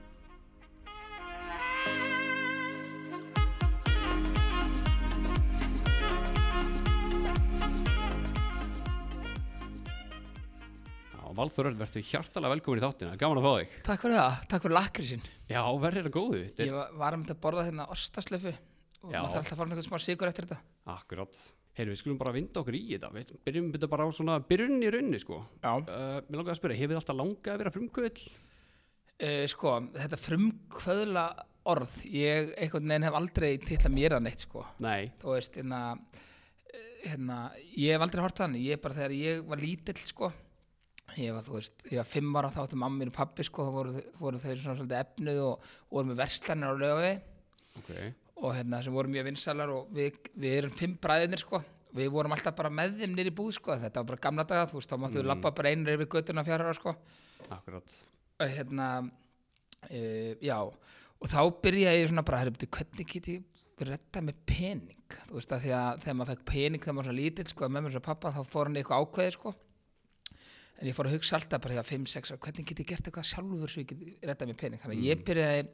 [11.37, 13.77] Valþór Raut, verður hjartalega velkomin í þáttina, gaman að fá þig.
[13.87, 16.43] Takk fyrir það, takk fyrir lakrísin Já, verður þetta góðu.
[16.61, 19.21] Ég var, var að mynda að borða hérna ostaslöfu og Já.
[19.21, 20.61] maður þarf alltaf að fara með eitthvað smá sigur eftir þetta
[20.97, 21.43] Akkurát.
[21.79, 23.13] Heyrðu, við skulum bara vinda okkur í þetta.
[23.15, 25.39] Við byrjum þetta bara á svona byrjun í rauninni, sko.
[25.63, 28.19] Já Uh, mér langar að spyrja, hefur þið alltaf langað að vera frumkvöld?
[29.21, 31.25] Uh, sko, þetta frumkvöðla
[31.71, 35.11] orð, ég einhvern veginn hef aldrei titla mér að neitt sko Nei.
[35.21, 35.81] þú veist, hérna,
[36.73, 37.41] eh, hérna
[37.77, 40.31] ég hef aldrei hort þannig, ég bara þegar ég var lítill sko
[41.19, 43.65] ég var, þú veist, ég var fimm ára þá áttu mamma mín og pappi sko,
[43.67, 47.13] þá voru, voru þau svona svolítið efnuð og, og voru með verslanir á löfi
[47.81, 47.91] Ok.
[48.43, 51.61] og hérna sem voru mjög vinsalar og við, við erum fimm bræðinir sko
[51.95, 54.79] við vorum alltaf bara með þeim nýri búð sko þetta var bara gamla daga, þú
[54.79, 55.31] veist, þá máttu við Mm.
[55.33, 56.95] labba bara einur yfir göttuna fjara sko
[57.51, 57.95] Akkurát.
[58.41, 58.89] og hérna
[59.91, 63.47] uh, já, og þá byrjaði ég svona bara, herri, hvernig get ég
[63.81, 67.15] retta með pening, þú veist að því að þegar maður fekk pening þegar maður var
[67.15, 69.53] svo lítill sko, með mér svo pappa, þá fór hann eitthvað ákveði sko
[70.81, 73.09] en ég fór að hugsa alltaf bara því að 5-6 ára, hvernig get ég gert
[73.09, 75.67] eitthvað sjálfur svo ég get retta með pening, þannig að ég byrjaði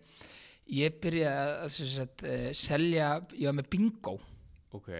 [0.76, 4.16] ég byrjaði að sagt, uh, selja, ég var með bingo.
[4.76, 4.90] Ok.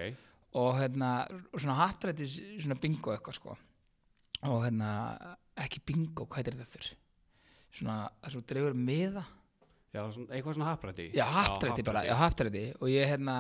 [0.57, 1.09] og hérna
[1.53, 3.57] og svona hattrættis svona bingo eitthvað sko.
[4.47, 4.93] Og hérna
[5.67, 6.93] ekki bingo, hvað er þetta þurr?
[7.77, 9.25] Svona, það svo dregur miða.
[9.93, 11.07] Já, svona, eitthvað svona haprætti.
[11.17, 13.37] já, hattrætti bara, já, hattrætti og ég hérna,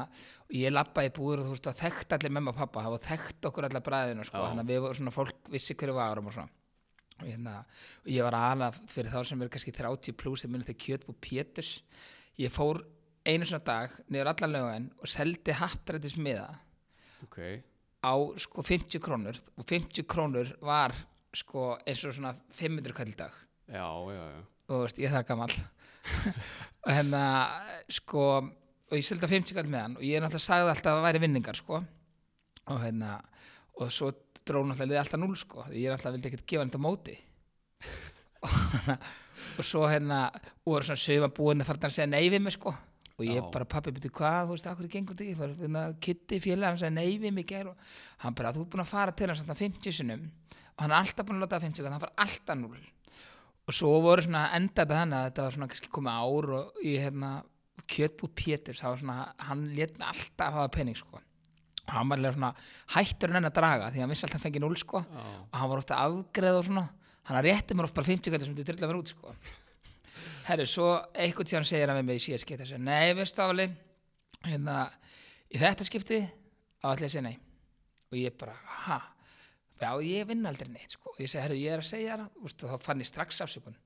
[0.56, 3.48] ég lappaði búður og þú veist að þekkt allir memma og pappa, það var þekkt
[3.50, 6.55] okkur allar bræðinu sko, þannig að við vorum svona fólk vissi hverju varum og svona
[7.22, 7.62] hérna,
[8.10, 11.70] ég var aðlað fyrir þá sem eru kannski 30 pluss sem munið þegar kjötbú Péturs
[12.42, 12.82] ég fór
[13.26, 16.50] einu svona dag niður allan lögum og seldi hattrættis miða
[17.24, 17.38] Ok.
[18.04, 20.92] á sko 50 krónur og 50 krónur var
[21.36, 23.32] sko eins og svona 500 kall í dag
[23.66, 24.42] Já, já, já.
[24.70, 25.56] og veist, ég það gamall
[26.86, 27.22] og hérna
[27.90, 31.00] sko og ég seldi á 50 kall með hann og ég náttúrulega sagði alltaf að
[31.00, 31.80] það væri vinningar sko
[32.66, 33.16] og hérna
[33.80, 34.12] og svo
[34.46, 37.16] dró náttúrulega alltaf 0 sko því ég náttúrulega vildi ekkert gefa hann þetta móti.
[38.46, 38.98] Og, hérna,
[39.56, 40.20] og svo hérna
[40.66, 42.74] voru svona sögum að búin að fara að segja nei við mig sko.
[43.16, 43.46] Og ég Já.
[43.52, 45.60] bara pappi byrju hvað, þú veist, akkur gengur þetta ekki?
[45.62, 48.68] Hérna, Kitty félag, hann sagði nei við mig í gær og hann bara, þú er
[48.74, 50.26] búin að fara til hans þarna 50 sinnum.
[50.74, 52.84] Og hann er alltaf búin að láta það 50 hann fara alltaf 0
[53.66, 56.82] og svo voru svona enda þetta þannig að þetta var svona kannski komið ár og
[56.86, 57.30] ég hérna
[57.90, 61.18] kjötbúð Péturs, hann lét mig alltaf hafa pening sko.
[61.18, 61.22] og
[61.94, 62.52] hann var alveg svona
[62.96, 65.02] hættur en enn að draga því að hann vissi alltaf að fengi 0 sko.
[65.06, 65.26] Já.
[65.52, 66.84] og hann var ofta afgreð og svona.
[67.26, 69.34] Hann rétti mér oft bara 50 kvæði sem þetta drilla mér út sko.
[70.46, 73.66] Herru, svo einhvern tíðan segir hann við mig í síðan skipti þessu, nei, veistu afali
[74.46, 74.76] hérna,
[75.50, 77.36] í þetta skipti á allir að segja nei.
[78.12, 78.54] Og ég bara,
[78.86, 79.00] ha?
[79.80, 81.10] Já, ég vinn aldrei neitt sko.
[81.12, 83.76] Og ég segi, herru, ég er að segja það og þá fann ég strax afsökun.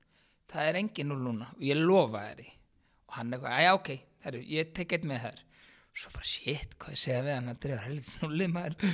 [0.51, 2.45] Það er engin núl núna og ég lofa þér
[3.11, 3.89] og hann eitthvað, já, ok,
[4.23, 5.41] herru, ég tek eitt með þær
[5.97, 7.49] svo bara, shit, hvað ég segja við hann?
[7.51, 8.93] Hann dregur helvits núli maður.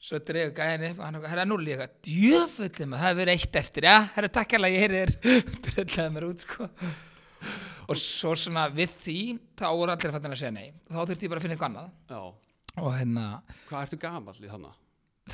[0.00, 3.34] Svo dregur gæðin upp og hann herra núli ég eitthvað, djöfullið maður, það hefur verið
[3.36, 3.86] eitt eftir.
[3.90, 5.14] Já, herru, takk hérlega, ég heyri þér.
[5.66, 6.68] Drellaði mér út, sko.
[7.90, 9.18] Og svo svona við því
[9.60, 10.70] þá voru allir fattin að segja nei.
[10.88, 11.90] Þá þurfti ég bara að finna eitthvað annað.
[12.08, 12.22] Já.
[12.80, 13.26] og hérna,
[13.68, 14.78] Hvað ertu gamall í þannig?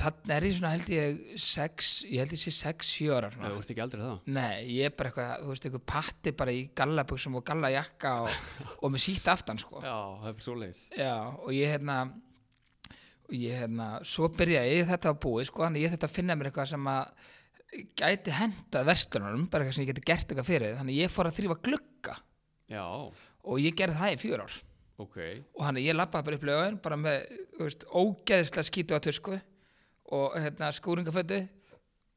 [0.01, 3.35] Þannig er ég svona held ég sex, ég held ég sé sex, sjö ára Já,
[3.35, 3.49] svona.
[3.55, 4.29] þú ert ekki eldri en það?
[4.37, 8.37] Nei, ég er bara eitthvað, þú veist, eitthvað patti bara í gallabuxum og gallajakka og,
[8.83, 9.81] og með sítt aftan, sko.
[9.85, 10.83] Já, það er svo leiðis.
[10.97, 11.97] Já, og ég hérna,
[13.27, 16.37] og ég hérna, svo byrjaði ég þetta að búið, sko, þannig ég þetta að finna
[16.39, 17.25] mér eitthvað sem að
[17.99, 21.35] gæti hendað vestlunum, bara eitthvað sem ég geti gert eitthvað fyrir, þannig ég fór að
[21.41, 22.15] þrýfa glugga
[22.71, 22.83] Já,
[23.47, 24.55] og ég gerði það í fjör ár.
[25.03, 25.17] ok.
[25.57, 27.27] Og þannig ég lappaði bara upp lögin, bara með,
[27.57, 29.35] þú veist, ógeðislega skítu á tusku
[30.15, 31.41] og hérna skúringafötu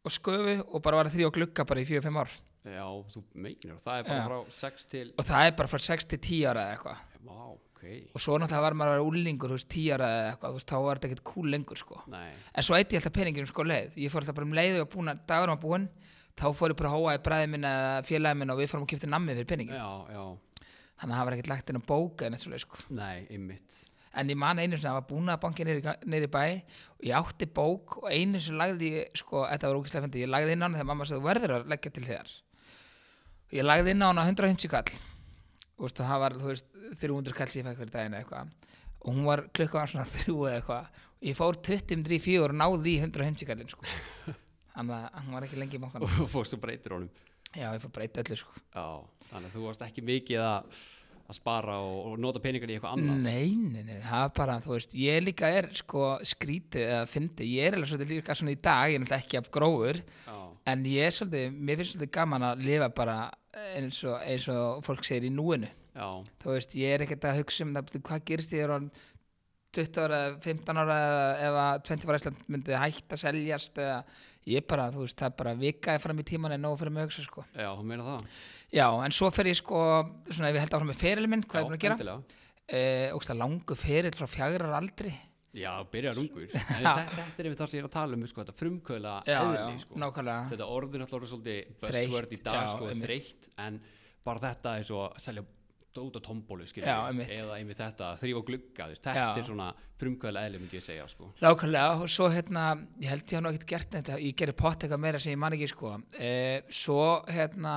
[0.04, 2.30] og sköfu og bara var að þrýfa glugga bara í fjör, fimm ár.
[2.60, 2.84] Já,
[3.14, 4.24] þú meinar, það er bara Já.
[4.28, 5.06] frá 6 til...
[5.16, 7.84] og það er bara frá 6 til 10 ára eða eitthvað Vá, ok.
[8.12, 10.58] og svo náttúrulega var maður að vera úlingur, þú veist, 10 ára eða eitthvað, þú
[10.58, 12.28] veist, þá var þetta ekkert cool lengur, sko Nei.
[12.52, 14.90] en svo eitt ég alltaf peningin sko leið ég fór alltaf bara um leið og
[14.92, 15.88] búin að dagur var búin
[16.36, 18.84] þá fór ég bara að hóa í bræði minn eða félagi minn og við fórum
[18.84, 20.24] að kipta nammi fyrir peningin Já, já.
[21.00, 22.84] hann hafa ekkert lagt inn á bóka en eitthvað sko.
[22.92, 23.80] Nei, einmitt
[24.18, 26.44] en ég man einu það var búin að banki í bæ
[26.98, 30.32] og ég átti bók og einu sem lagði ég, sko, þetta var ógislega fyndi, ég
[30.32, 32.32] lagði inn á hana þegar mamma sagði verður að leggja til þér.
[33.50, 34.98] Og ég lagði inn á hana 150 kall.
[35.78, 38.52] Og veist, það var, þú veist, 300 kall sem ég fekk fyrir daginn eitthvað.
[39.00, 41.00] Og hún var klukkan var svona þrjú eða eitthvað.
[41.20, 43.86] Og ég fór 23 og náði í 150 kallin sko.
[44.80, 47.10] hún var ekki lengi í bankan Og fórstu breytir honum.
[47.50, 48.52] Já, ég fór breyta öllu sko.
[48.70, 48.84] Já,
[49.32, 50.82] þannig að þú varst ekki mikið að,
[51.30, 53.24] að spara og, og nota peningar í eitthvað annað.
[53.24, 57.50] Nei, nei, nei, það er bara, þú veist, ég líka er sko skrítið eða fyndi,
[57.56, 60.38] ég er alveg svolítið líka svona í dag, ég er náttúrulega ekki af grófur, Já,
[60.72, 63.18] en ég er svolítið, mér finnst svolítið gaman að lifa bara
[63.76, 66.08] eins og, eins og fólk segir í núinu, já,
[66.42, 68.78] þú veist, ég er ekkert að hugsa um það, hvað gerist ég er á
[69.70, 73.78] 20 ára, eða 15 ára eða ef að 20 ára Ísland myndi hægt að seljast
[73.78, 73.98] eða
[74.50, 77.04] ég bara, þú veist, það er bara vikaði fram í tíman en nóg fyrir mig
[77.04, 77.44] að hugsa, sko.
[77.54, 78.24] já, þú meina það
[78.70, 79.80] Já, en svo fer ég sko,
[80.30, 82.20] svona ef ég held áfram með ferilin minn, hvað Já, er búin að gera?
[82.70, 85.12] uh, ógstlega langu feril frá fjagrar aldri
[85.58, 88.42] Já, byrjar ungur þetta, þetta er yfir það sem ég er að tala um sko,
[88.44, 89.96] þetta frumkvöla eðli sko.
[89.98, 93.80] nákvæmlega Þetta orðin alltaf orðið svolítið buzzword í dag sko, þreytt en
[94.26, 95.46] bara þetta er svo að selja
[95.90, 97.30] dót og tombólu einmitt.
[97.34, 99.38] eða einmitt þetta, þrýfa glugga þú veist, þetta Já.
[99.40, 99.68] er svona
[99.98, 101.32] frumkvöla eðli myndi ég segja sko.
[101.42, 102.66] nákvæmlega og svo hérna
[103.02, 105.56] ég held ég hann ekkert gert þetta ég gerir pott eitthvað meira sem ég man
[105.56, 107.74] ekki sko uh, svo hérna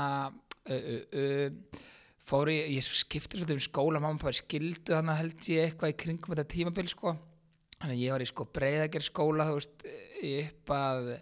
[2.23, 5.93] fór ég ég skipti svolítið um skóla mamma og pappa skildu þannig held ég eitthvað
[5.93, 7.15] í kringum þetta tímabil sko.
[7.81, 11.19] Þannig ég var í sko breiðager skóla þú veist eh, upp að uh,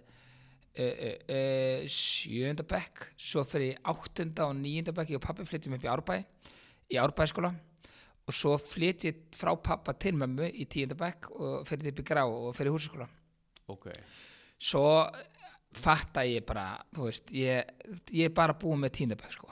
[0.77, 5.87] uh, uh, sjönda bekk svo fyrir áttunda og níunda bekk ég og pappi flytjum upp
[5.87, 6.19] í Árbæ
[6.91, 7.51] í Árbæskóla
[8.29, 12.05] og svo flytt ég frá pappa til mömmu í tíunda bekk og fyrir upp í
[12.05, 13.09] grá og fyrir húsaskóla.
[13.71, 13.89] Ok,
[14.61, 14.85] svo
[15.77, 16.65] fatta ég bara
[16.95, 17.71] þú veist, ég,
[18.11, 19.47] ég er bara búið með tíunda bekk sko.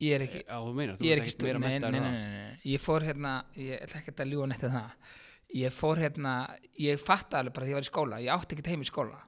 [0.00, 3.04] Ég er ekki, þú meinar, þú ég er ekki meira nei, nei, nei, ég fór
[3.04, 5.10] hérna ég ætla ekki að ljúga neitt um það.
[5.60, 6.34] Ég fór hérna,
[6.78, 9.18] ég fatta alveg bara því ég var í skóla, ég átti ekki heim í skóla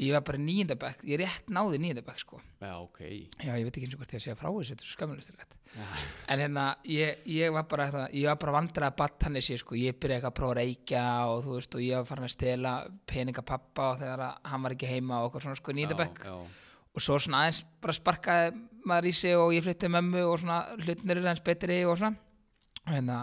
[0.00, 0.40] ég var bara
[0.82, 2.40] bekk, ég rétt náði níunda bekk sko.
[2.60, 3.00] Já, ok.
[3.42, 5.00] Já, ég veit ekki eins og hvort ég að segja frá þessu, þetta er svo
[5.76, 5.86] Já,
[6.32, 8.04] en hérna, ég, ég var bara hérna,
[8.40, 11.02] bara vandrað að batt hann sko, ég byrjaði eitthvað að prófa að reykja
[11.32, 12.76] og þú veist og ég var farin að stela
[13.10, 16.36] peninga pappa og þegar hann var ekki heima og eitthvað svona sko já,
[16.96, 18.52] og svo svona aðeins bara sparkaði
[18.88, 22.16] maður í sig og ég flytti mömmu og svona hlutnir er eins betri og svona.
[22.86, 23.18] Og hérna,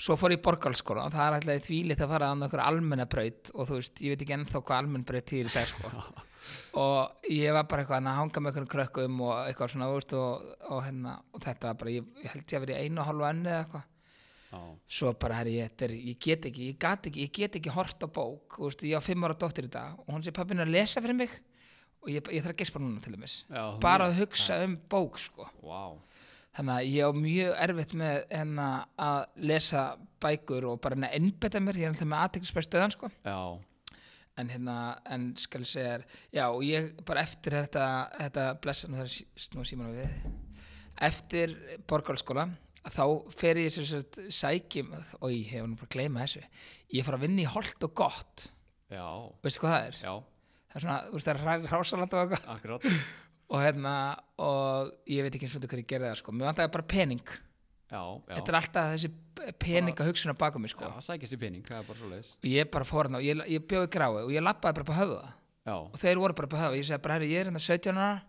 [0.00, 3.06] svo fór ég í borgarskóla og það er alltaf þvílitt að fara að einhverja almenna
[3.10, 5.92] braut og þú veist, ég veit ekki ennþá hvað almenn braut þýðir dag sko.
[6.80, 10.46] Og ég var bara eitthvað að hanga með einhverjum krökkum og eitthvað svona veist, og,
[10.70, 13.08] og, hérna, og þetta var bara, ég, ég held ég að vera í einu og
[13.10, 13.84] hálfu enni eða eitthvað.
[14.90, 17.74] Svo bara, herri, ég, þetta er, ég get ekki ég get ekki, ég get ekki
[17.74, 20.32] hort á bók þú veist, ég á fimm ára dóttir í dag og hún sé
[20.34, 21.36] pappinu að lesa fyrir mig
[22.00, 25.46] og ég, ég þarf að gespa núna til þú bara að hugsa um bók sko.
[25.60, 25.92] Vá,
[26.56, 28.68] þannig að ég á mjög erfitt með hérna,
[28.98, 29.18] að
[29.50, 29.82] lesa
[30.22, 33.10] bækur og bara hérna innbetta mér, ég er alltaf með aðteklisbæð stöðan sko.
[33.24, 33.40] já,
[34.40, 34.76] en hérna,
[35.10, 35.98] en skal ég segja
[36.34, 37.84] já og ég bara eftir þetta,
[38.16, 40.34] þetta blessa, nú þarf að snúa símanum við.
[41.00, 41.54] Eftir
[41.88, 42.48] borgarskóla
[42.90, 43.04] þá
[43.36, 46.42] fer ég sem sagt sækjum, og ég hef nú bara að gleyma þessu.
[46.96, 48.46] Ég fór að vinna í holt og gott.
[48.90, 49.06] Já,
[49.44, 49.98] veistu hvað það er?
[50.00, 50.14] já,
[50.72, 52.96] það er svona, þú veist það er hrásalat og eitthvað
[53.50, 53.92] og hérna,
[54.38, 57.32] og ég veit ekki eins og hvað ég gerði það sko, mér vantaði bara pening.
[57.90, 59.08] Já, já, þetta er alltaf þessi
[59.58, 60.86] peninga hugsun að baka mig sko.
[60.86, 63.26] Já, sækja sér pening, það er bara svo leiðis og ég bara fór hérna og
[63.26, 65.24] ég, ég bjóði grái og ég lappaði bara på höfða.
[65.66, 67.98] Já, og þeir voru bara på höfða, ég segi bara herri ég er hérna 17
[67.98, 68.22] ára,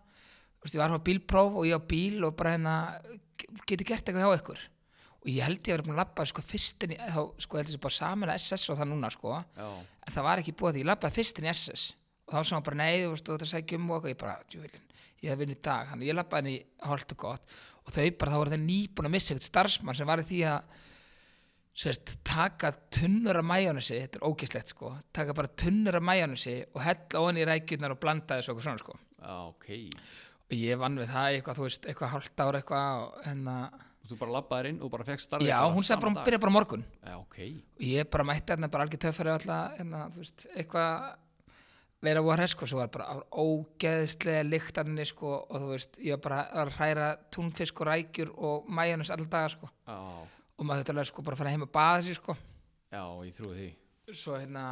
[0.64, 2.74] veist ég var á bílpróf og ég á bíl og bara hérna
[3.70, 4.66] geti gert eitthvað hjá ykkur.
[5.22, 7.62] Og ég held ég að vera búin að lappa sko fyrstin í, þá sko ég
[7.62, 9.38] held þessi bara saman að SS og það núna sko.
[9.54, 9.68] Já,
[10.02, 11.92] en það var ekki búið því, ég lappaði fyrstin í SS
[12.26, 14.18] og þá sem hann bara nei, þú veist, þú ert að sækja um og ég
[14.20, 14.86] bara, djúvilin,
[15.22, 15.90] ég hef vinn í dag.
[15.92, 17.58] Hann, ég lappaði henni holt og gott.
[17.82, 20.40] Og þau bara, þá voru þau nýbúin að missa eitthvað starfsmann sem var í því
[20.52, 20.80] að
[21.82, 26.82] sérst, taka tunnur af majónusi, þetta er ógislegt sko taka bara tunnur af majónusi og
[26.84, 28.98] hella ofan í rækjurnar og blanda þessu okkur svona sko.
[29.22, 29.70] Já, ok.
[30.50, 33.56] Og ég vann við það eitthvað, þú veist, eitthvað hálft ára eitthvað og hérna,
[34.02, 36.24] Og þú bara labbaðir inn og bara fekk starfið já, hún sagði bara, hún dag?
[36.26, 36.80] byrja bara morgun.
[37.06, 37.36] Já, ok,
[37.78, 41.04] og ég bara mætti hérna bara algjör töffari alltaf, hérna, þú veist, eitthvað
[42.02, 46.22] vera að hræð, sko, svo var bara ógeðslega lyktarni, sko, og þú veist, ég var
[46.24, 49.98] bara að hræra túnfisk og rækjur og majónus allar dagar, sko, já,
[50.58, 52.36] og maður þetta alveg, sko, bara að fara heim að baða sér, sko,
[52.92, 53.70] já, ég trúi því.
[54.18, 54.66] Svo, hérna,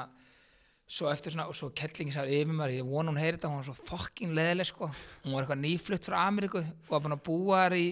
[0.90, 3.62] svo eftir svona, og svo kellingi sá yfir mér, ég vona hún heyri þetta, hún
[3.62, 4.90] var svo fucking leðileg, sko,
[5.24, 7.88] hún var eitthvað nýflutt frá Ameríku og var búin að búa þar í,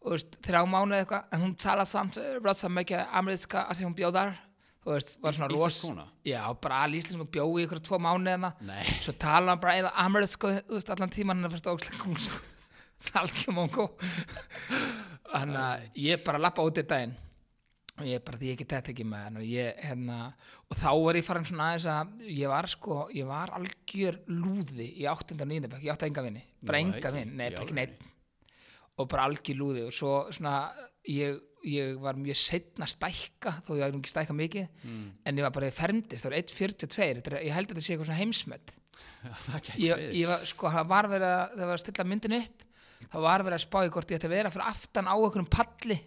[0.00, 3.90] þú veist, þrjá mánuði eitthvað, en hún talaði samt, rætt samt mikið ameríska, að því
[3.90, 4.38] hún bjóð þar,
[4.84, 6.06] þú veist, var svona ros, Íslensk kona?
[6.24, 9.74] já, bara alveg íslensk og bjóð í ykkur tvo mánuðina, Nei, svo talaði hann bara
[9.82, 12.40] eða amerísku, þú veist, allan tíman hann er fyrst ógslag hún, sko,
[13.20, 13.88] algjör mongo
[15.30, 17.16] þannig að ég bara lappa út í daginn.
[18.00, 20.18] Og ég bara, því ég get þetta ekki með hann og ég, hérna,
[20.72, 24.86] og þá var ég farin svona aðeins að ég var sko, ég var algjör lúði
[25.02, 25.36] í 8.
[25.36, 25.68] og 9.
[25.68, 28.06] bekk, ég átti enga vinni, bara Nú, enga vinn, nei, bara ekki neitt
[28.96, 29.84] og bara algjör lúði.
[29.90, 30.54] Og svo svona,
[31.12, 31.36] ég,
[31.66, 35.04] ég var mjög setna að stækka, þó ég var ekki stækka mikið mm.
[35.26, 36.90] en ég var bara, ég fermdist, það var 1.42
[37.20, 38.74] þetta er- ég held að þetta sé eitthvað svona heimsmet.
[39.66, 42.66] Gæti ég, ég var, sko, það var verið að það var að stilla myndin upp
[43.08, 45.50] það var verið að spá í hvort ég ætti að vera fyrir aftan á einhverjum
[45.50, 45.98] palli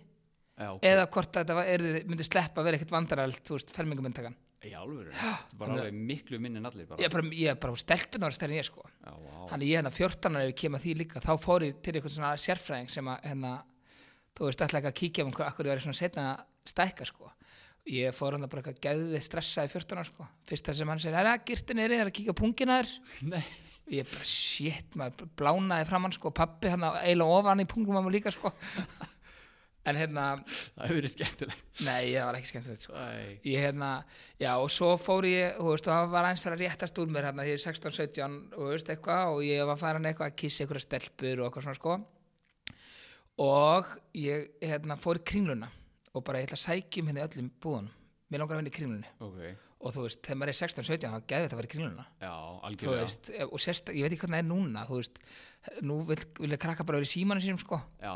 [0.53, 0.83] Já, ok.
[0.86, 4.72] eða hvort þetta var, er, myndi sleppa að vera ekkert vandarælt, þú veist, fermingamyndakan í
[4.79, 7.01] alvöru, það var alveg miklu minni en allir bara.
[7.03, 8.86] Ég bara, ég bara, stelpina var stærri en ég, sko.
[9.01, 9.39] Já, vá.
[9.50, 11.95] þannig ég hérna 14 ára ef ég kem að því líka þá fór ég til
[11.98, 13.51] eitthvað svona sérfræðing sem að, hérna,
[14.37, 17.07] þú veist, alltaf ekki að kíkja um hvað, akkur ég var svona setna að stækka,
[17.09, 17.31] sko.
[17.93, 20.27] Ég fór hann bara eitthvað geðvið stressaði 14 ára, sko.
[20.49, 23.49] Fyrst það sem hann segir, er það girtin er það að kíkja pungina þér?
[23.91, 28.33] Ég bara, shit, maður blánaði framann, sko, pappi hann eiginlega ofan í pungum maður líka,
[28.33, 28.53] sko.
[29.83, 30.37] En hérna,
[30.77, 31.63] það hefur verið skemmtilegt.
[31.83, 33.01] Nei, það var ekki skemmtilegt, sko.
[33.43, 33.89] Ég hérna,
[34.39, 37.11] já og svo fór ég þú veist, og það var eins fyrir að réttast úr
[37.11, 40.85] mér hérna því ég er 16-17 og og ég var farin eitthvað að kissa einhverja
[40.85, 41.97] stelpur og eitthvað svona sko
[43.41, 45.69] og ég hérna fór í kringluna
[46.13, 47.93] og bara ég ætla að sækjum hérna í öllum búðunum.
[48.29, 49.09] Mér langar að vinna í kringlunni.
[49.23, 49.39] Ok,
[49.83, 52.05] og þú veist, þegar maður er 16-17 þá geði þetta að vera í kringluna.
[52.21, 52.35] Já,
[52.69, 53.07] algjörlega.
[53.07, 55.19] veist, og sérst, ég veit ekki hvernig það er núna þú veist,
[55.81, 57.81] nú vil, vilja krakka bara vera í símanu sínum sko.
[58.03, 58.13] Já,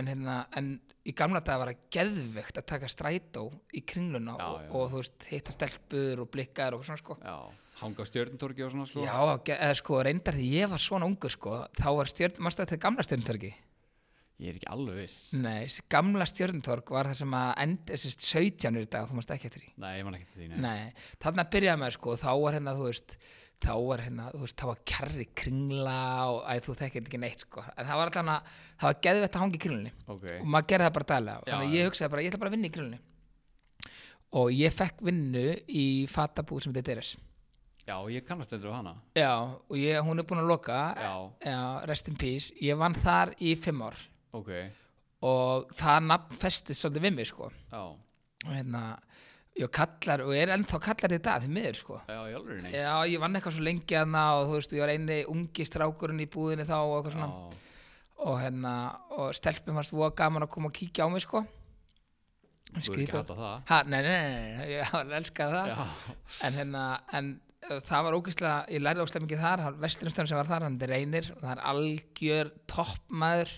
[0.00, 0.72] en, hérna, en
[1.06, 3.44] í gamla dag var það geðvegt að taka strætó
[3.76, 4.72] í kringluna Já, og, já.
[4.72, 7.20] og þú veist, hitta stelpur og blikkar og svona sko.
[7.22, 7.38] Já
[7.76, 9.04] hanga á stjörntorki og svona sko.
[9.04, 9.16] Já,
[9.52, 13.04] eða sko reyndar því ég var svona ungur sko þá var stjörn, mástu þetta gamla
[13.04, 13.50] stjörntorgi
[14.42, 15.16] ég er ekki alveg viss.
[15.36, 19.16] Nei, þessi gamla stjörntorg var það sem að enda þessi 17 er í dag, þú
[19.18, 19.72] mást ekki eftir því.
[19.84, 20.60] Nei, ég man ekki því nei.
[20.66, 23.18] Nei, þarna byrjaði maður sko þá var hérna, þú veist
[23.64, 27.44] þá var hérna, þú veist, þá var kjarri kringla og æ, þú þekkir ekki neitt
[27.46, 27.64] sko.
[27.72, 28.38] En það var alltaf hana,
[28.76, 29.92] það var geðvett að hanga í kringlunni.
[30.12, 31.36] Ok, og maður gerði það bara daglega.
[31.38, 33.00] Já, þannig að ég hugsaði bara, ég ætla bara að vinna í kringlunni.
[34.36, 37.08] Og ég fekk vinnu í fatabúð sem þetta er
[37.86, 38.92] já, ég kannast þetta á hana.
[39.16, 40.80] Já, og ég, hún er búin að loka.
[40.98, 41.14] Já,
[41.46, 42.52] Já, rest in peace.
[42.60, 43.96] Ég vann þar í fimm ár
[44.34, 44.50] ok,
[45.26, 47.50] og það nafn festist svolítið við mig sko.
[47.72, 47.82] Já.
[48.46, 48.82] Og hérna,
[49.56, 52.00] ég kallar og er ennþá kallar í dag því miður sko.
[52.10, 52.18] Já,
[52.74, 56.24] Já, ég vann eitthvað svo lengi að og þú veist, ég var eini ungi strákurinn
[56.24, 57.30] í búðinni þá og eitthvað svona.
[57.30, 57.62] Já,
[58.26, 58.74] og hérna,
[59.16, 61.42] og stelpum varst voða gaman að koma og kíkja á mig sko.
[62.66, 63.18] Þú er ekki Skrítið.
[63.20, 63.58] að það?
[63.70, 65.72] Ha, nei, nei, nei, nei, ég var elskað það.
[65.72, 66.16] Já,
[66.48, 66.84] en hérna,
[67.16, 67.28] en
[67.66, 71.30] það var ógeðslega, ég lærði ógeðslega mikið þar Vestlunstörn sem var þar, hann er reynir
[71.34, 73.54] og það er algjör toppmaður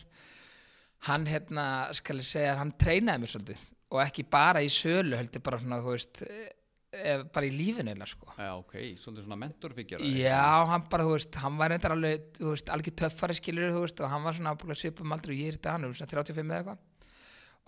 [1.07, 1.65] hann hérna
[1.97, 3.67] skal ég segja, hann treynaði mér svolítið.
[3.95, 6.51] Og ekki bara í sölu heldur bara svona, þú veist eh,
[6.93, 8.29] eh, bara í lífinu eða sko.
[8.37, 12.53] Já, ok, svolítið svona mentorfiggjara Já, hann bara, þú veist, hann var reyndar alveg, þú
[12.53, 15.59] veist, algjör töffari skilur, þú veist, og hann var svona svipum aldrei og ég er
[15.61, 16.87] þetta, hann svona 35 eða eitthvað.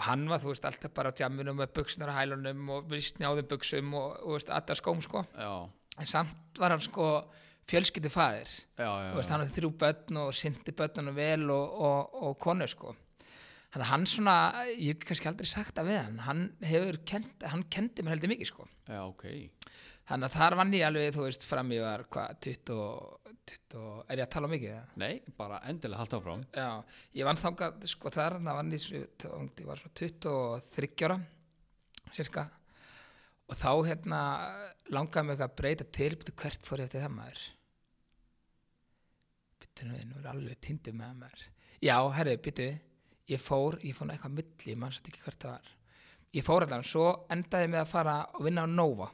[0.00, 3.48] Og hann var, þú veist, alltaf bara á tjamminu með buksnar á hælunum og þeim
[3.48, 5.24] buksum og, og, veist, alltaf skóm, sko.
[5.36, 5.52] Já,
[6.00, 7.12] en samt var hann, sko,
[7.70, 12.38] fjölskyldu faðir þú veist, hann hafði þrjú börn og syndi börnunum vel og, og, og
[12.42, 12.94] konu, sko
[13.70, 14.34] þannig að hann svona,
[14.74, 18.32] ég hef kannski aldrei sagt það við hann, hann hefur kent, hann kendi mér heldur
[18.34, 19.26] mikið, sko já, ok
[20.10, 22.78] Þannig að þar vann ég alveg, þú veist, fram ég var, hvað, 20,
[23.46, 24.94] 20, er ég að tala um mikið það?
[24.98, 26.70] nei, bara endilega halda áfram Já,
[27.20, 31.18] ég vann þangað, sko, þar, það vann ég, ég var svona 23 ára,
[32.16, 32.44] cirka,
[33.46, 34.20] og þá, hérna,
[34.94, 37.46] langaði mig að breyta til, betur hvert fór ég eftir það maður?
[39.62, 41.46] Betur nú, nú er alveg tindið með maður.
[41.86, 42.78] Já, herri, betur,
[43.30, 45.72] ég fór, ég fór eitthvað á milli, mann satt ekki hvert það var.
[46.36, 49.10] Ég fór allan, svo endaði ég með að fara og vinna á Nova.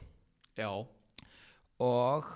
[0.57, 2.29] Já, og,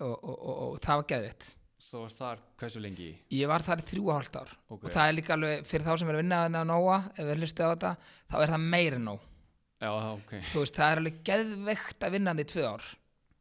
[0.00, 1.52] og, og, og, það var geðvitt
[1.86, 3.12] svo varst þar hversu lengi?
[3.30, 4.52] Ég var þar í þrjú og hálft ár.
[4.66, 4.80] Ok.
[4.80, 7.42] og það er líka alveg fyrir þá sem er að vinna að Nóa ef við
[7.42, 7.92] hlustið á þetta,
[8.26, 9.26] þá er það meira en nóg.
[9.76, 12.88] Já, ok, þú veist, það er alveg geðveikt að vinna hann í tvö ár.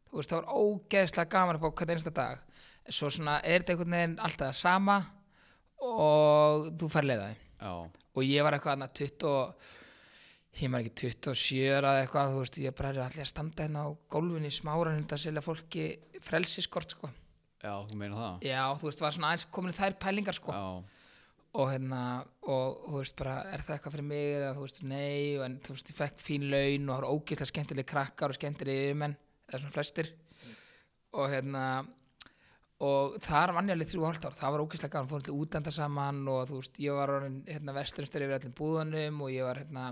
[0.06, 2.44] Þú veist, það var ógeðslega gaman upp á hvern einsta dag.
[2.86, 5.00] Svo svona er þetta einhvern veginn alltaf sama
[5.82, 7.45] og þú fær leiðaði
[8.16, 9.54] og ég var eitthvað annað 20 og-
[10.56, 13.82] ég maður ekki 27 eða eitthvað, þú veist, ég bara er allir að standa hérna
[13.84, 17.10] á gólfinni í smáran að selja fólki frelsiskort, sko.
[17.62, 18.42] Já, þú meina það?
[18.48, 20.52] Já, þú veist, var svona aðeins komin þær pælingar, sko.
[20.52, 20.84] Já,
[21.56, 25.36] og hérna, og þú veist bara, er það eitthvað fyrir mig eða þú veist, nei,
[25.44, 28.82] en þú veist, ég fekk fín laun og það var ógeðslega skemmtileg krakkar og skemmtileg
[28.86, 29.18] yfirmenn,
[29.50, 30.12] eða svona flestir.
[31.16, 31.64] Og hérna
[32.84, 34.36] og þar vann ég alveg þrjú hálft ár.
[34.36, 37.14] Það var ógeðslega gaman, fórum til útenda saman og þú veist, ég var
[37.48, 39.86] hérna, vesturistur yfir öllum búðunum og ég var hérna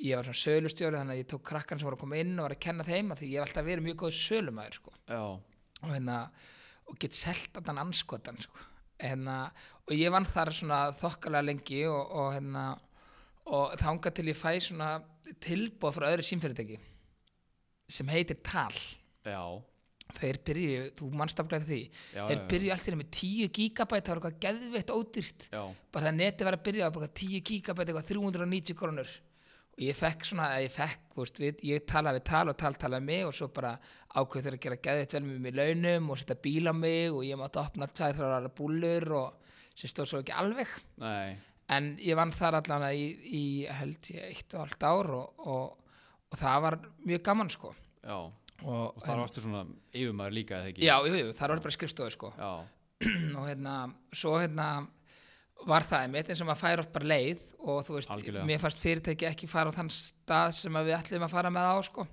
[0.00, 2.46] ég var svona sölustjóri þannig að ég tók krakkan sem voru að koma inn og
[2.46, 4.94] var að kenna þeim að því ég hef alltaf verið mjög góð sölumæður sko.
[5.80, 6.18] Og hérna
[6.90, 8.66] og get selt allan anskotan sko.
[9.00, 9.36] hérna,
[9.86, 12.64] og ég vann þar svona þokkalega lengi og, og hérna
[13.50, 14.90] og þangað til ég fæ svona
[15.40, 16.78] tilbúð frá öðru símfyrirtæki
[17.90, 18.76] sem heitir TAL.
[19.26, 19.62] Já,
[20.16, 21.80] þeir byrju, þú mannstafglæði því.
[22.16, 25.48] Já, þeir byrju alltaf með 10 gigabæt það var eitthvað geðveitt ódýrt.
[25.52, 25.62] Já,
[25.94, 29.12] bara það neti var að byrja bara 10 gigabæt eitthvað 390 krónur.
[29.70, 33.06] Og ég fekk svona, ég fekk, veist, við, ég talaði við tal og tal talaði
[33.06, 33.76] mig og svo bara
[34.12, 37.22] ákveð þeir að gera geðveitt vel með í launum og setja bíl á mig og
[37.24, 40.74] ég mátti opna tæð þrjára búlur og sem stóð svo ekki alveg.
[41.00, 41.38] Nei,
[41.72, 43.44] en ég vann þar allan í, í
[43.78, 45.94] held ég eitt og allt ár og, og,
[46.28, 47.72] og það var mjög gaman sko.
[48.00, 48.18] Já
[48.64, 50.84] og, Og þar varstu svona yfirmaður líka eða ekki?
[50.86, 52.30] Já, jú, jú, þar var bara skrifstofu sko.
[52.38, 52.50] Já,
[53.38, 53.74] og hérna,
[54.12, 54.68] svo hérna
[55.68, 58.46] var það einmitt eins og maður fær oft bara leið og þú veist, Algjörlega.
[58.48, 61.76] mér fannst fyrirtæki ekki fara á þann stað sem við ætlum að fara með á
[61.84, 62.06] sko.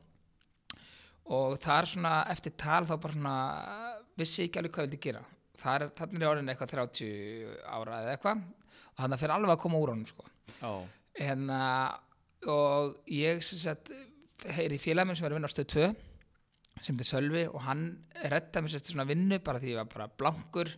[1.37, 3.35] Og þar svona eftir tal þá bara svona
[4.19, 5.23] vissi ekki alveg hvað vildi gera.
[5.57, 8.43] Þar, þannig er orðin eitthvað 30 ára eða eitthvað.
[8.93, 10.27] Og þannig að fyrir alveg að koma úr honum sko.
[10.61, 10.71] Já,
[11.19, 11.61] hérna,
[12.47, 13.91] og ég sem sagt
[14.55, 15.87] heyri félagminn sem er að vinna á stöð 2
[16.81, 17.84] sem þetta Sölvi og hann
[18.31, 20.72] redda mér sérst svona vinnu bara því ég var bara blankur.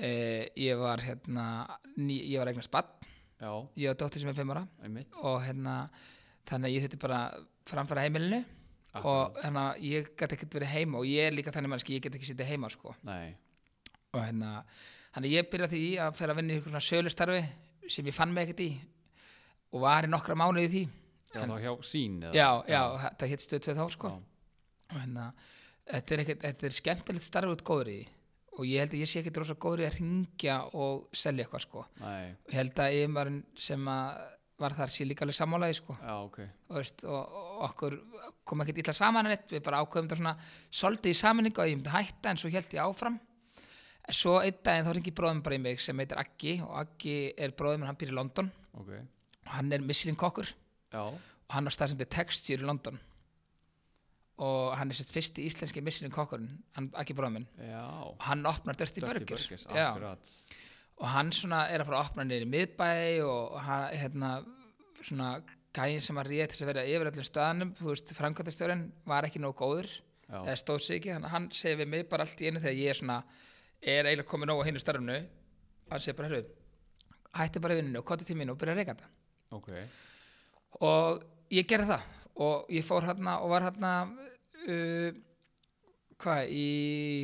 [0.00, 1.44] Eh, ég var hérna
[1.98, 2.88] ný, ég var eignast bann,
[3.40, 4.64] já, ég var dóttir sem er 5 ára.
[4.84, 5.12] Einmitt.
[5.20, 5.82] Og hérna
[6.48, 7.20] þannig að ég þurfti bara
[7.68, 8.44] framfæra heimilinu.
[9.00, 12.16] Og hérna ég gæti ekkert verið heima og ég er líka þannig mannski, ég get
[12.16, 12.94] ekki sitja heima sko.
[13.06, 13.36] Nei,
[14.14, 14.64] og hérna
[15.14, 17.42] þannig ég byrjaði því að fyrir að vinna í svona sölustarfi
[17.90, 18.70] sem ég fann mig ekkert í
[19.70, 20.82] og var í nokkra mánuði því.
[21.30, 22.32] Já, það var hjá sín eða?
[22.34, 24.10] já, já, þetta hitt stöð 2 þá sko.
[24.10, 24.29] Já,
[24.94, 25.28] hérna,
[25.90, 28.00] þetta er, ekkert, þetta er skemmtilegt starf út góður í.
[28.00, 28.16] Því.
[28.60, 31.62] og ég held að ég sé ekkert rosa góður í að ringja og selja eitthvað
[31.64, 31.86] sko.
[32.02, 34.20] Nei, og ég held að yfirmaðurinn sem að
[34.60, 35.96] var þar sé líka alveg sammálaði sko.
[35.96, 36.38] Já, ok.
[36.68, 37.96] Og, veist, og, og okkur
[38.44, 40.34] kom ekkert illa saman en eitt, við bara ákveðum þetta svona
[40.82, 43.16] svolítið í saminningu að ég myndi hætta en svo held ég áfram.
[44.10, 46.58] En svo einn daginn þá ringi bróðum bara í mig sem heitir Aggi.
[46.66, 48.50] Og Aggi er bróðum hann býr í London.
[48.76, 48.92] Ok,
[49.46, 50.50] og hann er Michelin kokkur.
[50.92, 53.00] Já, og hann á stað sem þetta textjur í London
[54.40, 57.82] og hann er sérst fyrsti íslenski Michelin kokkurinn, hann Aggi bróðum minn já.
[58.06, 59.48] Og hann opnar Dirty Burgers,
[61.00, 62.90] og hann svona er að fara að opna í miðbæ
[63.24, 64.30] og hann, hérna,
[65.04, 65.32] svona
[65.76, 69.42] gæðin sem að rétt þess að vera yfir öllum stöðanum, þú veist, framkvæmtastjórinn var ekki
[69.42, 69.90] nógu góður,
[70.30, 72.62] Já, eða stóð sig ekki, þannig að hann segir við mig bara allt í einu
[72.62, 73.18] þegar ég er svona,
[73.80, 75.18] er eiginlega komið nógu á hinu starfnu,
[75.90, 76.42] hann segir bara, herru,
[77.38, 79.12] hætti bara vinninu og kotið til mín og byrja að reyka þetta.
[79.58, 79.70] ok,
[80.86, 83.92] Og ég gerði það og ég fór hérna og var hérna,
[84.66, 85.10] uh,
[86.20, 86.66] hvað, í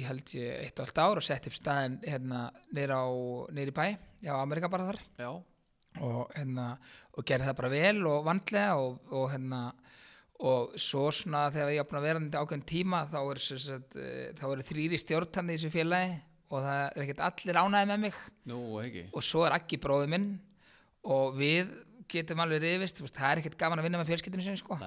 [0.06, 3.04] held ég eitt og allt ár og sett upp staðin hérna niður á,
[3.52, 3.86] í bæ,
[4.24, 5.02] já, Amerika bara þar.
[5.20, 5.30] Já,
[6.04, 6.70] og hérna
[7.16, 9.60] og gerði það bara vel og vandlega og, og hérna
[10.46, 13.60] og svo svona þegar ég búin að vera þetta ákveðin tíma þá eru
[14.02, 16.18] eh, eru þrýri stjórnandi í þessu félagi
[16.52, 18.18] og það er ekkert allir ánæði með mig.
[18.46, 20.28] Nú og svo er Aggi bróði minn
[21.06, 21.72] og við
[22.12, 24.78] getum alveg rifist, veist, það er ekkert gaman að vinna með fjölskyldinu sinni sko.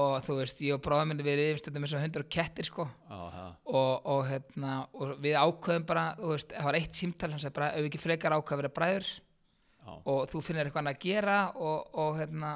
[0.00, 2.86] Og þú veist, ég og bróði minn við rifist með svo hundur og kettir sko.
[3.08, 3.40] Það,
[3.72, 7.56] og, og, hérna, og við ákveðum bara, þú veist, það var eitt símtal hann sagði
[7.58, 10.98] bara, ef við ekki frekar ákveð að vera bræður já, og þú finnir eitthvað annað
[10.98, 12.54] að gera og, og, hérna,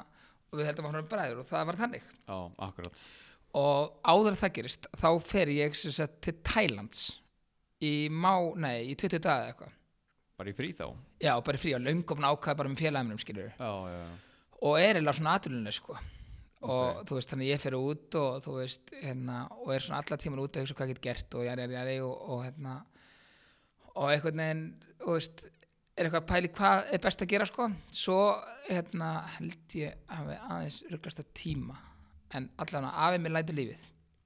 [0.52, 1.42] og við heldum að hann er bræður.
[1.42, 2.08] Og það var þannig.
[2.68, 3.04] Akkurat.
[3.58, 7.06] Og áður það gerist þá fer ég sagt, til Thailands
[7.82, 9.74] í má, nei, í 20 daga eitthvað
[10.38, 10.88] Bara í frí þá?
[11.22, 14.00] já, bara í frí og löngum ákvæða bara með félagminum skilur Já, já,
[14.64, 15.94] og er eða svona aðlunni sko.
[16.64, 17.02] Og Ok.
[17.08, 20.40] þú veist, þannig ég fer út og þú veist, hérna, og er svona alla tíman
[20.40, 22.72] út að hugsa hvað ég get gert og jari, jari, jari og, og hérna
[23.94, 24.62] og einhvern veginn,
[25.04, 25.44] þú veist
[25.94, 27.66] er eitthvað að pæli hvað er best að gera sko.
[27.94, 28.16] Svo,
[28.66, 31.76] hérna, held ég hafi aðeins rugglast á tíma
[32.34, 33.84] en allavega afi mér lætur lífið.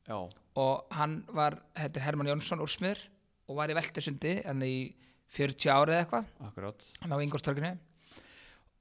[0.08, 0.16] Já,
[0.62, 3.02] og hann var, þetta er Hermann Jónsson úr Smur
[3.48, 4.94] og var í Veltesundi en í
[5.36, 6.28] 40 ári eða eitthvað.
[6.48, 6.84] Akkurat.
[7.02, 7.72] Hann á Ingolstorginu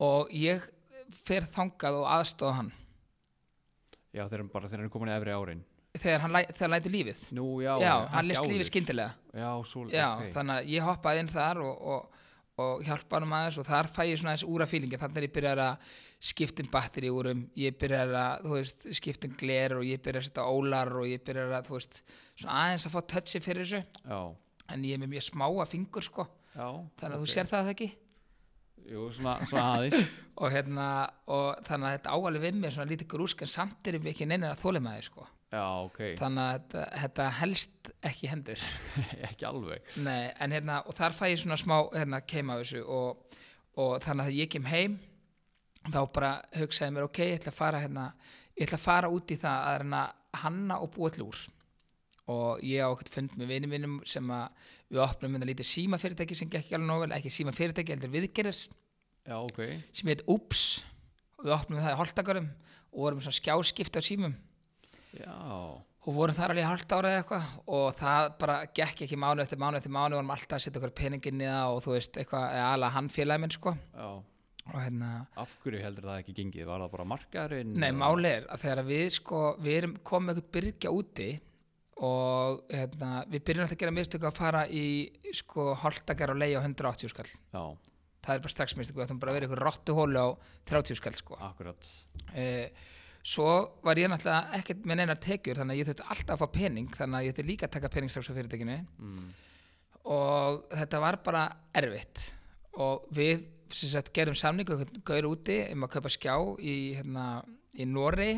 [0.07, 0.63] og ég
[1.27, 2.69] fer þangað og aðstofa hann.
[4.15, 5.63] Já, þeir eru bara, þeir eru komin í efri árin.
[5.97, 7.23] Þegar hann læ, þegar lætur lífið.
[7.33, 9.15] Nú, já, já, hann list lífið skyndilega.
[9.33, 10.29] Já, svo, já, ok.
[10.36, 12.25] þannig að ég hoppaði inn þar og, og,
[12.63, 15.36] og hjálpa hann aðeins og þar fæ ég svona aðeins úra fílingi þannig er ég
[15.38, 15.95] byrjar að
[16.27, 20.47] skiptum batteri úrum ég byrjar að, þú veist, skiptum gler og ég byrjar að setja
[20.49, 22.01] ólar og ég byrjar að, þú veist,
[22.38, 23.83] svona aðeins að fá touchi fyrir þessu.
[24.05, 24.21] Já,
[24.73, 26.27] en ég er með mjög smáa fingur sko.
[26.58, 26.67] Já
[26.99, 27.23] þannig að ok.
[27.23, 27.88] þú sér það ekki.
[28.88, 30.13] Jú, svona, svona aðeins.
[30.41, 30.86] Og hérna,
[31.34, 34.27] og þannig að þetta áalið við mig svona lítið grúsk en samt erum við ekki
[34.30, 35.25] neina að þóla með sko.
[35.47, 38.63] Já, ok, þannig að þetta, þetta helst ekki hendur.
[39.30, 39.91] Ekki alveg.
[40.03, 43.38] Nei, en hérna, og þar fæ ég svona smá hérna, keim af þessu og,
[43.80, 44.97] og þannig að ég kem heim
[45.88, 48.08] þá bara hugsaði mér, ok, ég ætla að fara hérna,
[48.60, 50.03] ég ætla að fara út í það að hérna,
[50.43, 51.41] hanna og búa úr
[52.27, 54.51] og ég á okkur fund með vinum mínum sem að
[54.91, 57.95] við opnum með lítið síma fyrirtæki sem gekk ekki alveg nóg vel, ekki síma fyrirtæki,
[57.95, 58.59] heldur viðgerðir.
[59.27, 59.59] Já, ok.
[59.95, 60.83] Sem heit Ups.
[61.39, 62.47] Og við opnum það í holtakarum
[62.91, 64.33] og vorum svona skjáskipti á símum.
[65.17, 65.33] Já,
[66.07, 67.51] og vorum þar alveg í hálft ára eða eitthvað.
[67.77, 70.15] Og það bara gekk ekki mánu eftir mánu eftir mánu.
[70.17, 73.43] Vorum alltaf að setja okkur peningin það og þú veist eitthvað, eða alveg hann félagi
[73.43, 73.75] minn sko.
[73.95, 74.09] Já.
[74.67, 75.09] Og hérna,
[75.39, 76.65] Af hverju heldur það ekki gengið?
[76.67, 77.69] Var það bara markaðurinn?
[77.79, 81.27] nei eða- máli er að þegar við sko, við erum komið eitthvað byrgja úti
[82.05, 84.83] og hérna, við byrjum alltaf að gera mistöku að fara í
[85.36, 87.29] sko holtakar og leia á 180 skall.
[87.53, 87.63] Já,
[88.25, 90.27] það er bara strax mistöku, við ættum bara að vera ykkur rottuhólu á
[90.69, 91.39] 30 skall sko.
[91.47, 91.89] Akkurat.
[92.38, 92.69] Eh,
[93.25, 93.49] svo
[93.86, 96.93] var ég náttúrulega ekkert með neinar tekjur þannig að ég þurfti alltaf að fá pening
[96.93, 99.27] þannig að ég þurfti líka að taka pening strax á fyrirtekinu mm.
[100.13, 101.45] og þetta var bara
[101.81, 102.25] erfitt.
[102.77, 107.41] Og við sagt gerum samningu gaur úti um að kaupa skjá í, hérna,
[107.75, 108.38] í Nóri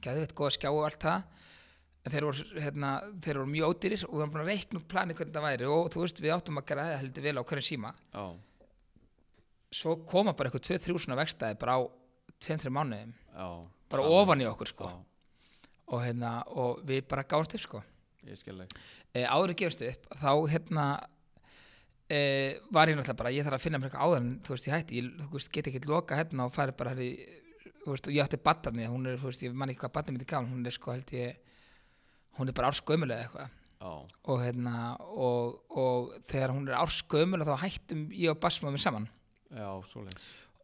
[0.00, 1.48] gæði veit góða skjá og allt það
[2.06, 5.16] þeir voru, hérna, þeir voru mjög ódýrir og við varum búin að reikna upp plani
[5.18, 5.68] hvernig það væri.
[5.68, 7.92] Og þú veist við áttum að gera það heldur vel á hverju síma.
[8.14, 8.24] Já,
[9.80, 11.80] svo koma bara eitthvað 2-3 svona vextaði bara á
[12.40, 13.12] 2-3 mánuðum.
[13.36, 13.50] Já
[13.90, 14.18] bara Saman.
[14.22, 14.90] ofan í okkur sko.
[14.90, 14.98] Já,
[15.90, 17.82] og, hérna, og við bara gáðumst upp sko.
[19.10, 20.86] E, áður að gefast upp þá hérna
[22.06, 22.20] e,
[22.70, 24.76] var ég náttúrulega bara ég þarf að finna mér eitthvað áður en þú veist ég
[24.76, 25.00] hætti.
[25.00, 27.10] Ég þú veist, get ekki loka hérna og fari bara herri,
[27.82, 30.18] þú veist, og ég átti battarni hún er, þú veist, ég man ekki hvað battarni
[30.18, 31.49] myndi gafn hún er sko held ég
[32.38, 33.56] hún er bara árskömmulega eitthvað.
[33.80, 33.92] Já,
[34.28, 39.08] og hérna og, og þegar hún er árskömmulega þá hættum ég og Basma við saman.
[39.50, 39.70] Já,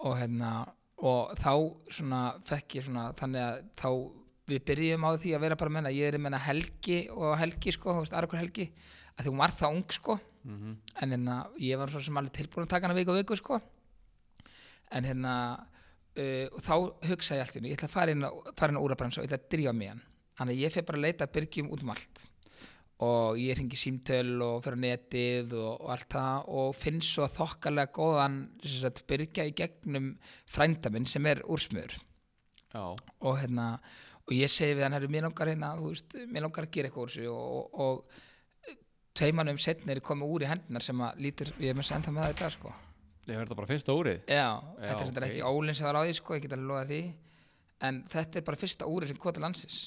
[0.04, 0.50] og hérna
[0.96, 1.52] og þá
[1.92, 3.88] svona fekk ég svona þannig að þá
[4.46, 7.32] við byrjum á því að vera bara með hana ég er með hana Helgi og
[7.40, 8.68] Helgi sko, Argur Helgi
[9.16, 10.18] að því hún var það ung sko.
[10.46, 13.36] Mm en hérna ég var svo sem alveg tilbúin að taka hana viku og viku
[13.36, 13.58] sko.
[14.92, 15.32] En hérna
[16.16, 16.74] uh, og þá
[17.10, 19.40] hugsa ég allt í hennu, ég ætla að fara inn, á- úrabransa og ég ætla
[19.42, 20.02] að drífa mig hann
[20.38, 22.24] þannig að ég fer bara að leita byrgjum út um allt.
[23.04, 27.92] Og ég ringi símtöl og á netið og, og allt það og finn svo þokkalega
[27.92, 30.14] góðan sagt, byrgja í gegnum
[30.48, 31.98] frænda minn sem er úrsmöður
[32.72, 33.66] Já, og hérna
[34.26, 37.04] og ég segi við hann, herru, mér langar hérna veist, mér langar að gera eitthvað
[37.04, 37.28] úr þessu.
[37.30, 38.72] Og, og, og
[39.16, 42.14] tveimanum setni er komið úr í hendunar sem að lítur, ég er með að senda
[42.14, 42.72] með það í dag sko.
[43.26, 45.28] Ég verði bara fyrsta órið Já, Já, þetta er þetta ok.
[45.28, 47.00] ekki ólinn sem var á því sko, ég get alveg loðað því.
[47.86, 49.78] En þetta er bara fyrsta úrið sem til landsins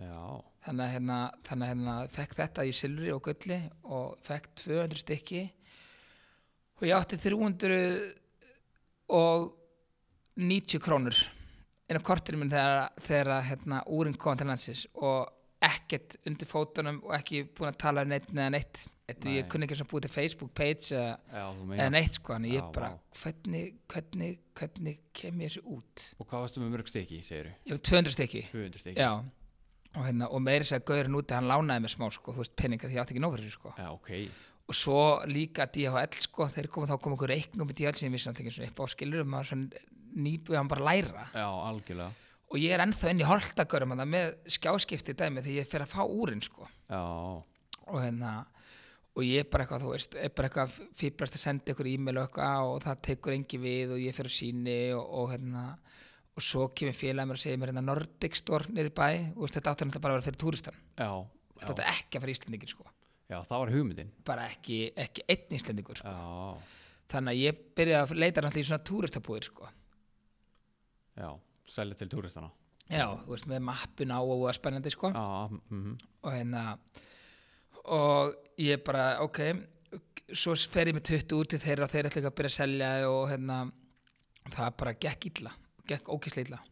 [0.00, 0.20] Já,
[0.64, 5.02] þannig að hérna, þannig að hérna fekk þetta í silfri og gulli og fekk 200
[5.02, 5.42] stykki.
[6.80, 7.76] Og ég átti 300
[9.12, 9.52] og
[10.40, 11.18] 90 krónur
[11.92, 15.28] inn á kortinu minn þegar, þegar hérna, úrin kom til landsins og
[15.62, 18.86] ekkert undir fótunum og ekki búin að tala neitt neða neitt.
[19.12, 19.34] Nei.
[19.36, 22.88] ég kunni ekki svona búið til Facebook page eða, neitt sko, en ég Já, bara,
[23.18, 26.04] hvernig, hvernig, hvernig kem ég þessu út?
[26.16, 27.52] Og hvað varstu með mörg stykki, segir þú?
[27.68, 28.42] Ég var 200 stykki.
[28.54, 29.04] 200 stykki.
[29.04, 29.10] Já,
[29.92, 32.88] og, hérna, og meiri segja Gaurin úti, hann lánaði mér smá sko, þú veist, peninga
[32.88, 33.74] því ég átti ekki nóg fyrir þessu sko.
[33.78, 34.10] Já, ok
[34.72, 38.14] og svo líka DHL sko, þeir komu þá kom okkur reiknum með DHL sem ég
[38.14, 39.82] vissi náttúrulega ekki upp á skilur maður svona
[40.22, 42.12] nýbúið hann bara að læra Já, algjörlega
[42.52, 46.02] og ég er ennþá inn í holtagörum með skjáskipti dæmi þegar ég fer að fá
[46.04, 46.66] úrin sko.
[46.92, 48.32] Og hérna
[49.12, 52.20] og ég er bara eitthvað, þú veist, er bara eitthvað fýblast að senda ykkur e-mail
[52.20, 55.64] og eitthvað og það tekur engi við og ég fer á síni og, og hérna
[56.32, 59.08] og svo kemur félagið mér að segja mér hérna Nordic Store í bæ.
[59.36, 60.78] Og þetta átti náttúrulega bara að vera fyrir túristan.
[60.96, 61.10] Já,
[61.58, 62.88] þetta átti já, ekki að fyrir Íslendingir sko.
[63.32, 64.14] Já, það var hugmyndin.
[64.28, 66.08] Bara ekki, ekki einn Íslendingur sko.
[66.08, 69.70] Já, þannig að ég byrjaði að leita náttúrulega í svona túristabúðir sko.
[71.12, 71.28] já,
[71.68, 72.48] selja til túristana
[72.88, 75.12] já, þú veist, með mappin á og var spennandi sko.
[75.12, 75.98] Já, mhm.
[76.22, 76.62] Og hérna
[77.92, 79.40] og ég bara, ok
[80.32, 82.56] svo fer ég með 20 út til þeirra og þeir ætla ekki að byrja að
[82.56, 83.56] selja og hérna
[84.52, 85.52] það bara gekk illa,
[85.88, 86.62] gekk ókislega illa.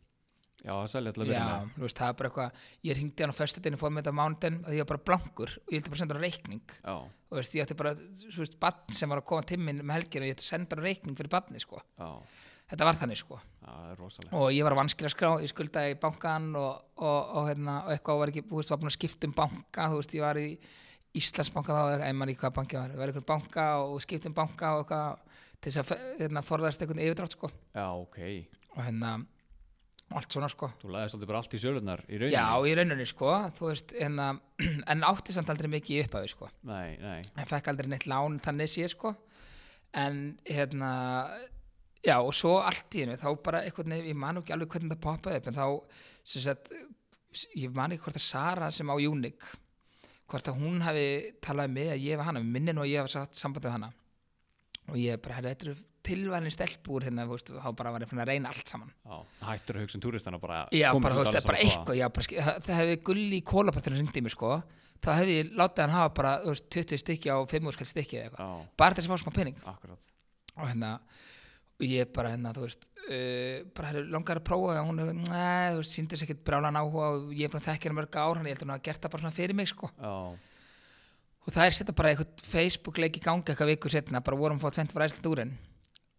[0.61, 3.25] Já, selja til að byrja já, með þú veist, það er bara eitthvað ég ringdi
[3.25, 5.81] hann á föstudinu, fór með þetta á mánudin að ég var bara blankur og ég
[5.81, 6.75] ætla bara að senda hann reikning.
[6.85, 9.97] Já, og veist, ég ætti bara, þú veist, bann sem var að koma timmin með
[9.97, 12.11] helginu og ég ætti að senda hann reikning fyrir banni, sko, já,
[12.75, 13.41] þetta var þannig, sko.
[13.65, 17.19] Það er rosalega og ég var að vanskila skrá, ég skuldaði í bankan og, og,
[17.41, 20.01] og, hérna, og eitthvað var ekki, þú veist, var búin að skipta um banka, þú
[20.03, 20.47] veist, ég var í
[21.21, 24.37] Íslandsbanka þá, eða einmann í hvað banki var, var í einhver banka og skipta um
[24.37, 28.21] banka og eitthvað til þess að hérna, forðast einhvern yfirdrátt, sko, Já, ok
[28.77, 29.13] og hérna,
[30.11, 30.69] og allt svona, sko.
[30.81, 32.35] Þú laðist alltaf bara allt í sölunar í rauninni.
[32.35, 33.31] Já, í rauninni, sko,
[33.61, 34.29] veist, hérna,
[34.93, 38.39] en átti samt aldrei mikið í upphafi, sko, Nei, nei, en fekk aldrei neitt lán
[38.43, 39.15] þannig sé, sko,
[40.03, 40.93] en, hérna,
[42.07, 45.05] já, og svo allt í hennu, þá bara eitthvað, ég man ekki alveg hvernig það
[45.07, 45.67] poppaði upp, en þá,
[46.35, 46.73] sem sagt,
[47.59, 49.55] ég man ekki hvort að Sara sem á Unique,
[50.31, 51.07] hvort að hún hafi
[51.43, 53.75] talað mig að ég var hana, mér minni nú að ég hafa satt samband við
[53.75, 53.93] hana,
[54.91, 58.51] og ég bara, þetta eru tilvæðin stelpúr, hérna, veist, þá bara var ég að reyna
[58.53, 58.93] allt saman.
[59.05, 62.61] já, hættur að hugsa um túristana bara Já, bara, veist, bara eitthvað, já, bara, það,
[62.67, 64.53] það hefði gulli í kólapartinu ringdi mig, sko,
[65.05, 68.31] þá hefði ég látið hann hafa bara, veist, 20 stykki á 5 skall stykki eða
[68.31, 69.61] eitthvað, bara þess að fá smá pening.
[69.75, 70.15] Akkurat.
[70.57, 70.93] Og hérna,
[71.87, 74.77] ég bara hérna, þú veist uh, bara hefur langar að prófa?
[74.81, 77.97] Og hún neð, þú veist, síndi þess ekkert brálan áhuga og ég er bara þekkir
[77.97, 79.93] mörg ár hann, ég held að hún hafa gert það bara svona fyrir mig, sko.
[79.97, 80.15] Já,
[81.41, 84.61] og það er setja bara eitthvað Facebook leik í gangi eitthvað viku setna, bara vorum
[84.61, 85.55] að fá 20 var æsland úr henn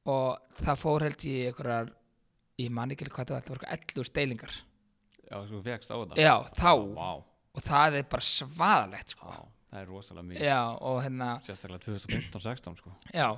[0.10, 1.94] og það fór held ég einhverjar,
[2.62, 4.60] ég man ekki hvað það var, það var eitthvað 11 steilingar.
[5.32, 6.20] Já, svo fegst á þetta.
[6.20, 7.12] Já, þá, Vá,
[7.52, 9.32] og það er bara svaðalegt, sko.
[9.32, 10.50] Já, það er rosalega mikið.
[10.50, 12.98] Já, og hérna, Sérstaklega 2015-16 sko.
[13.16, 13.30] Já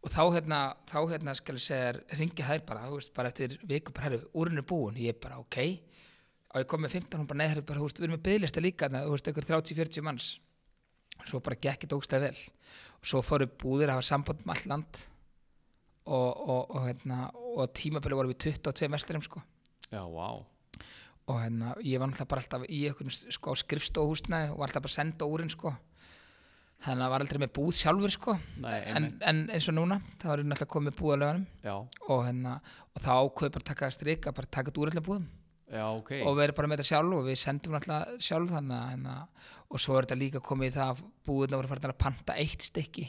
[0.00, 3.56] og þá hérna, þá hérna skal ég segja ringi þær bara, þú veist, bara eftir
[3.68, 5.58] viku bara, herru, úrinn er búin, ég bara, ok.
[6.50, 8.24] Og ég kom með 15, hún bara, nei, herru, bara, þú veist, við erum með
[8.28, 10.30] bygglista líka, þú veist, einhver 30-40 manns.
[11.28, 12.44] Svo bara gekk þetta ógstlega vel.
[13.00, 15.02] Og svo fóru búðir að hafa samband um allt land
[16.10, 17.18] og, og, og, hérna,
[17.54, 19.42] og tímabili voru við 22 mestlurum, sko.
[19.90, 20.42] Já, vá.
[21.30, 24.96] Og hérna, ég var náttúrulega bara alltaf í einhvern sko, skrifstóhúsnaði og var alltaf bara
[24.96, 25.72] senda úrinn, sko.
[26.80, 28.36] Þannig að það var aldrei með búð sjálfur, sko.
[28.64, 32.24] Nei, en, en eins og núna, það var náttúrulega komið búð að lögunum Já, og,
[32.24, 32.54] hérna,
[32.94, 35.28] og þá ákveði bara taka strika bara að taka þetta úr allir búðum.
[35.70, 36.10] Já, ok.
[36.26, 39.18] Og verið bara með þetta sjálf og við sendum náttúrulega sjálf þannig hérna,
[39.70, 42.64] og svo er þetta líka komið í það að búðina voru farin að panta eitt
[42.66, 43.06] stykki.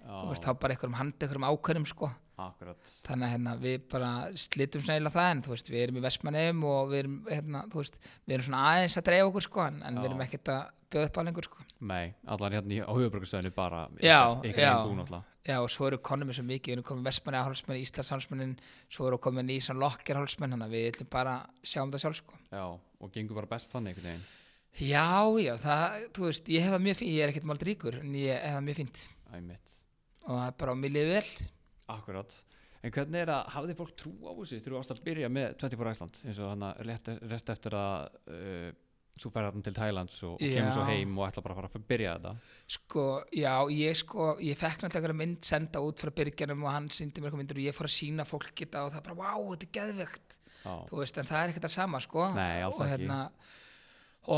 [0.00, 2.08] Þá bara einhverjum handi einhverjum ákveðnum sko
[2.48, 2.90] akkurat.
[3.06, 6.64] Þannig að hérna, við bara slitum svona það en þú veist, við erum í Vestmanneum
[6.70, 9.98] og við erum, hérna, veist, við erum svona aðeins að dreifa okkur sko en, en
[10.00, 11.66] við erum ekkert að bjóða upp á lengur sko.
[11.86, 14.18] Nei, allan hérna í- á höfuborgarstöðinu bara já.
[14.42, 17.78] einn búin alltaf Já, og svo eru konum svo mikið, við erum komið Vestmanneja hálfsmenn,
[17.80, 18.56] Íslands hálfsmennin
[18.92, 21.94] svo eru komin í svona lokker hálfsmenn þannig að við ætlum bara að sjá um
[21.94, 22.40] það sjálf sko.
[22.52, 22.64] Já,
[23.00, 24.26] og gengur bara best þannig einhvern veginn.
[24.90, 25.06] Já,
[25.40, 28.12] já, það, þú veist, ég hef það mjög fínt, ég er ekkert mál ríkur, en
[28.20, 29.00] ég hef það mjög fínt.
[29.34, 29.74] Æmitt
[30.26, 31.48] og það er bara á mér liðið vel.
[31.96, 32.38] Akkurat
[32.80, 35.90] En hvernig er að, hafði fólk trú á þessu þú varst að byrja með 24
[35.90, 38.70] Æsland eins og hann rétt, rétt eftir að uh,
[39.20, 41.70] þú færði hann til Thailands og, og kemur svo heim og ætla bara að fara
[41.76, 42.32] að byrja þetta
[42.76, 43.04] Sko,
[43.36, 47.30] já, ég sko, ég fekk náttúrulega mynd senda út frá byrgjanum og hann síndi mér
[47.30, 49.72] eitthvað myndir og ég fór að sína fólk þetta og það bara, vá, þetta er
[49.76, 52.26] geðvegt, þú veist, en það er ekkert það sama, sko.
[52.38, 53.20] Nei, alls og, ekki.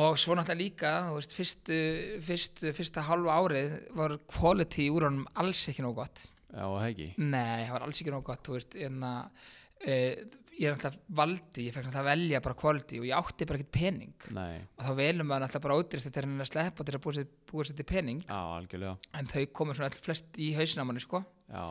[0.01, 1.81] og svo náttúrulega líka, þú veist, fyrstu,
[2.27, 6.27] fyrstu, fyrsta halva árið var quality úr honum alls ekki nóg gott.
[6.53, 9.47] Já og hegi Nei, það var alls ekki nóg gott, þú veist, en að,
[9.83, 9.97] e,
[10.59, 13.61] ég er náttúrulega valdi, ég fekk náttúrulega að velja bara quality og ég átti bara
[13.61, 14.29] ekkert pening.
[14.37, 17.05] Nei, og þá velum maður náttúrulega bara ódýrst þetta er hann að sleppa til að
[17.07, 18.23] búa sér, búa sér til pening.
[18.27, 19.11] Já, algjörlega.
[19.19, 21.23] En þau komur svona öll flest í hausinn á manni sko.
[21.49, 21.65] Já,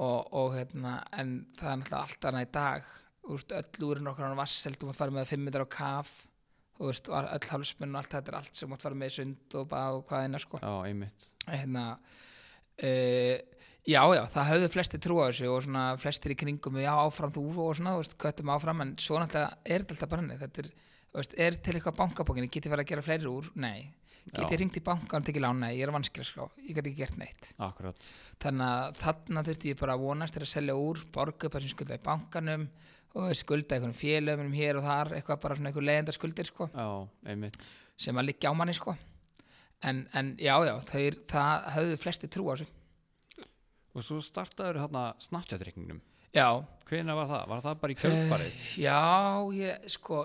[0.00, 2.92] og, og hérna, en það er náttúrulega allt annað í dag.
[3.24, 6.16] Þú veist, öll úrinn okkar hann vasseld þú mátt fara með 5 metrar á kaf.
[6.74, 9.16] Þú veist, og öll hálfsmenn og allt þetta er allt sem mátt fara með í
[9.20, 10.60] sund og bað og hvað eina sko.
[10.64, 11.28] Já, einmitt.
[11.44, 13.36] Hérna uh,
[13.84, 17.32] já, já, það höfðu flesti trú á þessu og svona flestir í kringum já, áfram
[17.34, 20.64] þú og svona, veist, köttum áfram en svo náttúrulega er þetta alltaf bara henni þetta
[20.64, 20.70] er,
[21.18, 23.92] veist, er til eitthvað bankabókinni getið verið að gera fleiri úr, nei.
[24.24, 26.46] Getið ringt í bankan og tekið lán, nei, ég er vanskil sko.
[26.64, 27.50] ég get ekki gert neitt.
[27.60, 28.06] Akkurat.
[28.40, 31.66] Þannig að þarna þurfti ég bara að vonast til að selja úr, borga upp það
[31.66, 32.64] sem skulda í bankanum
[33.20, 37.50] og skulda einhvern félöfum hér og þar, eitthvað bara svona einhver leiðenda skuldir sko, Já,
[38.00, 38.96] sem að liggja á manni sko.
[39.84, 42.70] en, en já, já, þeir, það höfðu flesti trú á þessu
[43.94, 46.00] Og svo startaður hérna Snapchat-reikningnum.
[46.34, 46.48] Já,
[46.88, 47.44] Hvenær var það?
[47.52, 48.62] Var það bara í kjölfarið?
[48.82, 49.02] já,
[49.54, 50.18] ég, sko,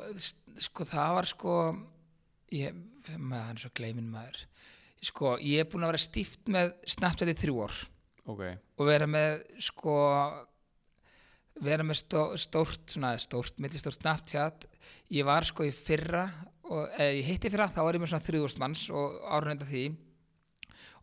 [0.66, 1.54] sko það var sko
[2.56, 2.80] ég,
[3.16, 4.42] maður, hann er svo gleimin maður.
[5.06, 7.78] Sko, ég er búin að vera stíft með Snapchat í þrjú ár.
[8.30, 8.42] Ok,
[8.78, 9.38] og vera með
[9.70, 9.96] sko
[11.60, 14.68] vera með stó, stórt svona, stórt, millistórt Snapchat.
[15.14, 16.26] Ég var sko í fyrra
[16.70, 19.86] og eða ég hitti fyrra, þá var ég með svona 3000 manns og árunenda því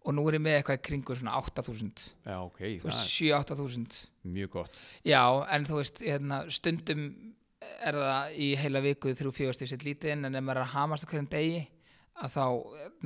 [0.07, 3.97] og nú er ég með eitthvað í kringu svona 8000 já, ok, það er 7-8000
[4.37, 4.83] mjög gott.
[5.07, 5.23] Já,
[5.55, 7.09] en þú veist, hérna, stundum
[7.87, 10.67] er það í heila viku þrjú fjögust í sitt lítið inn en ef maður er
[10.67, 11.65] að hamast á hverjum degi
[12.17, 12.45] að þá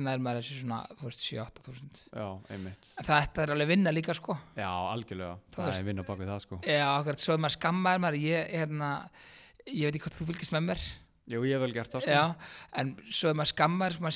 [0.05, 2.89] nær maður þessi svona, þú veist, 7-8000 Já, einmitt.
[2.95, 4.37] En þetta er alveg vinna líka sko.
[4.55, 5.35] Já, algjörlega.
[5.55, 5.81] Það veist.
[5.81, 6.59] er vinn á bak við það sko.
[6.63, 8.91] Já, akkurat, svo er maður skammaður maður, ég, hérna,
[9.67, 10.85] ég veit ekki hvort þú fylgist með mér,
[11.31, 12.11] Jú, ég hef vel gert það sko.
[12.11, 12.23] Já,
[12.81, 14.15] en svo er maður skammaður, maður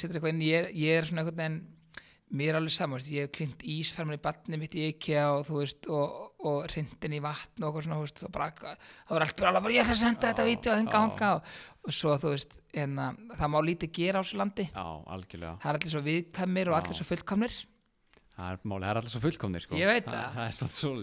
[2.36, 5.45] mér er alveg saman, veist, ég hef klint ísferman í batni mitt í IKEA og
[5.50, 9.28] þú veist, og, og hrindin í vatn og eitthvað svona, veist, og bara, það var
[9.28, 11.04] allt bara bara, ég ætla að senda þetta Já, vídeo og hinga já.
[11.06, 11.54] hanga og,
[11.86, 15.56] og svo, þú veist, hérna, það má lítið gera á þessu landi, algjörlega.
[15.63, 17.58] Það er allir svo viðkvæmir og allir svo fullkomnir,
[18.36, 19.78] Það er máli, það er alltaf svo fullkomnir sko.
[19.80, 20.34] Ég veit það það.
[20.36, 20.48] Það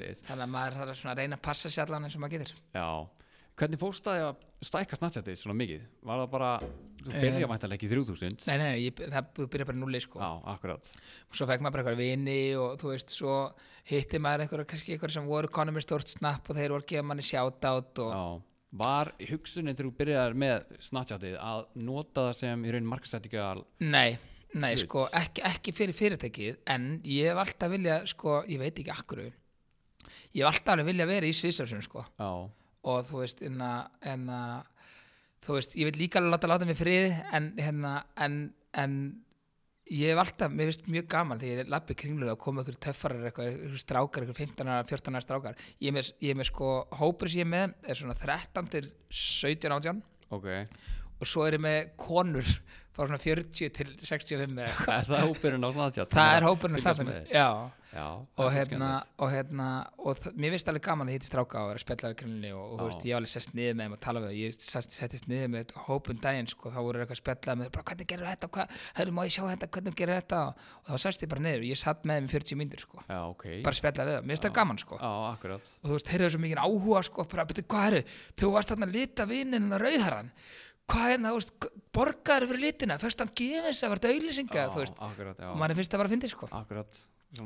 [0.04, 2.58] er þannig að maður þarf að reyna að passa sér allan eins og maður getur.
[2.76, 2.88] Já.
[3.56, 5.82] Hvernig fórst það að stækka Snapchatið svona mikið?
[6.06, 6.50] Var það bara,
[7.02, 10.22] þú byrja væntanlega ekki í 3000 Nei, nei, ég, það byrja bara núli, sko.
[10.22, 10.88] Já, akkurat
[11.32, 13.36] svo fekk maður bara eitthvað vini og þú veist, svo
[13.90, 16.90] hitti maður eitthvað, kannski eitthvað sem voru konum með stórt snapp og þeir voru að
[16.94, 18.24] gefa manni shoutout og Já
[18.72, 24.16] Var hugsunin þegar þú byrjaðir með Snapchatið að nota það sem í raun markasettingal nei,
[24.54, 24.84] nei, Hlut.
[24.86, 29.26] sko, ekki, ekki fyrir fyrirtækið en ég hef alltaf vilja, sko, ég veit ekki akkur
[32.88, 34.70] og þú veist en að,
[35.44, 38.40] þú veist, ég vil líka alveg láta láta mig í friði en hérna en,
[38.78, 38.96] en
[39.92, 43.28] ég hef alltaf, mér finnst mjög gaman þegar ég lappi kringlulega og koma ykkur töffarar
[43.28, 45.64] eitthvað, ykkur strákar, ykkur 15 ára, 14 ára strákar.
[45.82, 48.70] Ég er með, ég er með sko, hópur sem ég er með er svona 13
[48.72, 48.88] til
[49.22, 50.02] 17 átján.
[50.32, 50.48] Ok.
[51.18, 52.48] Og svo er ég með konur
[52.92, 54.96] frá svona 40 til 65 eða eitthvað.
[54.98, 56.18] Er það hópurinn á Snapchat?
[56.18, 56.92] það er hópurinn á
[57.32, 57.48] já,
[57.92, 58.86] Já, og það er hérna,
[59.20, 59.64] og hérna
[60.00, 62.64] og mér finnst alveg gaman að hitti stráka og vera að spjalla við grinni og,
[62.72, 65.50] og veist, ég hef alveg sest niður með þeim og tala við ég settist niður
[65.52, 68.48] með hópum daginn sko, þá voru eitthvað að spjalla með bara hvernig gerur þetta?
[68.56, 70.40] Hvað, hörru má ég sjá þetta, hvernig gerur þetta?
[70.48, 70.52] Og,
[70.88, 73.20] þá sest ég bara niður og ég satt með þeim í 40 mínútur sko, Já,
[73.28, 73.44] ok.
[73.60, 74.96] Bara að spjalla við þeim, mér finnst það gaman sko.
[74.96, 75.12] Já,
[75.52, 76.08] og þú veist,
[80.90, 85.56] hvað er það, veist, borgaður fyrir litina, fyrst hann gefið þess að verða auðlýsinga, og
[85.60, 86.50] manni finnst það bara að fyndi sko.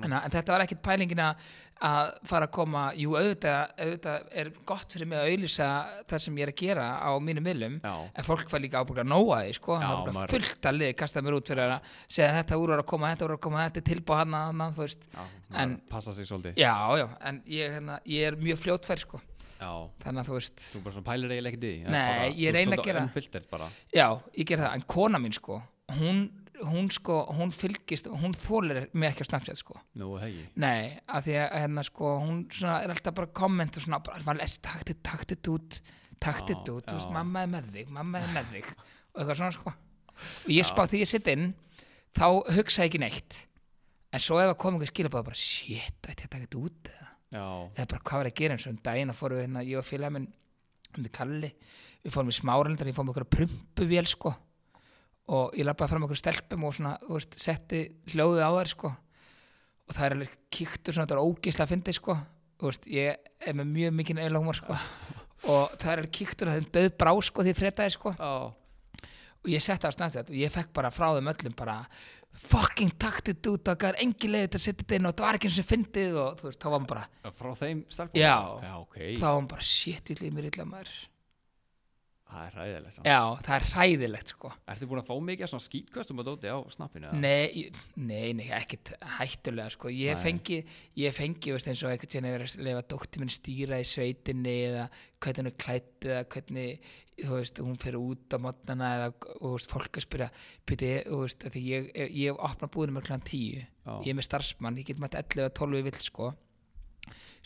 [0.03, 4.96] En, en þetta var ekkit pælingin að fara að koma, jú auðvitað, auðvitað er gott
[4.96, 5.68] fyrir mig að auðlýsa
[6.11, 9.05] það sem ég er að gera á mínum miðlum Já, en fólk var líka ábúinlega
[9.05, 9.77] að nóa því sko,
[10.33, 13.27] fullt að liði kastað mér út fyrir að segja þetta úr var að koma, þetta
[13.29, 14.83] úr var að koma, þetta tilbúið hann að
[15.62, 16.59] en, Passa sig svolítið.
[16.59, 19.22] Já, já, en ég, hérna, ég er mjög fljótfær sko,
[19.61, 19.71] Já.
[20.05, 22.37] Þannig að þú veist Þú bara svona pælir eiginlega ekkert í því Nei, bara- ég
[22.37, 23.69] þú ert reyni að svolítið gera- Unfiltert bara.
[23.95, 25.62] Já, ég ger það, en kona mín sko
[25.97, 26.19] hún,
[26.66, 29.79] hún sko, hún fylgist hún þólir mig ekki á Snapchat sko.
[29.97, 33.81] Nú, hegi Nei, að því að hérna sko hún svona er alltaf bara að kommenta
[33.81, 35.81] svona bara, var lest, takt it, takt it út
[36.21, 37.12] takt Já, út, þú veist, já.
[37.12, 38.71] mamma er með þig mamma er með þig.
[39.16, 39.73] Og eitthvað svona sko.
[40.47, 41.55] Og ég spá því ég sitt inn
[42.16, 43.37] þá hugsa ég ekki neitt.
[44.12, 46.88] En svo ef að koma einhver skilabáð bara, shit, ætti ég að taka þetta út
[46.92, 49.12] eða eða bara hvað var að gera eins og um daginn?
[49.12, 50.27] Að fórum við hérna, ég og félag minn
[50.96, 51.51] um því Kalli,
[52.05, 54.33] við fórum í smáralindar ég fórum okkur að prumpuvél sko.
[55.37, 58.92] Og ég lappaði fram okkur stelpum og svona, þú veist, setti hljóðið á þær sko.
[59.87, 62.18] Og það er alveg kíktur svona, þetta er ógislega að fyndi sko.
[62.57, 64.77] Þú veist, ég er með mjög mikinn eilahumar sko.
[65.53, 68.14] Og það er alveg kíktur að þeim döð brá sko því fréttaði sko.
[68.16, 69.11] Já.
[69.46, 71.77] Og ég setti á Snapchat og ég fekk bara frá þeim öllum bara
[72.42, 75.27] fucking taktið út og það er engin leið til að setja þetta inn og það
[75.27, 78.20] var ekki eins og fyndið og þú veist, þá var hann bara Frá þeim stelpum
[78.22, 78.37] Já.
[78.62, 80.96] Já, ok þá var hann bara shit, ég líf mér illa maður
[82.27, 86.18] Það er ræðilegt já, það er hræðilegt sko Ertu búin að fá mikið svona skýtkastum
[86.22, 87.12] að dóti á snappinu?
[87.22, 90.22] nei, ég- nei, nei, ekkert hættulega sko, ég Nei.
[90.25, 90.59] fengi
[90.99, 94.57] ég fengi, veist, eins og einhvern tíðan hefur að lefa dóttir minn stýra í sveitinni
[94.72, 94.88] eða
[95.22, 96.90] hvernig hún er klætt eða hvernig,
[97.22, 100.29] þú veist, hún fer út á mótnana eða, og þú veist, fólk að spyrja
[100.68, 103.64] byrja, þú veist, að því ég ég hef opnað búðinu með klæðan tíu.
[103.87, 103.92] Já.
[104.02, 106.31] ég er með starfsmann, ég get mætt 11 eða 12 vill sko.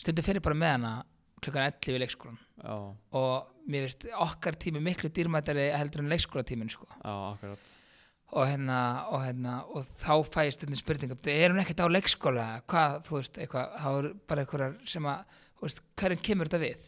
[0.01, 0.95] Stundum fyrir bara með hana
[1.41, 2.77] klukkan 11 í leikskólan Já,
[3.17, 6.89] og mér finnst okkar tími miklu dýrmættari heldur en leikskólatímin sko.
[7.01, 7.55] já,
[8.31, 8.81] og hérna
[9.11, 12.47] og hérna og þá fæ ég stundin spurninga er hún ekkert á leikskóla?
[12.69, 15.25] Hvað, þú veist, eitthvað, þá er bara einhverjar sem að,
[15.57, 16.87] þú veist, hverjum kemur þetta við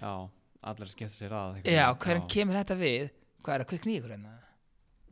[0.63, 3.07] Allir skemmta sér að já, hverjum kemur þetta við?
[3.43, 4.35] Hvað er að kvikna í ykkur hérna?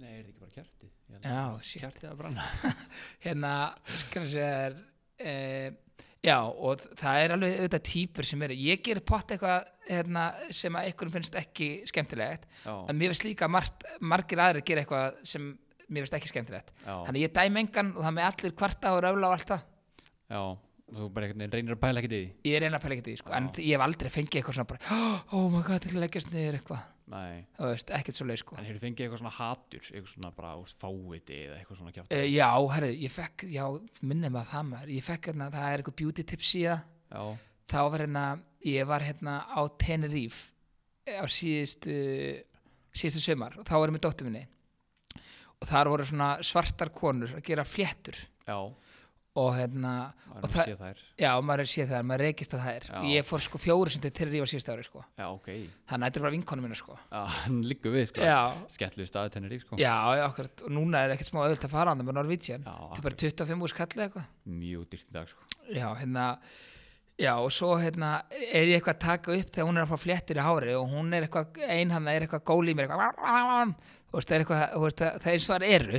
[0.00, 1.70] Nei, er þetta ekki bara held Já, að.
[1.82, 2.44] Kjartið að branna
[3.24, 3.54] hérna,
[3.90, 4.76] ég segja þér
[5.26, 5.72] eh,
[6.22, 10.78] já, og það er alveg auðvitað típur sem eru, ég gerir pott eitthvað hérna, sem
[10.78, 15.20] að ykkur finnst ekki skemmtilegt, Já, en mér finnst líka margt, margir aðrir gera eitthvað
[15.34, 15.50] sem
[15.90, 16.70] mér finnst ekki skemmtilegt.
[16.86, 19.64] Já, þannig ég dæmi engan og það með allir kvarta og röfla og allt það.
[20.30, 20.42] Já
[20.90, 22.30] Þú bara einhvern veginn reynir að pæla ekkert í því?
[22.50, 23.34] Ég reyna að pæla ekki því sko.
[23.36, 24.96] en ég hef aldrei fengið eitthvað svona bara
[25.38, 26.88] oh my god, að leggjast niður eitthvað.
[27.10, 28.56] Nei, þú veist, ekkert svo leið sko.
[28.58, 32.14] en hefur fengið eitthvað svona hatur eitthvað svona bara úst, fáviti eða eitthvað svona kjátt
[32.14, 33.64] uh, já, herri, ég fekk já,
[34.02, 34.92] minnum að það maður.
[34.94, 37.24] Ég fekk hérna, það er eitthvað beauty tips í það Já,
[37.70, 38.24] þá var hérna,
[38.66, 40.50] ég var hérna á Tenerife
[41.10, 41.96] á síðustu
[42.94, 44.46] síðustu sömar þá var ég með dóttur minni.
[45.60, 48.16] Og þar voru svona svartar konur að gera fléttur.
[48.46, 48.56] Já,
[49.38, 50.96] og hérna, maður Og það- að sé þær.
[51.22, 53.00] Já, maður er séð það maður reykist að er, Já.
[53.14, 55.46] ég fór sko fjóru sem til Tenerife á síðustu ári sko, Já, ok.
[55.86, 56.98] Þannig að þetta er bara vinkonu mínu sko.
[57.12, 58.20] Já, hann liggur við sko.
[58.20, 59.76] Já, Skellu staðu tennir í sko.
[59.78, 59.94] Já,
[60.26, 60.62] akkurat.
[60.66, 62.14] Og núna er ekkert smá öðvöld að fara á það með
[62.64, 64.26] Já, þetta er bara 25 úr skallið eitthvað.
[64.48, 65.42] Mjög dýrt í dag sko.
[65.70, 66.38] Já, hérna
[67.20, 69.98] já, og svo hérna er ég eitthvað að taka upp þegar hún er að fá
[70.00, 73.74] fléttur í hári og hún er eitthvað, ein hann er eitthvað góli mér eitthvað
[74.18, 75.98] veist, það er eitthvað, þú veist, það er það eru.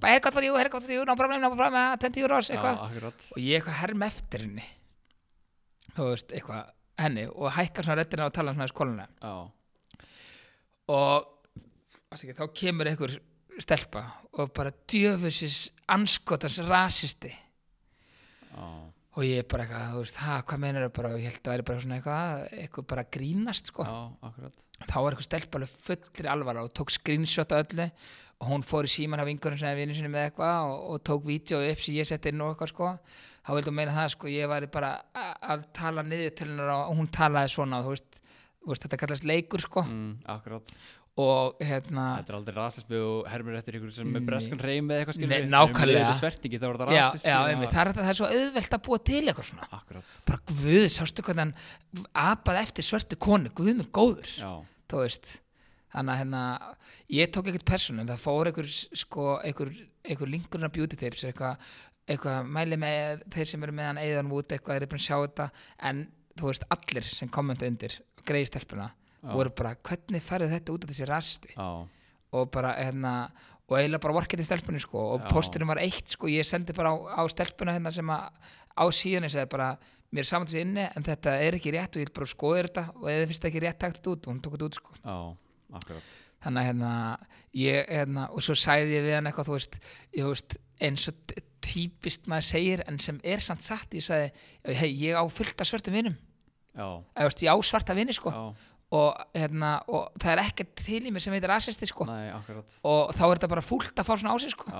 [0.00, 3.58] Bara haircut for you, haircut for you, no problem, no problem 20 euros, og ég
[3.60, 4.64] eitthvað herm eftir henni.
[5.96, 6.70] Þú veist, eitthvað
[7.04, 7.26] henni.
[7.32, 9.34] Og hækkar svona röddina og tala svona skóluna Já,
[10.90, 11.28] og
[12.16, 13.18] ekki, þá kemur einhver
[13.60, 14.06] stelpa
[14.40, 17.30] og bara djöfusis anskotans rasisti.
[18.50, 18.64] Já,
[19.16, 21.38] og ég er bara eitthvað, þú veist, ha, hvað meinar þau bara, og ég held
[21.40, 23.84] að það væri bara svona eitthvað, eitthvað bara grínast, sko.
[23.84, 24.00] já,
[24.30, 27.88] akkurat Þá var eitthvað stelpa alveg fullri alvara og tók screenshot af öllu
[28.40, 31.02] og hún fór í síman af vingurum sem er vinnu sinni með eitthvað og, og
[31.04, 32.92] tók vídeo upp sem ég sett inn og eitthvað, sko.
[33.44, 34.94] Þá vildu meina það sko ég væri bara
[35.52, 38.18] að tala niður til hennar og hún talaði svona þú veist,
[38.60, 40.74] þú veist þetta kallast leikur sko mm, akkurát
[41.20, 45.04] og hérna Þetta er aldrei rasismi og hermur eftir ykkur sem er breskan reym eða
[45.04, 46.14] eitthvað skilur nákvæmlega.
[46.20, 49.20] Svertingi er þetta já, já, einmitt, það, er, það er svo auðvelt að búa til
[49.24, 49.70] eitthvað svona.
[49.78, 54.34] Akkurát bara guð, sástu hvernig hann apaði eftir svörtu konu, guð með góður.
[54.90, 55.38] Þú veist
[55.90, 56.42] þannig að hérna,
[57.10, 59.72] ég tók ekkert persónu það fór einhver sko, einhver,
[60.06, 61.66] einhver linkurinn af beauty tips eitthvað,
[62.06, 65.16] eitthvað mæli með þeir sem eru með hann eðan út, eitthvað er búin að sjá
[65.18, 65.48] þetta
[65.90, 66.04] en
[66.38, 67.96] þú veist, allir sem kommenta undir
[68.26, 68.90] greiði stelpuna,
[69.20, 69.32] Já.
[69.34, 71.68] voru bara hvernig færið þetta út af þessi rasisti já,
[72.32, 73.14] og bara hérna
[73.70, 76.90] og eiginlega bara vorkið til stelpunni sko og posturinn var eitt sko, ég sendi bara
[76.90, 78.30] á, á stelpuna hérna sem að
[78.80, 79.68] á síðan ég segi bara,
[80.10, 82.62] mér er saman þessi inni en þetta er ekki rétt og ég vil bara skoða
[82.64, 84.26] þetta og ef þið finnst það ekki rétt takt þetta út.
[84.26, 84.96] Og hún tók þetta út sko.
[85.04, 85.18] Já,
[86.40, 86.92] þannig að hérna,
[87.60, 89.78] ég, hérna og svo sagði ég við hann eitthvað þú veist,
[90.16, 94.74] ég, þú veist eins og típist maður segir en sem er samt satt, ég sagði
[94.80, 96.16] hei, ég á fullt af svörtum vinum.
[96.74, 98.32] Já, eða þú veist, ég á svarta vini sko.
[98.32, 102.06] Já, og, hérna, og það er ekkert til í mér sem heitir rasisti sko.
[102.08, 102.28] Nei,
[102.82, 104.70] og þá er þetta bara fúlt að fá svona á sig sko.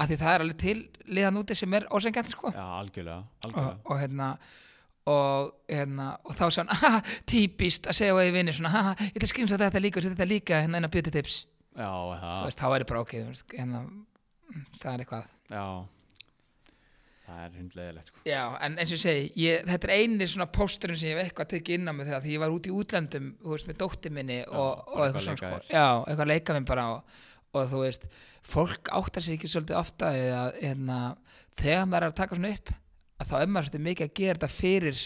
[0.00, 0.76] Af því það er alveg til
[1.10, 2.52] liðan úti sem er ósengjant sko.
[2.54, 3.78] Já, algjörlega, algjörlega.
[3.84, 4.32] og hérna
[5.10, 9.26] og, hérna, og þá sagði hann típist að segja á eigi vinni svona, ég ætla
[9.26, 11.40] að skrinsa þetta líka og setja þetta líka hérna inn á beauty tips.
[11.74, 11.90] Já,
[12.44, 15.32] veist, þá er ég bara ok veist, hérna, mm, það er eitthvað.
[15.50, 15.64] Já
[17.30, 18.22] Það er hundlegilegt sko.
[18.26, 21.28] Já, en eins og ég segi, ég, þetta er eini svona pósturinn sem ég hef
[21.30, 23.78] eitthvað tekið inn á mig þegar því ég var út í útlöndum, þú veist, með
[23.84, 27.16] dóttir minni og, og bara eitthvað svona sko, já, eitthvað að leika minn bara og,
[27.54, 28.08] og þú veist,
[28.50, 31.00] fólk áttar sig ekki svolítið ofta að hérna,
[31.60, 32.74] þegar maður er að taka svona upp
[33.20, 35.04] að þá er maður svolítið mikið að gera þetta fyrir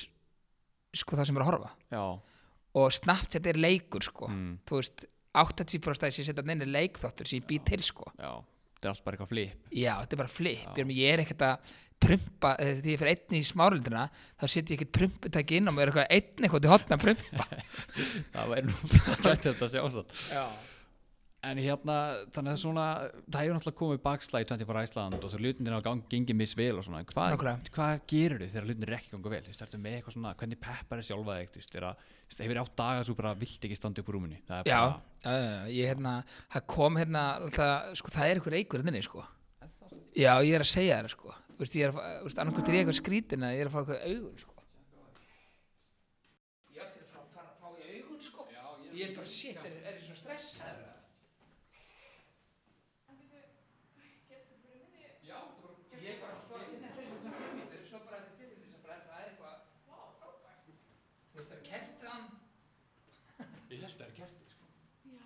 [0.95, 1.71] sko það sem er að horfa.
[1.91, 2.05] Já,
[2.75, 4.31] og Snapchat er leikur sko.
[4.31, 8.07] Mm, þú veist, 80% að ég setja neina leikþáttur sem ég bý til sko.
[8.19, 8.33] Já.
[8.85, 9.69] Það er allt bara eitthvað flip.
[9.73, 10.87] Já, þetta er bara flip, Já.
[10.93, 11.75] ég er ekkert að
[12.05, 15.77] prumpa, eh, því ég fyrir einn í smáraldina þá setja ég ekkert prumputæki inn og
[15.77, 17.49] mér er eitthvað einn eitthvað til hotna að prumpa.
[18.35, 20.47] Það væri nú fyrst að skætti þetta að sjá svo já,
[21.45, 21.97] En hérna,
[22.33, 22.85] þannig að svona,
[23.29, 26.79] það hefur náttúrulega komið bakslæg í 24 Æsland og svo hlutinir á gang gengið misvel
[26.81, 29.43] og svona, en hvað, hvað gerur þið þegar hlutinir er ekki gangu vel?
[29.45, 32.09] Þú veist, ertu með eitthvað svona, hvernig peppar er sjálfa þig, þú veist, er að,
[32.15, 34.41] þú veist, hefur átt daga svo bara vilt ekki standa upp úr rúminni?
[34.49, 36.17] Það er já, bara, já, ég hérna
[36.57, 39.29] það kom hérna, alltaf, sko það er eitthvað eikur þinni sko.
[40.15, 42.69] Já, ég er að segja það sko Þú veist, ég er að, þú veist, annarkvæmt
[42.71, 44.55] er ég eitthvað skrítin að ég er að fá eitthvað augun sko.
[46.75, 48.41] Ég til að fá, fá, fá í augun sko.
[48.55, 48.65] Já,
[48.99, 50.93] ég er bara, shit, er, er ég svona stressaður eða?
[55.25, 58.35] Já, bara, ég er bara að finna þess að það fyrir mér, svo bara þetta
[58.41, 59.57] til þess að bara það er eitthvað,
[59.89, 60.59] vá, frábært.
[60.67, 62.23] Þú veist, það er kertan,
[63.71, 64.65] Ég held að það er kerti, sko.
[65.09, 65.25] Já.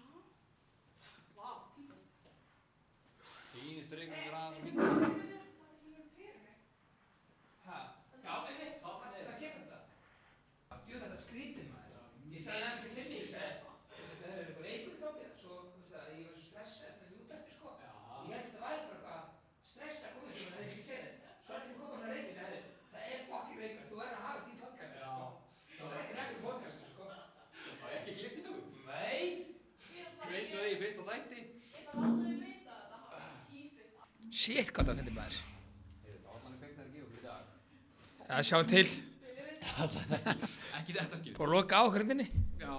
[1.38, 2.10] Vá, típist.
[3.48, 4.78] Sýnist reyngur aðeins og mikið.
[7.68, 7.78] ha,
[8.22, 9.80] já, við veit, það er að gera þetta.
[10.86, 12.06] Djú, þetta er skrítið maður.
[12.32, 13.52] Ég sagði það ekki fyrir mig, ég sagði,
[13.90, 17.04] það er eitthvað eikur í gangi, svo, þú veist það, ég var svo stressað eftir
[17.04, 17.68] það jútarpi, sko.
[17.78, 19.22] Ég held að það væri bara eitthvað
[19.72, 21.30] stress að koma sem það hefði ekki segið þetta.
[21.44, 22.58] Svo er þetta koma svona reykir, sagði,
[22.92, 25.28] það er fokkin reykar, þú verður að hafa þetta í podcastinu, sko.
[25.78, 27.04] Það er ekki reykar í podcastinu, sko.
[27.78, 28.54] Það er ekki klippið þú.
[28.88, 29.22] Nei.
[29.98, 31.38] Ég ætla Veitu ég- þig í fyrsta þætti.
[31.38, 33.92] ég ætla að láta þau vita að þetta hafi típist.
[34.38, 35.38] Shit, hvað það finnir maður.
[37.24, 37.42] Var.
[38.28, 38.86] Já, sjáum til.
[40.78, 41.34] Ekki þetta skil.
[41.34, 42.26] Búið að loka á hverjumni.
[42.60, 42.74] Já.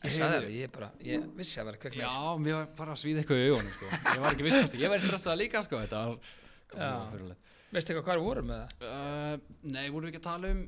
[0.00, 2.20] Ég sagði það, ég bara, ég vissi að það var Já, kveiklega.
[2.40, 3.88] mér var bara að svíða eitthvað í augunum, sko.
[4.00, 6.30] Ég var ekki viss hvort, ég var stressað líka, sko, þetta var...
[6.70, 6.88] Já.
[7.12, 7.50] fyrirlegt.
[7.70, 8.86] Veistu eitthvað hvað við vorum með það?
[8.86, 10.62] Uh, nei, vorum við ekki að tala um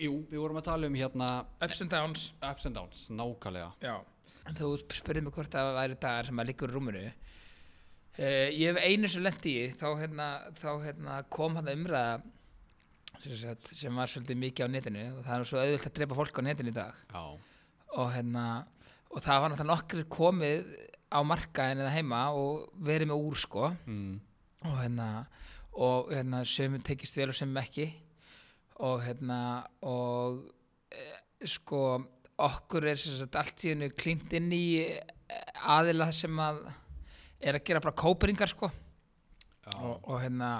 [0.00, 1.28] Jú, við vorum að tala um hérna
[1.66, 2.24] Ups and downs.
[2.40, 3.94] Ups and downs, nákvæmlega Já.
[4.48, 7.02] En þú spurði mig hvort það væri dagar sem að liggur í rúminu.
[8.20, 10.26] Uh, ég hef einu sem lendi í, þá, hérna,
[10.60, 12.18] þá hérna, kom hann umræða
[13.20, 16.18] sem, sagt, sem var svolítið mikið á netinu og það er svo auðvilt að drepa
[16.18, 16.98] fólk á netinu í dag.
[17.96, 18.44] Og, hérna,
[19.08, 20.74] og það var náttúrulega nokkur komið
[21.10, 23.70] á markaðin eða heima og verið með úr sko.
[23.88, 24.12] mm,
[24.68, 25.08] og hérna
[25.80, 27.88] og hérna sömum tekist vel og sömum ekki
[28.84, 29.40] og hérna
[29.86, 30.42] og
[30.90, 31.04] e,
[31.46, 31.82] sko
[32.40, 35.00] okkur er sem sagt allt í hennu klínt inn í eh,
[35.60, 36.62] aðila sem að
[37.40, 38.70] er að gera bara kóperingar sko.
[39.70, 40.50] Og, og hérna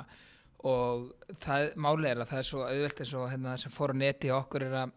[0.69, 4.01] og það máli er að það er svo auðvelt eins og hérna sem fór á
[4.01, 4.97] neti okkur er að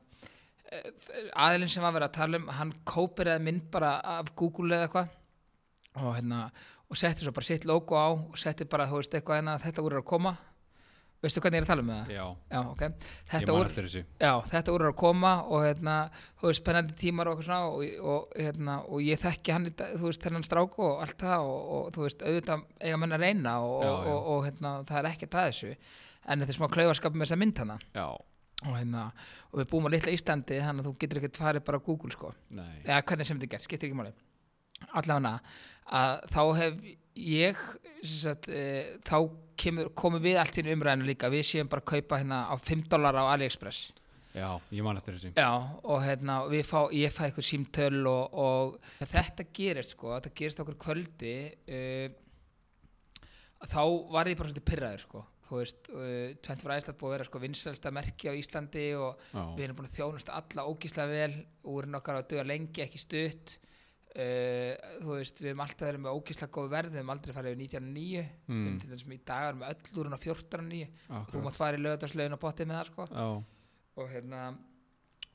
[1.45, 5.11] aðilinn sem var verið að tala um hann kóperaði mynd bara af Google eða eitthvað.
[6.01, 6.39] Og hérna
[6.89, 9.85] og setti svo bara sitt logo á og setti bara þú veist eitthvað hérna þetta
[9.85, 10.33] úr að koma
[11.23, 12.09] veistu hvernig ég er að tala um það?
[12.13, 12.23] já.
[12.53, 12.81] Já, ok.
[12.83, 14.01] Ég þetta man úr, eftir þessu.
[14.19, 15.95] Já, þetta úr að koma og hérna,
[16.41, 20.09] þú veist, spennandi tímar og, eitthvað svona, og, og, hérna, og ég þekki hann, þú
[20.09, 23.55] veist, þennan strák og allt það og, og þú veist, auðvitað eiga menn að reyna
[23.63, 24.17] og, Já, og, já.
[24.33, 25.73] og, hérna, það er ekkert að þessu.
[26.23, 28.05] En þetta er smá klaufaskap með þessa mynd hana Já,
[28.63, 29.05] og, hérna,
[29.51, 32.11] og við búum á litla Íslandi þannig að þú getur ekkert farið bara á Google
[32.15, 32.33] sko.
[32.55, 32.69] Nei.
[32.85, 34.13] Eða hvernig sem þetta er gert, skiptir ekki máli.
[34.93, 35.33] Allavega
[35.99, 36.77] að þá hef
[37.19, 37.59] ég
[38.03, 39.17] sagt, e, þá
[39.59, 41.31] kemur, komum við allt einu umræðinu líka.
[41.33, 43.91] Við séum bara að kaupa hérna á 5 dólar á AliExpress.
[44.33, 45.31] Já, ég man eftir þessu.
[45.37, 45.51] Já,
[45.85, 50.77] og hérna, fá, ég fæ eitthvað símtöl og, og þetta gerist sko, þetta gerist okkur
[50.81, 51.35] kvöldi
[51.69, 52.07] uh,
[53.69, 57.27] þá var ég bara svolítið pyrraður sko, þú veist, uh, 24 Æsland búið að vera
[57.29, 61.37] sko vinsælsta merki á Íslandi og Já, við erum búin að þjónast alla ógíslega vel,
[61.75, 63.57] úrinn okkar á að duga lengi, ekki stutt
[64.13, 67.53] uh, þú veist, við erum alltaf verið með ógíslega góð verð, við erum aldrei farið
[67.53, 68.61] yfir 1909 Mm.
[68.63, 71.59] við erum til með í dag erum með öll úrinn á 1409 og þú mátt
[71.59, 73.07] fara í lögðarslögin og bóttið með það sko.
[73.13, 73.27] Já,
[74.03, 74.41] og hérna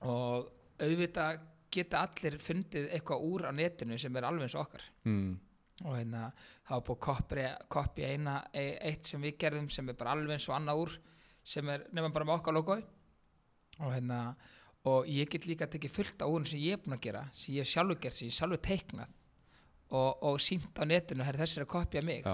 [0.09, 0.49] og
[0.79, 1.41] auðvitað
[1.75, 4.85] geta allir fundið eitthvað úr á netinu sem er alveg eins og okkar.
[5.05, 5.39] Mm.
[5.85, 6.23] og hérna
[6.67, 7.01] það var búið
[7.71, 10.95] koppi eina e, eitt sem við gerðum sem er bara alveg eins og annað úr
[11.45, 12.81] sem er nefnum bara með okkar logoi
[13.79, 14.35] og hérna
[14.87, 17.57] og ég get líka tekið fullt á úrun sem ég er búin að gera sem
[17.57, 19.15] ég hef sjálfur gert, sem ég hef sjálfur teiknað.
[19.89, 22.27] Og, og símt á netinu þessi er að kopja mig.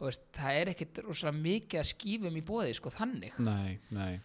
[0.00, 3.40] Veist, það er ekkit rosalega mikið að skífum í bóði sko þannig.
[3.44, 4.20] Nei, nei.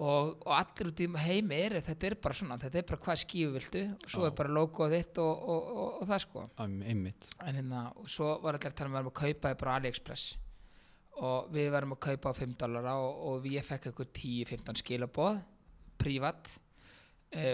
[0.00, 3.18] Og, og allir út í heimi eru þetta er bara svona, þetta er bara hvað
[3.20, 3.82] skífu viltu.
[3.98, 4.28] Og svo Já.
[4.30, 6.44] er bara logoð þitt og, og, það sko.
[6.64, 7.26] Einmitt.
[7.44, 9.76] En hérna, og svo var allir að tala um að við varum að kaupa bara
[9.76, 10.24] AliExpress.
[11.20, 15.42] Og við varum að kaupa á 5 dollara og, og ég fekk eitthvað 10-15 skilaboð
[16.00, 16.48] prívat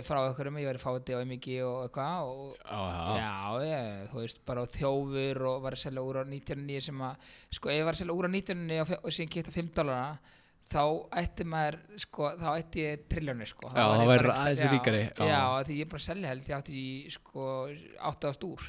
[0.06, 4.22] frá okkur um ég verið fáið á MG og eitthvað og Já, já, ég, þú
[4.22, 7.84] veist, bara þjófur og var að selja úr á 99 sem að, sko, ef ég
[7.84, 10.34] var að selja úr á 99 og, og síðan kipta 5 dólarna
[10.66, 10.82] þá
[11.20, 13.68] ætti maður, sko, þá ætti ég triljónir, sko.
[13.70, 15.28] Já, var þá bara aðeins ríkari, já.
[15.30, 17.46] Já, því ég er bara að selja held, ég átti í, sko,
[18.10, 18.66] 8 úr.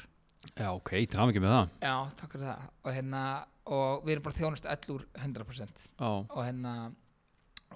[0.52, 2.68] já, ok, til hann ekki með það Já, takk fyrir það.
[2.84, 3.22] Og hérna,
[3.68, 5.88] og við erum bara þjónust öll úr 100%.
[5.98, 6.74] Já, Og hérna,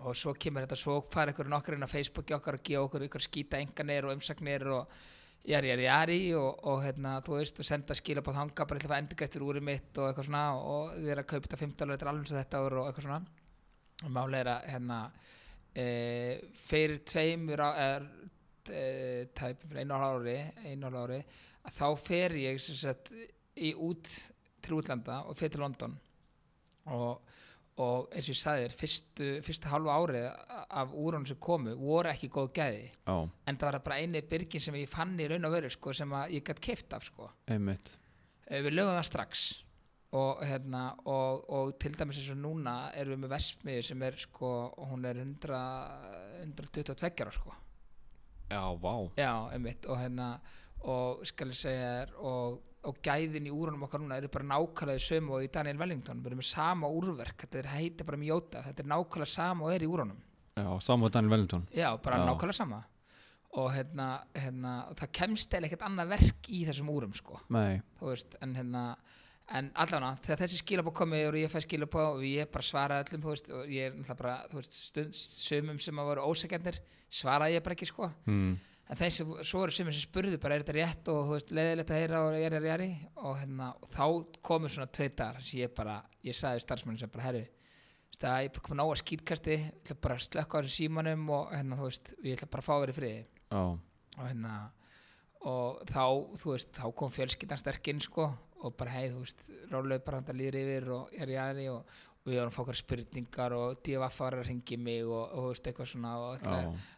[0.02, 3.06] og svo kemur þetta, svo fara ykkur nokkur inn á Facebooki okkar og gefa okkur
[3.08, 4.96] ykkur skýta enganir og umsagnir og
[5.48, 9.02] jari, jari, jari og, og hérna, þú veist, og senda skila på þanga bara eitthvað
[9.02, 12.06] endur gættur úrið mitt og eitthvað svona og þið er að kaupa þetta 15 þetta
[12.06, 13.22] er alveg eins og þetta og eitthvað svona.
[14.02, 14.98] Og máli er að hérna
[15.74, 15.86] e,
[16.58, 18.06] fyrir tveimur á, er,
[18.68, 18.84] e,
[19.34, 21.20] fyrir einu hálf ári einu hálf ári
[21.62, 23.12] að þá fer ég sem sagt
[23.54, 24.10] í út
[24.62, 25.94] til útlanda og fer til London
[26.90, 27.22] og,
[27.82, 30.28] og eins og ég sagði þér fyrstu, fyrsta halva árið
[30.82, 32.86] af úrunum sem komu voru ekki góð gæði.
[33.06, 35.94] Já, en það var bara eini byrgin sem ég fann í raun og veru sko,
[35.96, 37.28] sem ég gætt keift af sko.
[38.46, 39.44] Eh, við lögum það strax.
[40.12, 44.18] Og, hérna, og, og til dæmis eins og núna erum við með Vestmiðu sem er
[44.20, 44.50] sko,
[44.90, 45.60] hún er 100,
[46.42, 47.54] 122 ára sko.
[48.52, 48.92] Já, vá.
[49.16, 49.88] Já, einmitt.
[49.88, 50.34] Og hérna
[50.88, 54.98] og skal ég segja þér og, og gæðin í úrunum okkar núna eru bara nákvæmlega
[54.98, 56.22] í sömu og í Daniel Wellington.
[56.22, 59.74] Við erum með sama úrverk, þetta er heitir bara mjóta þetta er nákvæmlega sama og
[59.74, 60.18] er í úrunum.
[60.58, 61.68] Já, saman Daniel Wellington.
[61.72, 62.26] Já, bara Já.
[62.26, 62.82] nákvæmlega sama.
[63.52, 67.36] Og hérna, hérna og það kemst eða ekkert annað verk í þessum úrum sko,
[68.00, 68.84] veist, en hérna
[69.52, 73.24] en allavega, þegar þessi skilabóð komið og ég fæ skilabóð og ég bara svara öllum,
[73.26, 76.78] veist, og ég er náttúrulega bara, þú veist, stund, sumum sem að voru ósækjarnir,
[77.12, 78.08] svaraði ég bara ekki, sko.
[78.24, 78.54] Mm.
[78.92, 81.10] En þeir sem, svo eru sumir sem spurðu bara, er þetta rétt?
[81.12, 82.90] Og, þú veist, leiðilegt að heyra og ég er jari
[83.22, 84.04] og hérna, og þá
[84.44, 88.28] komu svona tvei dagar, sem ég bara, ég sagði starfsmann sem bara, herri, þú veist,
[88.28, 91.24] að ég er komin á að skýtkasti, ég ætla bara að slökka á þessu símanum
[91.32, 93.26] og hérna, þú veist, ég ætla bara að fá að í friði.
[93.48, 93.64] Já,
[94.12, 94.54] og hérna
[95.48, 96.04] og þá,
[96.38, 98.28] þú veist, þá kom fjölskyldan sterk inn sko
[98.62, 99.40] og bara hei, þú veist,
[99.72, 102.60] rólega bara hann líður yfir og ég er aðri og, og við varum að fá
[102.62, 106.44] okkar spurningar og var að ringi mig og, og veist, eitthvað svona og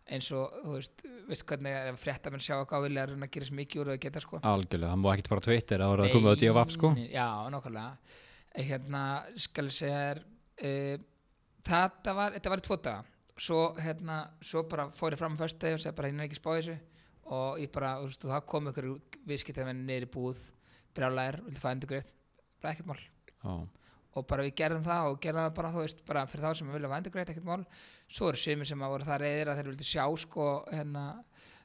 [0.05, 3.49] eins og, þú veist, veist hvernig ef fréttamenn sjá eitthvað vilja að reyna að gera
[3.49, 4.41] svo mikið úr og að geta sko.
[4.51, 6.91] Algjörlega, hann má ekkert fara Twitter að voru að koma á DFF sko.
[7.09, 8.16] Já, nákvæmlega.
[8.55, 9.05] Eh, hérna,
[9.47, 10.20] skal ég segja þér
[10.68, 11.07] uh,
[11.70, 13.07] þetta var, þetta var í tvo daga.
[13.45, 16.39] Svo, hérna, svo bara fór ég fram á föstudegi og segi bara, hérna er ekki
[16.43, 16.77] spáð þessu.
[17.35, 18.91] Og ég bara, þú veist, það kom ykkur
[19.25, 20.45] viðskiptamenn niður í búð
[20.95, 22.12] brjálæðir, viltu fá endur greitt
[22.62, 23.01] bara ekkert mál
[24.15, 26.73] og bara við gerðum það og gerðum það bara, þú veist, bara fyrir þá sem
[26.75, 27.65] vilja fá endur greitt ekkert mál.
[28.15, 31.05] Svo eru sumir sem að voru það reyðir að þeir vildu sjá sko, hérna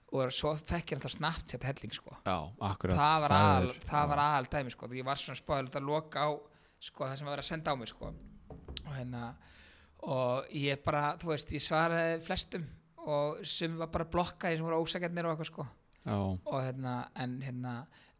[0.10, 2.16] og svo fekk ég alltaf snabbt þetta helling sko.
[2.26, 2.38] Já,
[2.72, 2.98] akkurat.
[2.98, 6.30] Það var aðal, það var aðal dæmi sko, ég var svona spáðilegt að loka á
[6.90, 8.14] sko, það sem var að senda á mig sko.
[8.80, 9.24] og hérna
[10.10, 12.66] og ég bara, þú veist, ég svaraði flestum
[13.10, 15.66] og sem var bara blokkaði sem voru ósækjarnir og eitthvað sko.
[16.06, 17.74] Já, og hérna, en hérna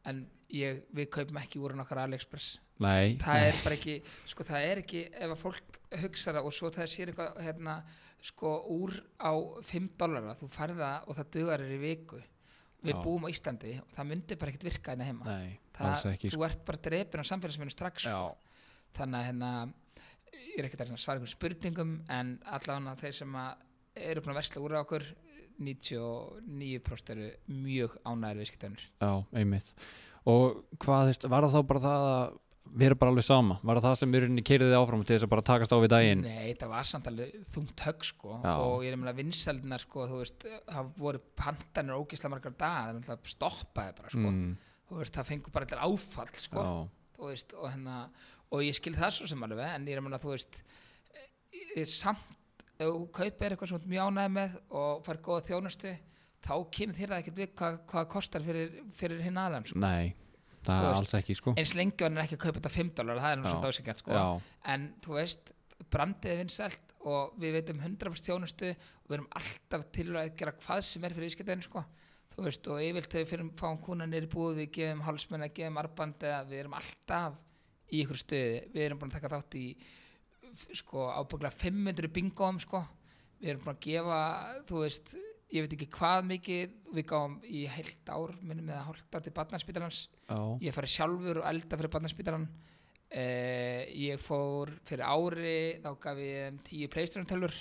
[0.10, 3.96] en ég, við kaupum ekki úr okkar AliExpress nei, það er bara ekki,
[4.32, 7.78] sko það er ekki ef að fólk hugsa það og svo það sér eitthvað hérna,
[8.30, 9.32] sko úr á
[9.70, 12.22] 5 dollara, þú færð það og það dugar þér í viku.
[12.80, 13.00] Við Já.
[13.04, 15.26] búum á Íslandi og það myndi bara ekkert virka hérna heima.
[15.28, 16.46] Nei, það, ekki þú sko.
[16.48, 18.12] ert bara drepin á samfélagsmyndinu strax sko.
[18.16, 18.70] Já,
[19.00, 19.50] þannig að hérna
[20.40, 23.66] ég er ekkert að að svara ykkur spurningum en allavega þeir sem að
[24.10, 25.08] eru búin að versla úr á okkur
[25.60, 29.74] 99% eru mjög ánæður viðskiptænur Já, einmitt.
[30.30, 32.38] Og hvað, þú var það þá bara það að
[32.70, 35.26] við erum bara alveg sama, var það það sem við erum keiriði áfram til þess
[35.26, 36.24] að bara takast á við daginn?
[36.26, 38.34] Nei, það var samt alveg þungt högg sko.
[38.44, 38.54] Já.
[38.56, 43.34] og ég er meina vinsældinar sko veist, það voru pantanir ógislega margar dag, það er
[43.34, 44.52] stoppaði bara sko, mm,
[45.00, 46.68] veist, það fengur bara allir áfall sko,
[47.24, 48.04] veist, og hérna
[48.50, 50.62] og ég skil það svo sem alveg, en ég er meina þú veist,
[51.76, 52.38] ég, samt
[52.80, 55.92] ef þú kaupir eitthvað sem þú ánægð með og fær góða þjónustu
[56.46, 59.82] þá kemur þér það ekkert við hvað, hvað kostar fyrir, fyrir hinn aðlan sko.
[59.84, 60.14] nei,
[60.66, 62.92] það er alls ekki sko eins lengi og hann er ekki að kaupa þetta 5
[63.00, 63.50] dólar það er Já.
[63.50, 64.12] svolítið ásækjart sko.
[64.18, 64.26] Já,
[64.74, 65.52] en þú veist,
[65.90, 70.56] brandið er vinsælt og við veitum 100% þjónustu og við erum alltaf til að gera
[70.60, 71.86] hvað sem er fyrir ískiptæðinu sko.
[72.36, 75.48] þú veist, og yfirlt þegar við fyrir fáum kúna niður í búð, við gefum hálsmenn
[75.52, 77.40] gefum arband eða við erum alltaf
[77.90, 79.66] í ykkur stöði, við erum búin að taka þátt í
[80.78, 82.84] sko ábygglega 500 bingoum sko
[83.40, 84.22] við erum búin að gefa,
[84.70, 85.14] þú veist
[85.50, 89.26] ég veit ekki hvað mikið við gáum í heilt ár, minnum með að hálft ár
[89.26, 90.02] til barnarspítalans
[90.64, 96.62] ég farið sjálfur og elda fyrir barnaspítalan uh, ég fór fyrir ári þá gaf ég
[96.70, 97.56] tíu playstation tölur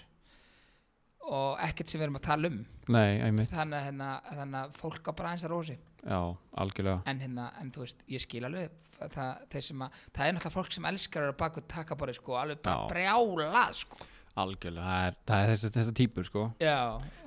[1.29, 2.61] og ekkert sem við erum að tala um.
[2.89, 3.51] Nei, einmitt.
[3.53, 6.21] Þannig að, hérna, þannig að fólk á bara eins að rósi Já,
[6.63, 7.03] algjörlega.
[7.11, 10.77] En, hérna, en þú veist, ég skil alveg það, það, að, það er náttúrulega fólk
[10.77, 12.93] sem elskar að baka taka bara sko, alveg bara Já.
[12.93, 14.09] brjála sko.
[14.39, 16.77] Algjörlega, það er, það er þessi, þessi típur sko já,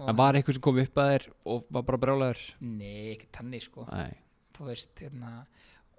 [0.08, 2.44] En var eitthvað sem kom upp að þér og var bara brjálæður?
[2.62, 3.86] nei, ekki tannig sko.
[3.92, 4.14] Nei,
[4.58, 5.32] þú veist, hérna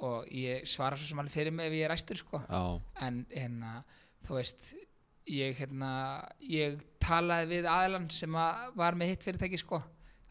[0.03, 2.41] og ég svara svo sem alveg fyrir mig ef ég er æstur sko.
[2.49, 2.63] já,
[3.07, 3.75] en hérna,
[4.27, 4.73] þú veist
[5.31, 5.91] ég, hérna,
[6.43, 9.79] ég talaði við aðlan sem að var með hitt fyrirtæki sko,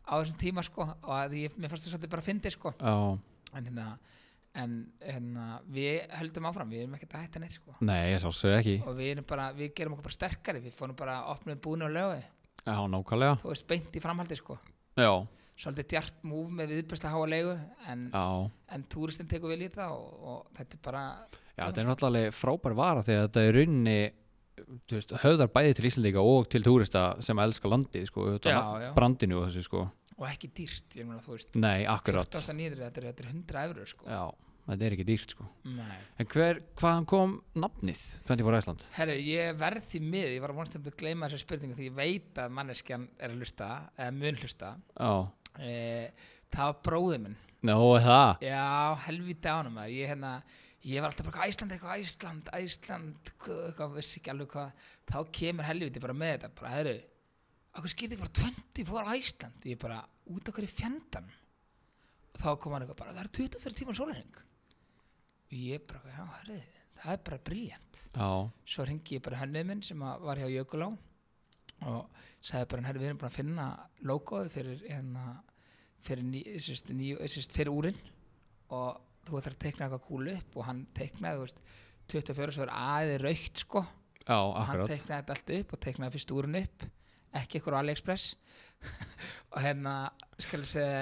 [0.03, 2.73] á þessum tíma sko, og að ég, mér fannst það svolítið bara að fyndi sko.
[2.81, 2.95] já
[3.51, 3.85] en hérna,
[4.59, 7.75] en hérna við höldum áfram, við erum ekkert að hætta neitt sko.
[7.87, 8.77] Nei, ég sálsög ekki.
[8.89, 11.95] Og við bara, við gerum okkur bara sterkari við fórum bara að opna búinu og
[11.95, 12.21] lögu
[12.61, 13.37] Já, nákvæmlega.
[13.41, 14.57] Þú veist, beint í framhaldi sko.
[14.99, 15.11] Já,
[15.61, 17.53] svolítið djart múf með viðbærslega háa leigu
[17.89, 18.25] en, já.
[18.75, 21.03] en túristin tekur vel í það og, og þetta er bara
[21.51, 23.97] Já, þetta er náttúrulega frábær vara að þetta er runni
[24.61, 28.85] þú veist, höfðar bæði til Íslandíka og til túrista sem elska landið sko, auðvitað Já,
[28.85, 28.91] já.
[28.97, 29.85] brandinu og þessu sko
[30.19, 32.29] og ekki dýrt, ég meina þú veist Nei, akkurat.
[32.31, 32.79] 14.9.
[32.79, 34.07] þetta er, þetta er 100 eurur sko.
[34.11, 34.23] Já,
[34.67, 35.47] þetta er ekki dýrt sko.
[35.77, 35.99] Nei.
[36.21, 38.85] En hver, hvaðan kom nafnið 24 Æsland?
[38.97, 41.97] Herru, ég verð því mið, ég var að vonast að gleyma þessar spurningu því ég
[41.97, 44.73] veit að manneskjan er að hlusta eða mun hlusta.
[45.59, 45.77] E,
[46.53, 47.39] það var bróðið minn.
[47.61, 48.43] Nó, það?
[48.47, 48.65] Já,
[49.05, 49.93] helviti ánum maður.
[49.93, 50.31] Ég, hérna,
[50.81, 54.87] ég var alltaf bara Æsland eitthvað, Æsland Æsland, hvað, eitthvað, vissi ekki alveg hvað.
[55.11, 56.95] Þá kemur helviti bara með þetta bara, herru,
[57.77, 60.01] okkur skýrði ekki bara 24 Æsland ég bara,
[60.31, 61.29] út af hverju fjandan
[62.31, 66.25] og þá kom hann eitthvað bara, það er 24 tíma sólring og ég bara, já,
[66.39, 66.59] herru
[67.01, 68.29] það er bara briljant Já,
[68.73, 70.91] svo ringi ég bara hennið minn sem var hjá Jökulá
[71.89, 73.67] og sagði bara herri við erum bara að finna
[74.05, 75.25] logoð fyrir hérna
[76.01, 77.97] fyrir, ný, sérst, ný, sérst, fyrir úrin
[78.73, 81.63] og þú ætlar að teikna eitthvað kúlu upp og hann teiknaði þú veist
[82.11, 83.81] 24 svo er aðið raukt sko.
[84.25, 86.85] Já, og hann teiknaði þetta allt upp og teiknaði fyrst úrin upp
[87.37, 88.35] ekki eitthvað á AliExpress.
[89.53, 89.95] Og hérna
[90.71, 90.97] segja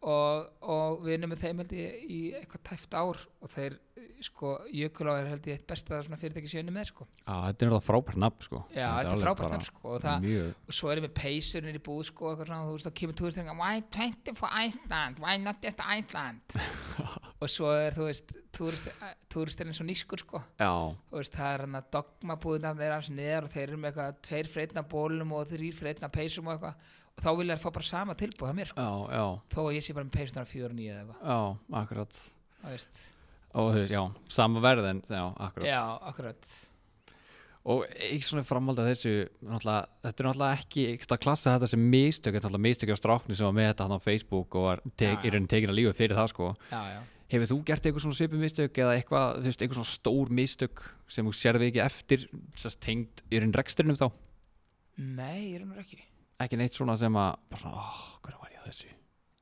[0.00, 3.76] og, og við erum með þeim held ég í eitthvað tæft ár og þeir
[4.24, 7.06] sko Jökulá er held ég eitt besta fyrirtæki sjöni með sko.
[7.22, 8.60] Já, þetta er náttúrulega frábær nafn sko.
[8.74, 12.02] Já, þetta er frábært nafn sko og, Mjög, og svo erum við peysurinn í búð
[12.10, 15.20] sko og þú kemur túristin Why 20 for Iceland?
[15.22, 16.56] Why not just Iceland?
[17.40, 18.90] og svo er, þú veist, túrist,
[19.32, 20.42] túristin eins og nýskur sko.
[20.60, 20.72] Já,
[21.10, 23.92] þú veist, það er hann að dogma búðina þeirra hans niður og þeir eru með
[23.92, 27.72] eitthvað tveir freitna bólum og þrýr freitna peysum og eitthvað og þá vilja þær fá
[27.76, 28.84] bara sama tilbúð að mér sko.
[28.84, 31.24] Já, já, þó að ég sé bara með peysunar fjóra nýja eða eitthvað
[33.50, 35.66] Og þú veist, já, sama verð en, já, akkurat.
[35.66, 36.50] Já, akkurat.
[37.70, 39.10] Og ekki svona framhald af þessu
[39.44, 39.74] Þetta
[40.08, 43.36] er náttúrulega ekki ekkert að klassa þetta sem mistök Þetta er náttúrulega mistök á strákni
[43.36, 45.96] sem var með þetta hann á Facebook og var tek, í rauninni tekin að lífa
[45.98, 46.46] fyrir það sko.
[47.30, 50.82] Hefur þú gert eitthvað svona svipum mistök eða eitthvað, þú veist, eitthvað svona stór mistök
[51.12, 52.24] sem þú sérði ekki eftir
[52.58, 54.08] sérst tengd í rauninni rekstrinum þá?
[55.20, 56.00] Nei, er nú ekki.
[56.40, 58.99] Ekki neitt svona sem að, bara svona, óh, hvað var ég að þessu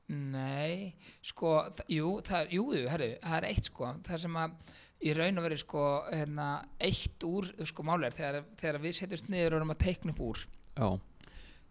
[0.09, 1.53] Nei, sko,
[1.91, 4.53] jú, það, jú, herru, það er eitt sko, það sem að
[5.05, 6.47] í raun og verið sko, hérna,
[6.81, 10.23] eitt úr, sko, máli er þegar, þegar við setjumst niður og erum að teikna upp
[10.25, 10.41] úr,
[10.79, 10.87] Já,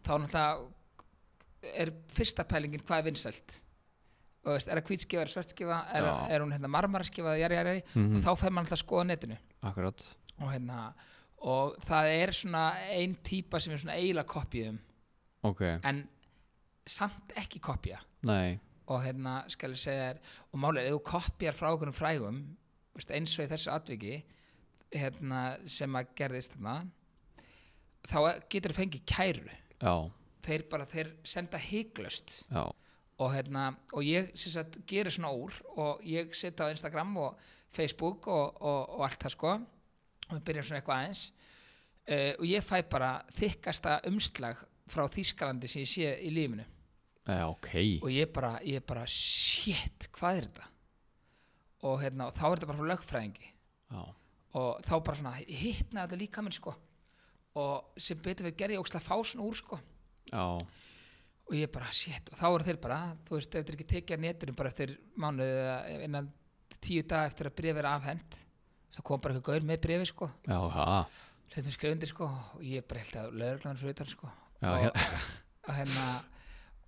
[0.07, 3.57] þá náttúrulega er fyrsta pælingin hvað er vinsælt.
[4.47, 7.81] Og veist, er það hvítskifa, er það svartskifa, er, er hún hérna marmaraskifa, jari, jari,
[7.93, 9.39] mm og þá fer maður alltaf að skoða netinu.
[9.67, 10.05] Akkurat.
[10.39, 10.79] Og hérna,
[11.43, 12.63] og það er svona
[12.95, 14.79] ein típa sem er svona eiginlega kopíum,
[15.47, 16.01] Ok, en
[16.89, 18.01] samt ekki kopía.
[18.27, 18.59] Nei,
[18.89, 20.21] og hérna skal ég segja þér
[20.53, 22.41] og er, ef þú kopjar frá okkur frægum
[22.97, 24.15] veist, eins og í þessu atviki
[24.95, 26.77] hérna, sem að gerðist þarna
[28.09, 28.19] þá
[28.49, 29.57] getur þú fengið kæru.
[29.79, 29.95] Já,
[30.47, 32.63] þeir bara, þeir senda hygglust já,
[33.19, 37.43] og hérna, og ég sagt gerir svona úr og ég setja á Instagram og
[37.75, 39.53] Facebook og, og, og allt það sko.
[40.29, 41.23] Og við byrjum svona eitthvað aðeins.
[42.09, 46.65] Uh, og ég fæ bara þykkasta umslag frá Þýskalandi sem ég sé í lífinu
[47.29, 47.71] já, ok.
[48.03, 50.69] Og ég bara, ég bara, shit, hvað er þetta?
[51.89, 53.53] Og hérna, og þá er þetta bara frá lögfræðingi.
[53.93, 54.03] Já,
[54.59, 56.75] og þá bara svona hittnaði þetta líka minn sko.
[57.59, 59.79] Og sem betur við gerði ég ógslag fá svona úr sko.
[60.33, 60.43] Já,
[61.49, 62.99] og ég bara, shit, og þá eru þeir bara
[63.29, 66.29] þú veist, ef þeir ekki tekið að netunum bara eftir mánuð eða innan
[66.85, 68.37] tíu dag eftir að brefið er afhend
[68.93, 70.29] þá kom bara eitthvað gaur með brefið sko.
[71.49, 74.29] Hlutum skrifundir sko og ég bara held að lögurglann fyrir utan sko.
[74.61, 74.99] Já, og,
[75.65, 76.05] og hérna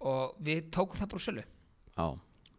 [0.00, 1.44] og við tókum það bara sölu.
[1.96, 2.06] Já,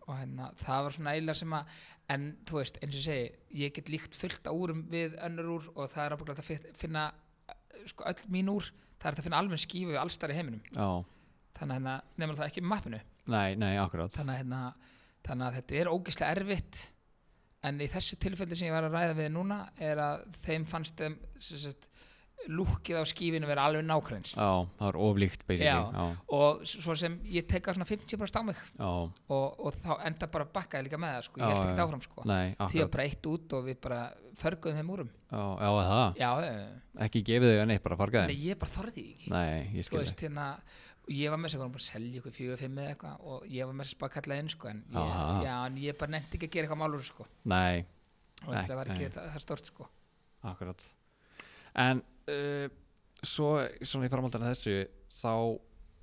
[0.08, 1.76] og hérna, það var svona eiginlega sem að
[2.12, 3.28] en þú veist, eins og ég segi,
[3.62, 6.74] ég get líkt fullt á úrum við önnur úr og það er ábygglega að fi-
[6.82, 7.04] finna
[7.48, 8.68] eh, sko, öll mín úr,
[9.00, 10.89] það er að finna alveg skífu allstar í heiminum, já,
[11.60, 13.00] þannig að hérna, nefnum það ekki með mappinu,
[13.32, 14.62] nei, nei, akkurat, þannig að, hérna,
[15.30, 16.82] þannig að þetta er ógeðslega erfitt
[17.70, 20.98] en í þessu tilfelli sem ég var að ræða við núna er að þeim fannst
[21.00, 21.88] þeim sem sagt,
[22.50, 25.44] lúkið á skífinu vera alveg nákvæmins já, það er oflíkt,
[26.34, 28.62] og svo sem ég teka svona 50% á mig.
[28.82, 32.28] Og, og þá enda bara bakkaði líka með það sko, ég held ekki áfram sko.
[32.30, 34.00] Nei, því að bara eitt út og við bara
[34.42, 35.12] förguðum þeim úrum.
[35.32, 36.30] Já, já, það, já,
[37.08, 39.34] ekki gefið þau að neitt, bara farga nei, ég bara þorði ekki.
[39.34, 40.48] Nei, ég þú skil veist hérna
[41.12, 43.76] ég var með þess að bara selja ykkur fjögur fimm eða eitthvað og ég var
[43.78, 45.14] með þess að bara kalla inn sko en ég,
[45.48, 47.28] já, en ég bara nefndi ekki að gera eitthvað málur sko.
[47.52, 47.84] Nei,
[48.46, 49.14] veist, Nei, það var ekki nei.
[49.16, 49.88] það, það stort sko.
[50.52, 50.86] Akkurat
[51.76, 52.67] En uh,
[53.24, 53.53] svo
[53.86, 54.88] svona í framhaldinu af þessu
[55.22, 55.34] þá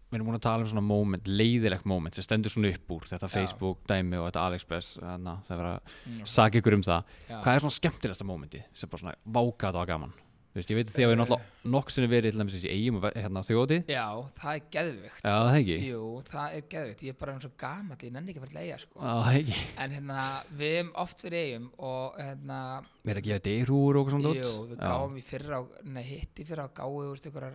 [0.08, 3.02] við erum búin að tala um svona moment, leiðilegt moment sem stendur svona upp úr
[3.10, 3.28] þetta.
[3.28, 5.74] Facebook dæmi og þetta AliExpress hana, það verða
[6.08, 7.40] Mm, að saka ykkur um það já.
[7.42, 10.14] hvað er svona skemmtilegasta momenti sem bara svona vákað og gaman
[10.48, 12.70] Þú veist, ég veit að því að við náttúrulega nokk sinni verið til dæmis í
[12.72, 14.06] eigum og hérna þjóti já,
[14.40, 15.76] það er geðvikt Já, það ekki?
[15.84, 18.62] Jú, það er geðvikt, ég er bara svo gamall ég nenni ekki að fara til
[18.64, 18.96] eiga sko.
[18.96, 19.58] Já, það ekki.
[19.84, 20.24] En hérna,
[20.62, 22.58] við erum oft fyrir eigum og hérna
[23.04, 26.04] Við erum að gefa deyrúur og svona Jú, dót við gáum í fyrra á, nei,
[26.08, 27.54] hitt í fyrra á gáum við veist, ykkurar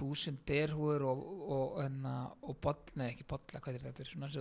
[0.00, 1.88] þúsund derhúður og, og, og,
[2.48, 4.08] og boll, nei ekki bolla, hvað er þetta?
[4.08, 4.32] Svona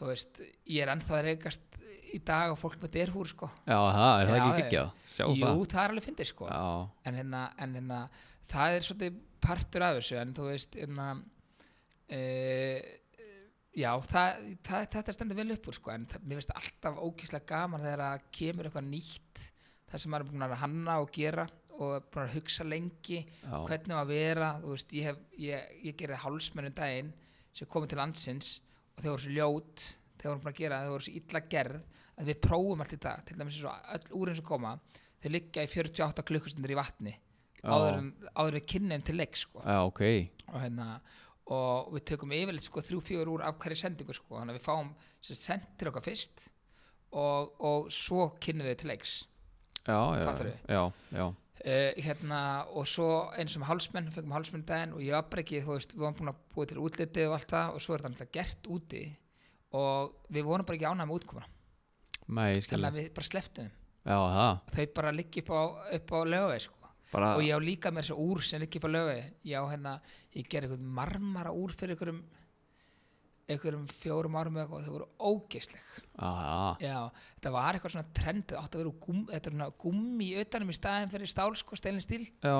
[0.00, 1.78] þú veist, ég er ennþá að reykast
[2.10, 3.50] í dag og fólk með derhúr sko.
[3.68, 4.94] Já það er það ekki geggjað?
[5.14, 6.48] Sjá Jú, það er alveg fyndið sko.
[7.06, 8.00] En hérna, en hérna
[8.50, 11.06] það er svolítið partur af þessu en þú veist hérna
[12.10, 12.20] e,
[13.76, 17.48] já, það, það, þetta stendur vel upp úr sko en það, mér finnst alltaf ógíslega
[17.48, 19.44] gaman þegar að kemur eitthvað nýtt
[19.90, 21.46] það sem maður er búin að hanna og gera
[21.80, 25.70] og búin að hugsa lengi já, hvernig á að vera, þú veist, ég hef ég,
[25.86, 27.14] ég gerði hálsmennum daginn
[27.56, 28.50] sem komið til landsins
[29.00, 29.86] og þeir voru svo ljót
[30.20, 31.78] þeir voru búin að gera, þeir voru svo illa gerð
[32.20, 34.74] að við prófum allt í dag, til dæmis eins og öll úrin sem koma,
[35.22, 37.14] þeir liggja í 48 klukkustundir í vatni
[37.64, 39.64] áður, en, áður við kynnum til leik sko.
[39.64, 40.02] já, ok
[40.50, 40.88] og, hérna,
[41.56, 44.36] og við tökum yfirleitt sko, þrjú, fjögur úr af hverju sendingu sko.
[44.36, 44.92] þannig að við fáum
[45.30, 46.46] send til okkar fyrst
[47.10, 49.18] og, og svo kynnum við til leiks
[49.88, 50.82] Já, já, já,
[51.16, 51.24] já
[51.60, 52.36] Uh, hérna,
[52.72, 53.06] og svo
[53.36, 56.06] eins og með hálsmenn fengum hálsmenn daginn og ég var bara ekki þú veist, við
[56.06, 58.70] varum búin að búa til útlitið og allt það og svo er þetta alltaf gert
[58.72, 59.02] úti
[59.76, 61.50] og við vorum bara ekki ánægð með útkomuna.
[62.30, 65.62] Þannig það að við bara sleftum Já, það og þau bara liggi upp á,
[66.16, 66.90] á lögvei sko.
[67.12, 69.64] bara, og ég á líka með þessu úr sem liggi upp á lögvei ég á
[69.68, 69.94] hérna,
[70.32, 72.22] ég gerði eitthvað marmara úr fyrir einhverjum
[73.50, 76.96] einhverjum fjórum árum eða eitthvað og þau voru ógeisleg Aha, já,
[77.36, 80.72] þetta var eitthvað svona trend þetta átti að vera gúm, þetta er svona gummi utanum
[80.72, 82.56] í staðin fyrir stál, sko, steilin stíl já.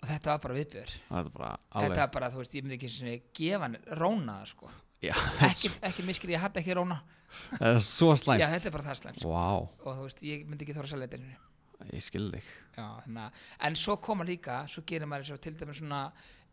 [0.00, 0.92] Og þetta var bara viðbjör.
[1.12, 4.36] Er bara þetta alveg var bara, þú veist, ég myndi ekki svona gefa hann róna,
[4.48, 4.70] sko.
[5.04, 5.12] Já,
[5.44, 7.02] ekki, ekki miskri, ég hatt ekki róna.
[7.50, 8.40] Það er svo slæmt.
[8.40, 9.34] Já, þetta er bara það slæmt, sko.
[9.34, 12.48] Vá, og þú veist, ég myndi ekki þóra selja þetta ég skil þig.
[12.76, 16.00] Já, þannig að, en svo koma líka svo gerir maður og til dæmis svona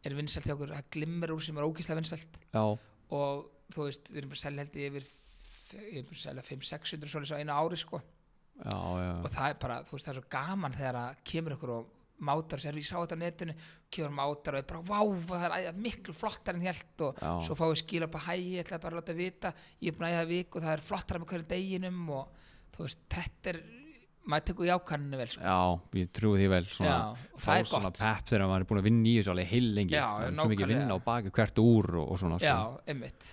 [0.06, 2.40] er vinsælt hjá okkur, það glimmer úr sem er ógíslega vinsælt.
[2.54, 2.64] Já,
[3.16, 5.10] og þú veist, við erum bara selja held ég yfir
[5.78, 8.02] ég erum bara selja 500-600 svoleiðis á einu ári, sko.
[8.58, 9.12] Já, já.
[9.22, 11.94] Og það er bara, þú veist, það er svo gaman þegar að kemur ykkur og
[12.28, 13.54] mátar sér, ég sá þetta á netinu
[13.94, 17.04] kemur mátar og er bara, vá, það er miklu flottar en hélt.
[17.06, 17.32] Og Já.
[17.46, 19.54] svo fáið skil upp að hæ, ég ætla bara að láta vita.
[19.84, 22.42] Ég er búin að æða vik og það er flottara með hverju deginum og
[22.74, 23.62] þú veist, þetta er
[24.28, 25.42] maður tekur jákanninu vel, sko.
[25.44, 25.58] Já,
[26.02, 28.00] ég trúi því vel svona, Já, og það er svona gott.
[28.04, 30.48] pepp þegar maður er búin að vinna í þessu alveg heil lengi Það er svo
[30.54, 32.48] mikið vinna á baki hvert úr og, og svona sko.
[32.48, 32.58] já,
[32.94, 33.30] einmitt.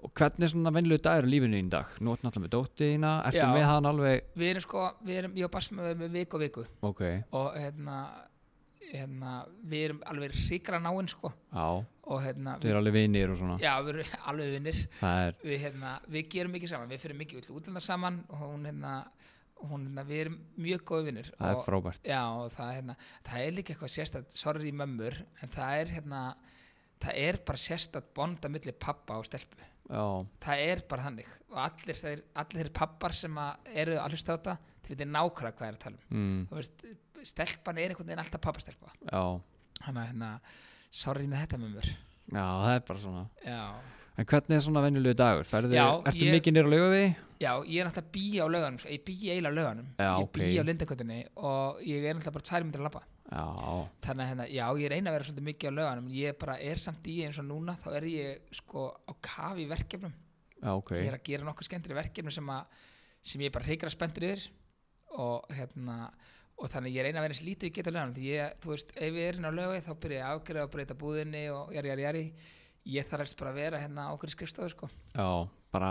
[0.00, 1.86] Og hvernig er svona venlulegu dagur í lífinu í dag?
[2.00, 3.48] Nú ertu náttúrulega með dóttiðina, ertu Já.
[3.52, 4.30] með hann alveg?
[4.40, 6.64] Við erum sko, við erum, ég og Basma við erum með viku og viku.
[6.88, 7.02] Ok,
[7.36, 7.96] og hérna
[8.90, 9.34] hérna,
[9.70, 11.30] við erum alveg ríkra náinn sko.
[11.52, 11.66] Já,
[12.10, 13.58] og hérna, þau eru alveg vinir og svona.
[13.62, 17.20] Já, við erum alveg vinnir Það er, við, hérna, við gerum mikið saman, við fyrir
[17.20, 17.40] mikið
[19.68, 22.08] hún, hérna, við erum mjög góði vinnir það er og, frábært.
[22.08, 22.22] Já,
[22.56, 22.96] það, hérna,
[23.28, 26.22] það er líka eitthvað sérstætt, sorry mömmur, en það er hérna,
[27.04, 29.68] það er bara sérstætt bond að milli pappa og stelpu.
[29.90, 30.04] Já,
[30.46, 31.30] það er bara þannig.
[31.50, 33.40] Og allir, þeir, allir þeir pappar sem
[33.74, 36.20] eru að hlusta á þetta, þeir veitir nákvæmlega hvað er að tala um.
[36.20, 36.84] Mm, veist,
[37.32, 38.94] stelpan er einhvern veginn alltaf pappastelpa.
[39.10, 40.30] Þannig að hérna,
[40.94, 41.90] sorry með þetta með mér
[42.30, 43.24] já, það er bara svona.
[43.44, 43.62] Já,
[44.20, 45.46] En hvernig er svona venjulegu dagur?
[45.48, 47.14] Ferðu, Já, ertu ég- mikið nýra lauga við?
[47.40, 50.58] já, ég er náttúrulega bí á löganum ég bí eiginlega á löganum Já, ég bí
[50.60, 53.00] á lindakötunni og ég er náttúrulega bara tvær myndir að
[53.30, 53.46] Já,
[54.02, 56.56] þannig að hérna, já, ég er eina að vera svolítið mikið á löganum ég bara
[56.58, 60.12] er samt í eins og núna þá er ég sko á kafi í verkefnum.
[60.60, 60.90] Já, ok.
[60.98, 62.66] Ég er að gera nokkuð skemmtileg verkefni sem, að,
[63.22, 64.48] sem ég er bara hreikra spenntur yfir.
[65.14, 66.10] Og hérna
[66.58, 68.90] og þannig ég reyna að vera eins lítið ég geta lögum því ég, þú veist,
[68.98, 71.88] ef við erum á lögu þá byrja ég að afgreða og breyta búðinni og jari,
[71.94, 72.24] jari, jari
[72.86, 75.26] ég þarf helst bara að vera hérna á okkur skrifstofu sko Já,
[75.72, 75.90] bara,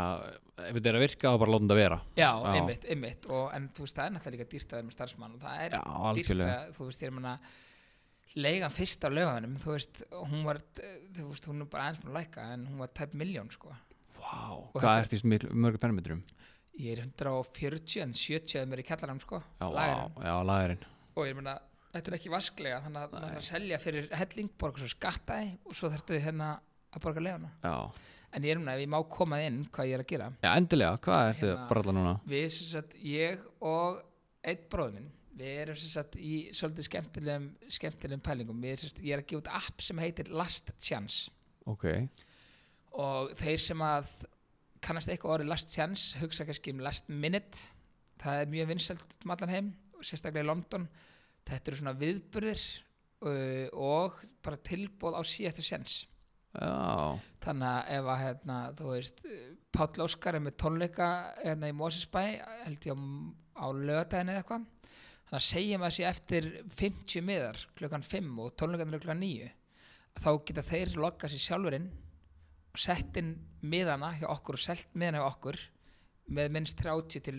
[0.57, 2.53] ef þetta er að virka þá bara látum þetta vera já, Já.
[2.55, 5.35] einmitt, einmitt og, en þú veist, það er náttúrulega líka dýrt að vera með starfsmann
[5.37, 7.35] og það er Já, dýrt algjörlega að, þú veist, ég er manna
[8.39, 10.59] leigan fyrst á lögunum, þú veist hún var,
[11.17, 13.71] þú veist, hún er bara aðeins búin að læka en hún var tæp miljón sko
[14.19, 16.23] Vá, Og hvað þetta- ertu í mörgum fermetrum?
[16.79, 20.13] ég er 140 en 70 mér í kallaranum sko Já, lagerinn.
[20.15, 20.83] vá, já, lagerinn
[21.15, 21.55] og ég meina,
[21.93, 25.49] þetta er ekki vasklega þannig að maður þarf að selja fyrir helling borga svo skattaði
[25.65, 26.51] og svo þarftu hérna
[26.93, 27.75] að borga leguna Já,
[28.33, 30.31] en ég er núna, ef ég má koma inn hvað ég er að gera?
[30.43, 32.13] Já endilega, hvað ertu Hérna- að bralla núna?
[32.29, 34.01] við sem sagt, ég og
[34.43, 38.57] einn bróður minn við erum sem sagt í svolítið skemmtilegum skemmtilegum pælingum.
[38.59, 41.29] Við, sem sagt, ég er að gefa út app sem heitir Last Chance.
[41.69, 41.85] Ok,
[42.99, 44.09] og þeir sem að
[44.83, 47.61] kannast eitthvað orðið Last Chance hugsa kannski um Last Minute.
[48.19, 49.69] Það er mjög vinsælt um allan heim
[50.03, 50.89] sérstaklega í London.
[51.47, 52.65] Þetta eru svona viðburðir
[53.23, 56.01] uh, og bara tilbóð á síðasta sjens
[56.59, 59.23] já, þannig að ef að hérna, þú veist
[59.75, 61.07] Páll Óskar er með tónleika
[61.43, 62.21] hérna í Mósesbæ
[62.65, 63.03] held ég
[63.59, 64.67] á, lögadaginn eða eitthvað.
[65.29, 66.47] Þannig að segjum að sé eftir
[66.79, 69.51] 50 miðar klukkan 5 og tónleikarnir eru klukkan 9
[70.19, 71.89] þá geta þeir loggað sér sjálfurinn
[72.73, 75.61] og sett inn miðana hjá okkur og selt miðana hjá okkur
[76.33, 77.37] með minnst 30 til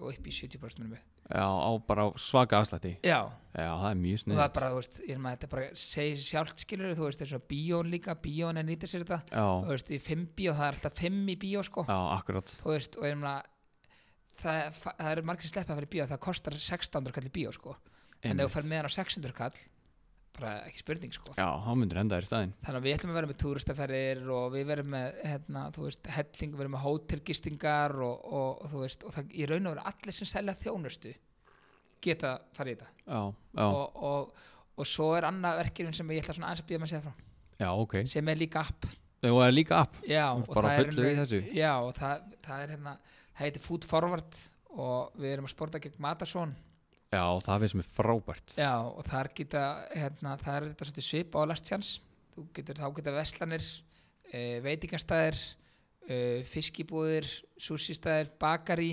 [0.00, 2.98] og upp í 70% minnum við já, á bara svaka afslætti.
[3.04, 5.46] Já, Já, það er mjög og það snið er bara, þú veist, ég maður, þetta
[5.46, 9.18] er bara segir sjálft skilur, þú veist, og bíón líka bíón er nýtið sér þetta,
[9.30, 11.84] þú Já, veist, í 5 bíó, það er alltaf 5 í bíó, sko.
[11.86, 12.54] Já, akkurat.
[12.64, 13.36] Þú veist, og ég meina
[14.42, 17.76] það, það eru margir sleppa í bíó það kostar 1600 kall í bíó, sko.
[18.24, 18.48] En ef Einmitt.
[18.48, 19.62] þú fer með hann á 600 kall
[20.34, 21.34] bara ekki spurning, sko.
[21.38, 22.54] Já, þá myndir enda þér í staðinn.
[22.66, 26.10] Þannig að við ætlum að vera með túristaferðir og við verum með, hérna, þú veist,
[26.16, 29.76] helling við verum með hótelgistingar og, og, og þú veist, og það í raun og
[29.76, 31.14] veru allir sem selja þjónustu
[32.04, 32.90] geta farið í þetta.
[33.06, 33.20] Já,
[33.54, 34.42] já, og, og,
[34.82, 37.14] og svo er annað verkefni sem ég ætla svona aðeins að með að segja frá
[37.64, 37.94] já, ok.
[38.10, 38.88] Sem er líka app.
[39.24, 39.94] Það er líka app.
[40.04, 41.38] Já, og bara það er fullu í alveg- þessu.
[41.56, 44.40] já, og það, það er hérna það heitir Food Forward
[44.74, 46.52] og við erum að sporta gegn Matasón
[47.14, 48.54] Já, það finnst mér frábært.
[48.58, 52.00] Já, og þar geta hérna, það er þetta svolítið svip á Last Chance.
[52.34, 53.66] Þú getur, þá geta veslanir
[54.30, 55.38] e, veitingastæðir
[56.08, 56.18] e,
[56.50, 57.28] fiskibúðir,
[57.62, 58.92] súsistæðir bakari,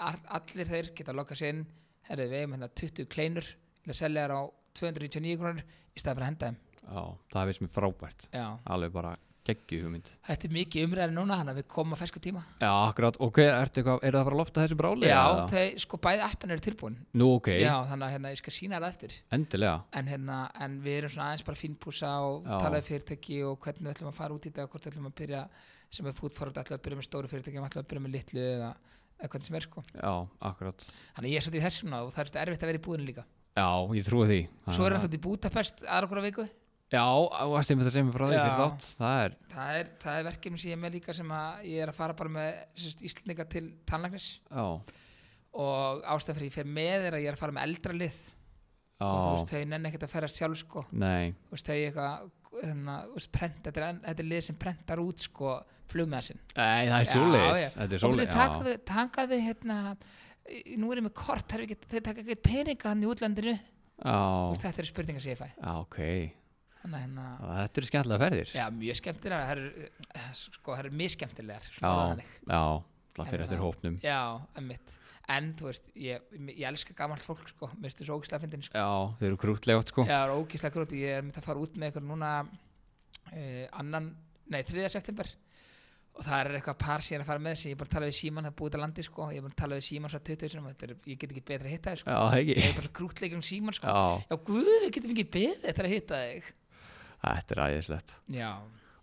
[0.00, 1.66] all, allir þeir geta lokað sér inn.
[2.08, 3.46] Herrið við eigum hérna 20 kleinur
[3.82, 4.42] til að selja þær á
[4.80, 6.62] 299 krónur í staðan fyrir að henda þeim.
[6.82, 7.02] Já,
[7.34, 8.26] það finnst mér frábært.
[8.32, 8.46] Já.
[8.74, 9.12] Alveg bara
[9.46, 10.08] geggju hugmynd.
[10.26, 12.42] Þetta er mikið umræði núna þannig að við komum á fersku tíma.
[12.60, 15.08] Já, akkurat, ok, ertu eitthvað, eru það bara að lofta þessu bráli?
[15.10, 16.98] já, þeir, sko bæði appin eru tilbúin.
[17.18, 19.18] Nú, ok, já, þannig að hérna, ég skal sína það eftir.
[19.34, 19.74] Endilega.
[19.98, 22.54] En, hérna, en við erum svona aðeins bara fínpúsa og Já.
[22.62, 24.94] tala um fyrirtæki og hvernig við ætlum að fara út í þetta og hvort við
[24.94, 25.42] ætlum að byrja
[25.92, 28.72] sem er fútforröld, ætlum að byrja með stóru fyrirtæki ætlum að byrja með litlu eða,
[29.18, 29.84] eða er sko.
[29.98, 30.14] Já,
[31.26, 31.46] að ég er
[32.46, 32.54] er
[33.02, 33.26] að líka.
[33.52, 34.40] Já, ég trúi því.
[34.72, 36.46] Svo er Þannig hann svolítið í Budapest aðra okkur viku
[36.92, 37.04] Já,
[37.64, 38.42] stefnum þetta sem er frá því Já.
[38.42, 38.88] fyrir þátt?
[38.98, 41.84] Það er, það er, það er verkefni sem ég er með líka sem að ég
[41.84, 44.26] er að fara bara með Íslendinga til tannlæknis.
[44.50, 44.66] Já,
[45.62, 48.18] og ástæð fyrir ég fer með er að ég er að fara með eldra lið.
[49.02, 50.82] Og þú já, veist, þau nenni ekkert að ferast sjálf sko.
[50.92, 51.32] Nei.
[51.48, 52.28] Þú veist, þau eitthvað
[53.32, 55.54] prent, þetta, er, er lið sem prentar út sko
[55.88, 57.70] flugmeðsinn Nei, það er Já, já.
[57.88, 59.78] Þetta er takaðu, takaðu hérna
[60.76, 63.56] nú er ég með kort, þau taka ekkert peninga hann í útlandinu.
[63.56, 64.12] Já.
[64.12, 65.48] Þú veist, þetta eru spurningar sem ég fæ.
[65.56, 65.98] Já, ok
[66.82, 67.26] þannig að hérna,
[67.62, 68.54] Þetta eru skemmtilega ferðir.
[68.58, 72.64] Já, mjög skemmtilegar það eru, eh, sko, það eru mjög skemmtilegar svona Já, já,
[73.16, 74.00] það fyrir En eftir það- hópnum.
[74.02, 74.18] Já,
[74.56, 74.98] emmitt
[75.32, 78.78] en, þú veist, ég, ég elska gamalt fólk sko, mér finnst þessu ógislega fyndin sko.
[78.78, 80.04] Já, þau eru krútlega sko.
[80.08, 83.66] Já, það er ógislega gróti, ég er myndi að fara út með ykkur núna uh,
[83.80, 84.10] annan,
[84.52, 84.88] nei, 3.
[84.92, 85.30] september.
[86.12, 88.08] Og það er eitthvað par síðan að fara með þessi ég er bara að tala
[88.10, 89.28] við síman, það er búið til landi sko.
[89.32, 90.66] Ég er bara að tala við síman svo 20 sinum.
[90.68, 92.10] Þetta er, ég get ekki betra að hitta þig sko.
[92.12, 93.94] Já, það ég er bara svo krútleikur um síman sko.
[93.94, 96.50] Já, já guð, við getum ekki þetta að hitta þig
[97.22, 98.14] þetta er æðislegt.
[98.34, 98.52] Já,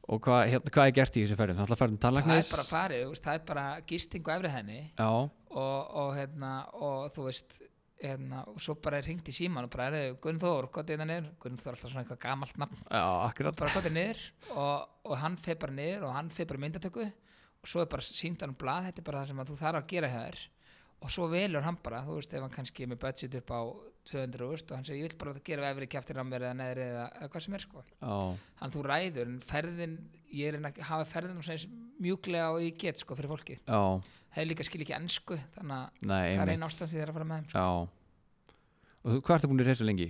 [0.09, 1.57] Og hvað, hérna, hvað er gert í þessu ferðin?
[1.59, 2.47] Það er alltaf ferðin það er tannlæknis?
[2.55, 4.77] bara farið það er bara gisting og efri henni.
[4.97, 7.59] Já, og, og hérna og þú veist
[8.01, 11.27] hérna, og svo bara er hringt í síman og bara er Gunnþór, gott eða niður.
[11.43, 12.81] Gunnþór er alltaf svona eitthvað gamalt nafn.
[12.89, 13.59] Já, akkurat.
[13.59, 14.21] Bara gott niður
[14.55, 17.05] og, og hann fer bara niður og hann fer bara myndatöku.
[17.59, 19.89] Og svo er bara sínt hann blað, þetta er bara það sem þú þarf að
[19.93, 20.41] gera hjá þér
[20.99, 23.61] og svo velur hann bara, þú veist, ef hann kannski er með budget upp á
[24.09, 26.85] 200 úrst og hann segir, ég vil bara gera efri kjaftir á mér eða neðri
[26.87, 27.83] eða, eða hvað sem er sko.
[27.91, 28.15] Já,
[28.61, 29.97] hann þú ræður, en ferðin
[30.35, 33.81] ég er að að hafa ferðin mjúklega og ég get sko fyrir fólki já,
[34.35, 37.19] þeir líka skil ekki ennsku, þannig að það er einn ástæð sem ég er að
[37.19, 37.63] fara með þeim sko.
[37.63, 37.95] Já.
[38.99, 40.09] Og hvað ertu búin í reysu lengi?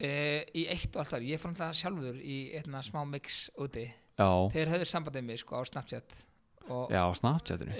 [0.00, 3.86] uh, í eitt og allt var, ég fór náttúrulega sjálfur í einna smá mix úti.
[4.20, 6.16] Já, þeir höfðu sambandið mig sko á Snapchat
[6.68, 7.74] og já, Snapchatinu.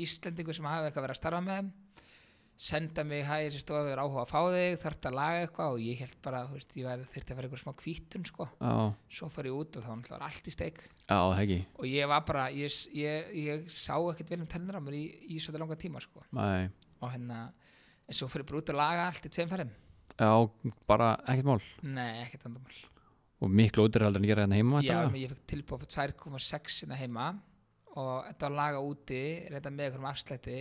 [0.00, 1.70] Íslendingur sem hafi eitthvað verið að starfa með
[2.60, 5.76] senda mig hæ, þessi stofa við áhuga að fá þig þarf að laga eitthvað?
[5.76, 8.46] Og ég held bara veist, ég væri þurfti að vera eitthvað smá kvítun sko.
[9.16, 10.82] Svo fór ég út og þá var allt í steik.
[11.06, 14.98] Já, og ég var bara, ég, ég, ég sá ekkert vel um tennir á mér
[14.98, 16.24] í, í svolítið langa tíma sko.
[17.00, 17.40] Og hérna
[18.04, 19.74] en svo fór ég bara út að laga allt í tveim ferðum.
[20.20, 20.32] Já,
[20.90, 21.60] bara ekkert mál.
[21.80, 22.80] Nei, ekkert vandamál.
[23.40, 26.98] Og miklu heldur en að gera hérna heima Já, ég fekk tilbúið på 2,6 hérna
[27.00, 27.30] heima
[27.98, 30.58] og þetta var laga úti reynda með einhverjum afslætti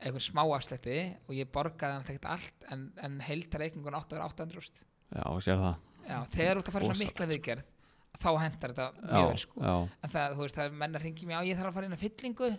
[0.00, 0.96] einhverjum smá afslætti
[1.26, 4.82] og ég borgaði hann ekkert allt en, en heildar reikningun átt að vera 800 úrst
[5.10, 5.78] Já, sér það.
[6.06, 7.68] Já, þegar þú ert að fara svona mikla viðgerð
[8.20, 9.62] þá hendar þetta mjög vel sko.
[9.64, 11.78] já, en það, þú veist, það er menn að ringi mig á ég þarf að
[11.78, 12.50] fara inn að fyllingu.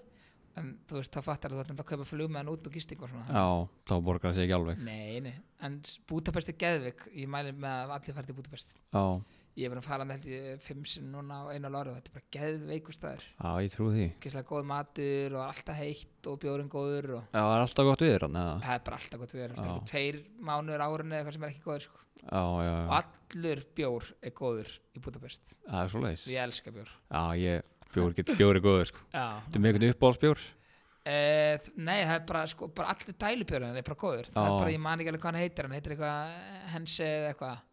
[0.59, 3.11] En þú veist, þá fattar þú að kaupa flug með hann út og gisting og
[3.11, 3.27] svona.
[3.31, 3.45] Já,
[3.87, 4.81] þá borgar það sig ekki alveg.
[4.83, 5.77] Nei, nei, en
[6.11, 8.73] Budapest er geðvik ég mæli með að allir fara til Budapest.
[8.91, 9.03] Já,
[9.61, 12.15] ég er búin að fara ég fimm sinn núna á einu ári og þetta er
[12.17, 16.71] bara geðveikur staður já, ég trú því gíslega góð matur og alltaf heitt og bjórin
[16.71, 18.45] góður og Já, það er alltaf gott við þér eða?
[18.65, 19.65] það er bara alltaf gott við þér Já.
[19.71, 19.75] ja.
[19.91, 21.99] tveir mánuður árunni eða eitthvað sem er ekki góður sko.
[22.21, 26.47] Já, já, og já, allur bjór er góður í Budapest það er svo leiðis ég
[26.47, 29.05] elska bjór Já, ég, bjór, get, bjór er góður sko.
[29.11, 30.49] Þetta er með einhvern uppbólsbjór
[31.01, 34.51] Eh, nei, það er bara, sko, bara allir dælubjörn er bara góður, það Já.
[34.51, 36.35] er bara, ég man ekki alveg hvað hann heitir hann heitir eitthvað
[36.75, 37.70] Hense eða eitthvað og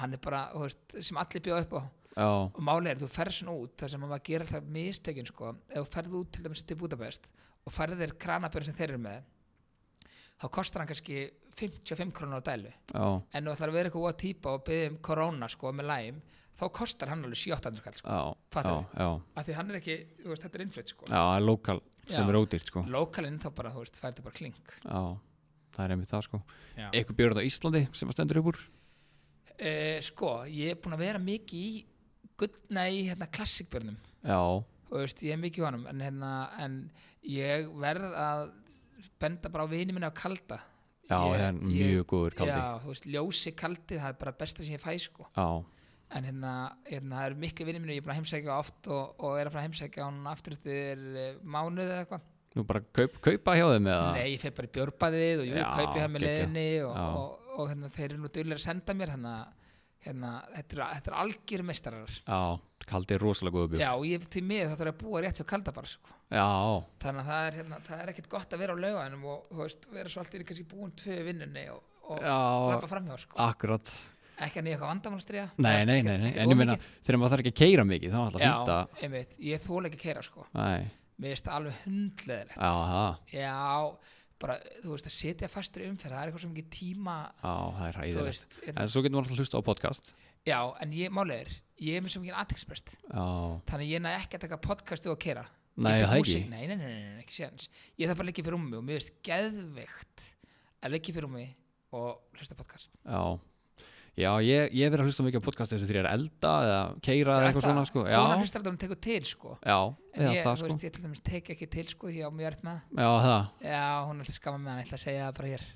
[0.00, 1.82] hann er bara, þú veist, sem allir bjóða upp á.
[2.16, 5.50] Já, og málið er, þú ferð svona út þar sem maður gerir alltaf mistökin sko
[5.52, 7.26] ef þú ferð út til dæmis til Budapest
[7.66, 9.26] og ferð þér kranabjörn sem þeir eru með
[10.40, 11.26] þá kostar hann kannski
[11.56, 12.72] 55 krónur á dælu.
[12.92, 15.88] Já, en þú ætlar að vera eitthvað að típa og byggja um korona sko með
[15.90, 16.22] læm
[16.56, 18.08] þá kostar hann alveg 700 kall sko.
[18.08, 21.08] Já, já af því hann er ekki, veist, þetta er innflutt sko.
[21.10, 22.84] Já, það er lokal sem er ódýrt sko.
[22.96, 24.72] Lokalinn þá bara, þú veist, færði bara klink.
[24.84, 25.00] Já,
[25.76, 26.42] það er einmitt það sko.
[26.76, 26.88] Já.
[26.92, 28.62] Eitthvað björn á Íslandi sem að stendur upp úr
[29.58, 31.84] Eh, sko, ég er búin að vera mikið í
[32.36, 33.96] gull, nei, hérna klassikbjörnum
[34.26, 34.36] Já,
[34.90, 36.74] þú veist, ég er mikið í honum en, hérna, en
[37.24, 38.42] ég verð að
[39.22, 40.58] benda bara á vini minni á kalda.
[41.08, 42.52] Já, Ég- það er ég- mjög góður kaldi.
[42.52, 45.26] Já, þú veist, ljósi kaldi það er bara besta sem ég fæ sko.
[45.36, 45.64] Já,
[46.16, 46.52] en hérna,
[46.90, 49.46] hérna það eru miklu vini minni ég er búin að heimsækja oft og, og er
[49.48, 52.20] að heimsækja hann aftur eftir eh, mánuð eða eitthvað.
[52.56, 54.12] Nú bara kaup, kaupa hjá þeim eða?
[54.16, 56.26] Nei, ég fer bara í björbaðið og Já, kaupi með geggjað.
[56.26, 57.40] leiðinni og.
[57.56, 59.34] Og, hérna, þeir eru nú duglega að senda mér hérna,
[60.06, 62.16] hérna þetta, er, þetta er algjör meistarar.
[62.26, 62.40] Já,
[62.86, 65.22] kaldi er rosalega góður björn já, og ég því miður þá þarf ég að búa
[65.24, 66.18] rétt hjá kalda bara sko.
[66.26, 66.46] Já,
[67.04, 69.62] þannig að það er, hérna, það er ekkert gott að vera á lauganum og þú
[69.62, 72.20] veist, vera svo allt í kannski búin tvö vinnunni og, og
[72.72, 73.40] lappa framhjá sko.
[73.46, 73.94] akkurat.
[74.36, 77.42] Ekki að nýja eitthvað vandamálstriða Nei, nei, nei, nei, en ég meina þegar maður þarf
[77.46, 80.02] ekki að keira mikið þá er alltaf fínt já, að einmitt, ég þóla ekki að
[80.02, 80.44] keira sko.
[80.58, 80.90] Nei,
[81.24, 83.54] mér það alveg hundleðilegt já,
[84.42, 87.86] bara, þú veist, að setja fastur umferð það er eitthvað sem ekki tíma Já, það
[87.88, 90.10] er veist, hérna, En svo getur maður alltaf hlusta á podcast.
[90.46, 91.54] Já, en ég, málið er
[91.86, 93.26] ég er svo mikið aðtilsprest Já,
[93.70, 96.38] þannig ég næ ekki að taka podcastu og keira Nei, það ekki.
[96.48, 97.66] nei, nei, nei, ekki séns.
[98.00, 100.22] Ég þarf bara að liggja fyrir rúmi og mér finnst geðveikt
[100.80, 101.44] að liggja fyrir rúmi
[101.96, 102.96] og hlusta á podcast.
[103.04, 103.20] Já
[104.16, 106.76] Já, ég, ég hef verið að hlusta mikið á podcast þessu því að elda eða
[107.04, 108.04] keira eða eitthvað svona sko.
[108.08, 109.50] Já, hlustar að hún tekur til sko.
[109.60, 109.76] Já,
[110.16, 110.68] En ég, það þú sko.
[110.70, 113.50] veist, ég til dæmis tek ekki til sko því á mjög ert með Já, það.
[113.68, 115.66] Já, hún er alltaf skama með hann, ég ætla að segja það bara hér.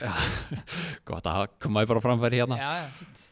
[1.10, 2.58] Gott að koma ég bara framfæri hérna.
[2.62, 3.26] Já, já, fínt.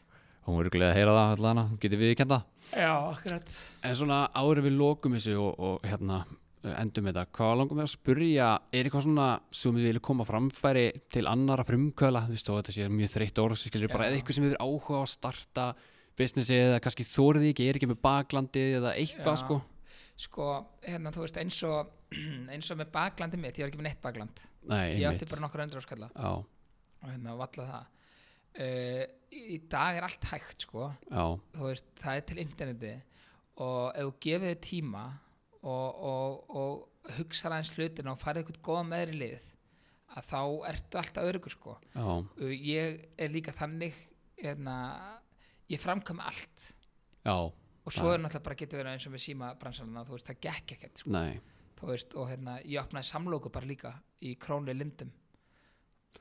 [0.45, 2.39] Hún er gleðið að heyra það allan, getur við kenda
[2.69, 3.57] Já, akkurat.
[3.81, 6.21] En svona en við lokum þessu og, og hérna
[6.59, 10.87] endum þetta, hvað langum við að spurja er eitthvað svona sem við viljum koma framfæri
[11.13, 14.55] til annara frumkvöla þú veist og þetta sé mjög þreytt orð eða eitthvað sem við
[14.57, 15.67] erum áhuga á að starta
[16.19, 19.41] businessi eða kannski þórið ekki, er ekki með baklandi eða eitthvað Já.
[19.43, 19.59] sko?
[20.19, 20.47] Sko,
[20.83, 21.93] hérna, þú veist, eins og
[22.53, 24.41] eins og með baklandi mitt, ég var ekki með neitt bakland.
[24.67, 27.95] Nei, Ég átti bara nokkur öndur áskalla og hérna, valla það.
[28.59, 30.89] Uh, í, dag er allt hægt, sko.
[31.07, 31.23] Já,
[31.55, 32.93] þú veist, það er til interneti
[33.63, 35.05] og ef þú gefið tíma
[35.63, 39.47] og, og, og hugsa aðeins hlutin og farið eitthvað góða með þér í lið
[40.09, 40.41] að þá
[40.71, 41.75] ertu alltaf örugur sko.
[41.93, 42.07] Já,
[42.55, 43.97] ég er líka þannig
[44.39, 44.75] hérna,
[45.69, 46.65] ég framkvæm allt.
[47.27, 47.35] Já,
[47.89, 50.41] og svo er náttúrulega bara getur verið eins og með síma bransanna þú veist það
[50.47, 51.39] gekk ekkert sko, nei.
[51.79, 53.93] Þú veist og hérna ég opnaði samlóku bara líka
[54.25, 55.11] í Krónli Lindum.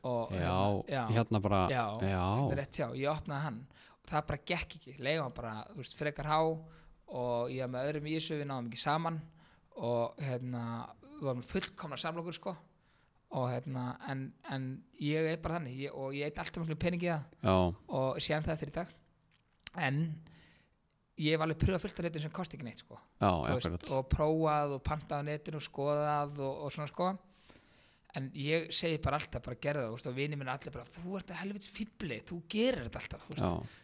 [0.07, 0.53] Og já,
[0.93, 2.23] já, hérna bara já, já,
[2.53, 3.63] er rétt já, ég opnaði hann.
[3.99, 6.39] Og það bara gekk ekki, leiði hann bara þú veist, frekar há
[7.09, 9.21] og ég var með öðrum í þessu, við náðum ekki saman
[9.79, 10.63] og hérna,
[11.03, 12.55] við varum fullkomna samlokur sko.
[13.39, 14.69] Og hérna, en, en
[15.05, 17.27] ég er bara þannig ég, og ég eit alltaf miklu peningi í það.
[17.45, 17.57] Já,
[17.99, 18.95] og sé hann það eftir í dag.
[19.85, 19.99] En
[21.21, 22.97] ég hef alveg pröfað fullt af hlutum sem kosti ekki neitt sko.
[23.21, 23.89] Já, akkurat.
[23.93, 27.13] og prófað og pantað á netinu og skoðað og, og svona sko
[28.17, 31.19] en ég segi bara alltaf bara gerða það veist, og vini minna allir bara þú
[31.19, 33.27] ert að helvits fibli, þú gerir þetta alltaf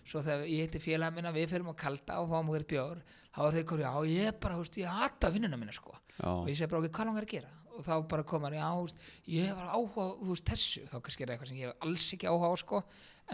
[0.09, 3.03] svo þegar ég heiti félaga minna við fyrir að kalda og fáum okkur bjór
[3.35, 5.95] þá er þeir komið, já ég er bara, veist, ég hata vinnuna minna sko.
[6.31, 7.51] Og ég segi bara, ok, hvað langar að gera?
[7.75, 9.01] Og þá bara koma hann, já, þú veist,
[9.35, 12.07] ég var áhuga þú veist, þessu, þá kannski er það eitthvað sem ég hef alls
[12.15, 12.83] ekki áhuga á sko,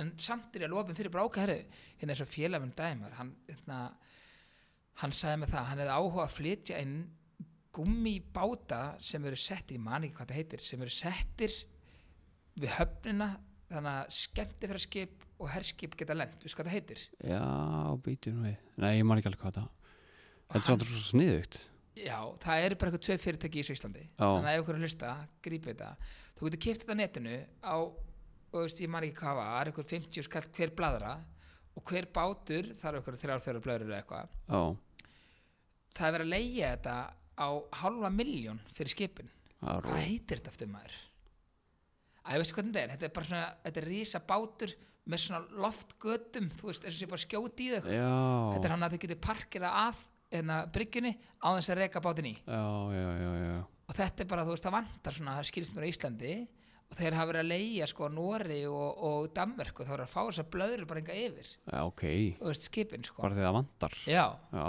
[0.00, 1.52] en samt er ég alveg opinn fyrir bara ákveð,
[2.00, 3.80] hérna eins og félaga minn dæmar, hann, hérna
[5.02, 6.96] hann sagði með það, hann hefði áhuga að flytja inn
[7.74, 11.58] gummibáta sem eru settir, ég man ekki hvað það heitir sem eru settir
[12.60, 13.28] við höfnina
[13.70, 17.04] þannig að skemmtifæraskip og herskip geta lent, við hvað það heitir?
[17.22, 17.44] Já,
[18.04, 18.56] býtu nú við.
[18.82, 19.68] Nei, ég man ekki alveg hvað það
[20.50, 21.58] þetta er samt svo sniðugt.
[22.00, 24.04] Já, það eru bara eitthvað tvei fyrirtæki í Íslandi.
[24.18, 25.10] Þannig að ef er að hlusta,
[25.44, 25.90] grípið þetta.
[26.38, 27.76] Þú getur kipt þetta á netinu á,
[28.50, 31.12] og veist, ég man ekki hvað var, eitthvað 50 skall hver bladra
[31.76, 34.32] og hver bátur þarf ykkur þrjár fjórar blöður eða eitthvað.
[34.48, 34.62] Já,
[35.98, 36.96] það er verið að leigja þetta
[37.40, 37.48] á
[37.82, 39.32] halva miljón fyrir skipin.
[39.60, 40.94] Er hvað heitir þetta aftur maður?
[42.20, 42.94] Æ, veistu hvernig þetta er?
[42.94, 44.76] Þetta er bara svona, þetta er rísa bátur
[45.10, 47.90] með svona loftgötum, þú veist, eins og sé bara skjóti í þau.
[47.96, 48.14] Já,
[48.54, 52.30] þetta er hann að þau getur parkera að hérna, bryggjunni á þess að reka bátinn
[52.30, 52.34] í.
[52.44, 52.64] Já,
[52.94, 53.60] já, já, já.
[53.90, 56.34] Og þetta er bara, þú veist, það vantar svona það skilst mér á Íslandi
[56.90, 60.12] og þeir hafa verið að leigja sko Nóri og, og Danmörk og þá er að
[60.12, 61.50] fá þess að blöður bara enga yfir.
[61.64, 62.04] Já, ok,
[62.38, 63.24] þú veist, skipin sko.
[63.24, 63.96] Bara því það vantar.
[64.10, 64.24] Já,
[64.54, 64.68] já,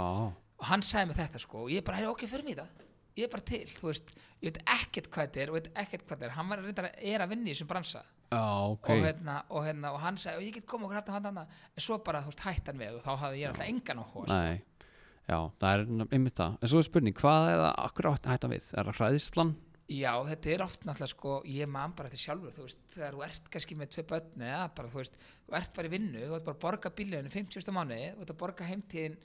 [0.62, 3.32] og hann sagði mig þetta sko og ég bara, ok, fyrir mig þetta ég er
[3.32, 6.28] bara til, þú veist, ég veit ekkert hvað þetta er og veit ekkert hvað þetta
[6.28, 8.04] er, hann var reyndar að er að vinna í þessum bransa.
[8.32, 8.92] Já, ok.
[8.94, 11.44] Og, hérna, og, hérna, og hann sagði, ég get koma og hérna, hérna,
[11.76, 14.30] en svo bara, þú veist, hætti hann við og þá hafði ég alltaf engan áhuga
[14.30, 14.38] sko.
[14.38, 14.88] nei,
[15.28, 16.56] já, það er einmitt það.
[16.62, 18.72] En svo er spurning, hvað er það, akkur átt að hætta við?
[18.72, 19.54] Er það hræðislan?
[19.92, 23.24] Já, þetta er oft náttúrulega sko, ég man bara þetta sjálfur, þú veist, þegar þú
[23.26, 25.18] ert kannski með tvei börn eða bara, þú veist,
[25.50, 27.74] þú ert bara í vinnu, þú ert bara að borga bílleginu 50.
[27.76, 29.18] mánuði, þú ert að borga heimtíðin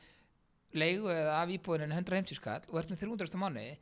[0.75, 3.39] leigu eða af íbúðinu 150 skall og ert með 300.
[3.41, 3.77] mánuði,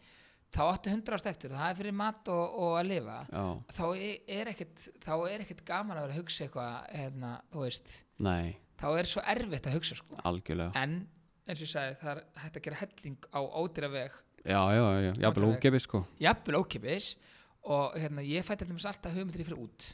[0.55, 3.45] þá áttu 100 ást eftir, það er fyrir mat og, og að lifa, já,
[3.79, 7.65] þá er, er ekkit, þá er ekkit gaman að vera að hugsa eitthvað, hérna, þú
[7.65, 7.97] veist,
[8.29, 10.85] nei, þá er svo erfitt að hugsa sko, algjörlega.
[10.85, 11.01] En
[11.45, 14.15] eins og ég sagði, það er hægt að gera helling á ódýra veg.
[14.45, 15.59] Já, já, já, jafnvel Algjörlega.
[15.59, 16.01] ógefi sko.
[16.21, 17.11] Jafnvel ókipis
[17.65, 19.87] og hérna, ég fætti alltaf hugmyndir ég fyrir út.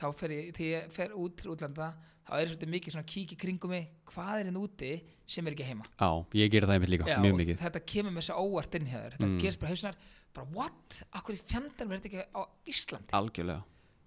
[0.00, 1.90] Þá fer ég, þegar ég fer út til útlanda
[2.30, 4.90] þá er ég svolítið mikið svona kík í kringum mig hvað er hérna úti
[5.26, 5.84] sem er ekki heima?
[5.98, 7.58] Já, ég gerir það einmitt líka, Já, mjög og mikið.
[7.64, 9.38] þetta kemur með þessi óvart inn hjá þér þetta Mm.
[9.42, 9.96] gerist bara hausnar
[10.34, 13.10] bara what, akkur í fjandarn verður þetta ekki á Íslandi?
[13.18, 13.62] Algjörlega,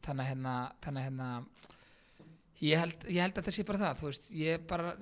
[0.07, 1.29] þannig að hérna, þannig að hérna
[2.63, 4.93] ég held, ég held að þetta sé bara það þú veist, ég bara,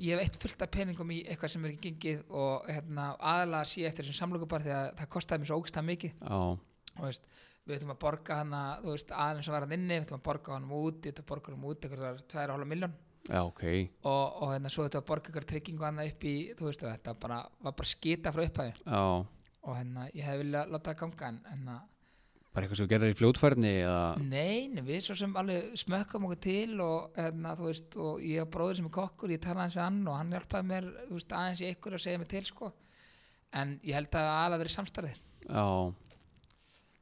[0.00, 3.68] ég hef eitt fullt af peningum í eitthvað sem er ekki gengið og hérna, aðalega
[3.68, 6.14] sé eftir þessum samlöku bara því að það kostaði mér svo ógstað mikið.
[6.24, 6.40] Já,
[6.96, 7.28] og veist,
[7.70, 10.26] við ætlum að borga hana þú veist, aðeins að vera hann inni, við ætlum að
[10.30, 12.96] borga hann út við ætlum að borga hann út eitthvað 2,5 miljón
[13.28, 13.62] já, ok.
[14.10, 17.14] Og, og hérna svo ætlum að borga eitthvað tryggingu hann upp í þú veist, þetta
[17.22, 19.04] bara, var bara skita frá upphæði já,
[19.60, 21.88] og hérna, ég hef viljað láta það ganga en, að,
[22.50, 26.40] bara eitthvað sem gerir í fljótfærni eða, nei, nei, við svo sem alveg smökkum okkur
[26.48, 29.76] til og hérna, þú veist, og ég og bróður sem er kokkur ég talaði eins
[29.78, 32.72] við hann og hann hjálpaði mér veist, aðeins í ykkur að segja mér til sko.
[33.60, 35.20] En ég held að aðalega verið samstarfið.
[35.46, 35.62] Já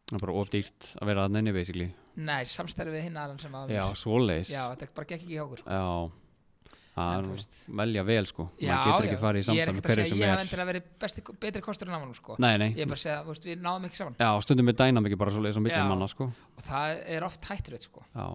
[0.09, 1.90] það er bara of dýrt að vera að nenni basically.
[2.18, 4.48] Nei, samstarfið við hinn aðlan sem að já, svoleiðis.
[4.51, 5.76] Já, þetta bara gekk ekki hjá okkur sko.
[5.76, 5.85] já,
[6.98, 8.47] það er velja vel sko.
[8.59, 9.10] Já, maður getur já.
[9.12, 10.68] ekki farið í Ég er samstæð ekkert að hverju segja, sem ég hef er endilega
[10.72, 12.36] verið besti, betri kostur en á hann sko.
[12.43, 14.16] nei, nei, ég er bara að segja, þú veist, við náðum ekki saman.
[14.18, 15.89] Já, stundum er dænamiki bara svoleiðis á millum Já.
[15.93, 16.28] manna sko.
[16.59, 18.02] Og það er oft hættilegt sko.
[18.16, 18.26] já,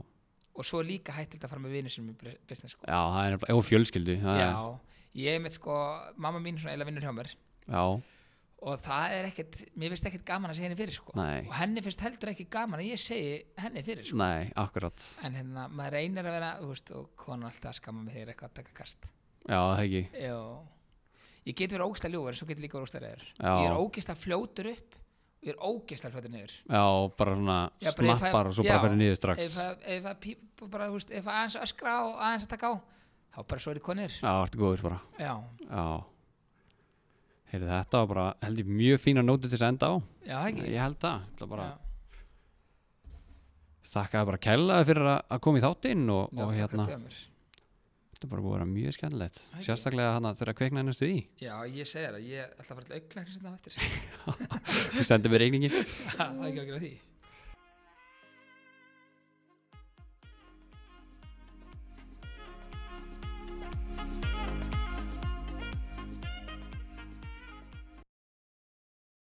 [0.54, 2.86] og svo er líka hættilegt að fara með vinir sem er business sko.
[2.88, 4.80] já, það er nefnilega, og fjölskyldu það er- já,
[5.28, 5.76] ég er með sko
[6.16, 7.34] mamma mín svona eila vinnur hjá mér.
[7.68, 7.84] Já,
[8.64, 11.16] og það er ekkert, mér finnst ekkert gaman að segja henni fyrir sko.
[11.20, 14.20] nei, og henni finnst heldur ekki gaman að ég segi henni fyrir sko.
[14.22, 15.04] nei, akkurat.
[15.28, 18.34] En hérna, maður reynir að vera þú veist, og konu alltaf að skamma mig þegar
[18.34, 19.10] eitthvað að taka kast.
[19.44, 19.86] Já, það
[20.24, 20.40] já.
[21.44, 23.52] Ég get verið ógislega ljúfur en svo get ég líka verið ógislega reyður Já.
[23.52, 26.54] ég er ógislega fljótur upp og ég er ógislega fljótur niður.
[26.72, 26.84] Já,
[27.20, 29.44] bara svona Já, bara snappar og svo bara fyrir niður strax.
[29.44, 32.48] ef það- ef það píp bara, þú veist, ef það aðeins að öskra og aðeins
[32.48, 32.54] að
[37.54, 39.96] Heyrðu, þetta var bara, held ég, mjög fína nóti til að enda á.
[40.26, 40.64] Já, það ekki.
[40.74, 41.68] Ég held það, það bara
[43.94, 47.20] þakkaði bara kælaði fyrir að, að koma í þáttinn og, og hérna, að
[48.16, 49.40] þetta bara búið að vera mjög skemmtilegt.
[49.68, 51.22] Sérstaklega hana þegar kveiknaði næstu í.
[51.44, 53.74] Já, ég segir það, ég ætla að fara til auklæknis þetta á eftir.
[54.98, 55.76] Þú sendir mér reyningin
[56.18, 56.96] Það er ekki að gera því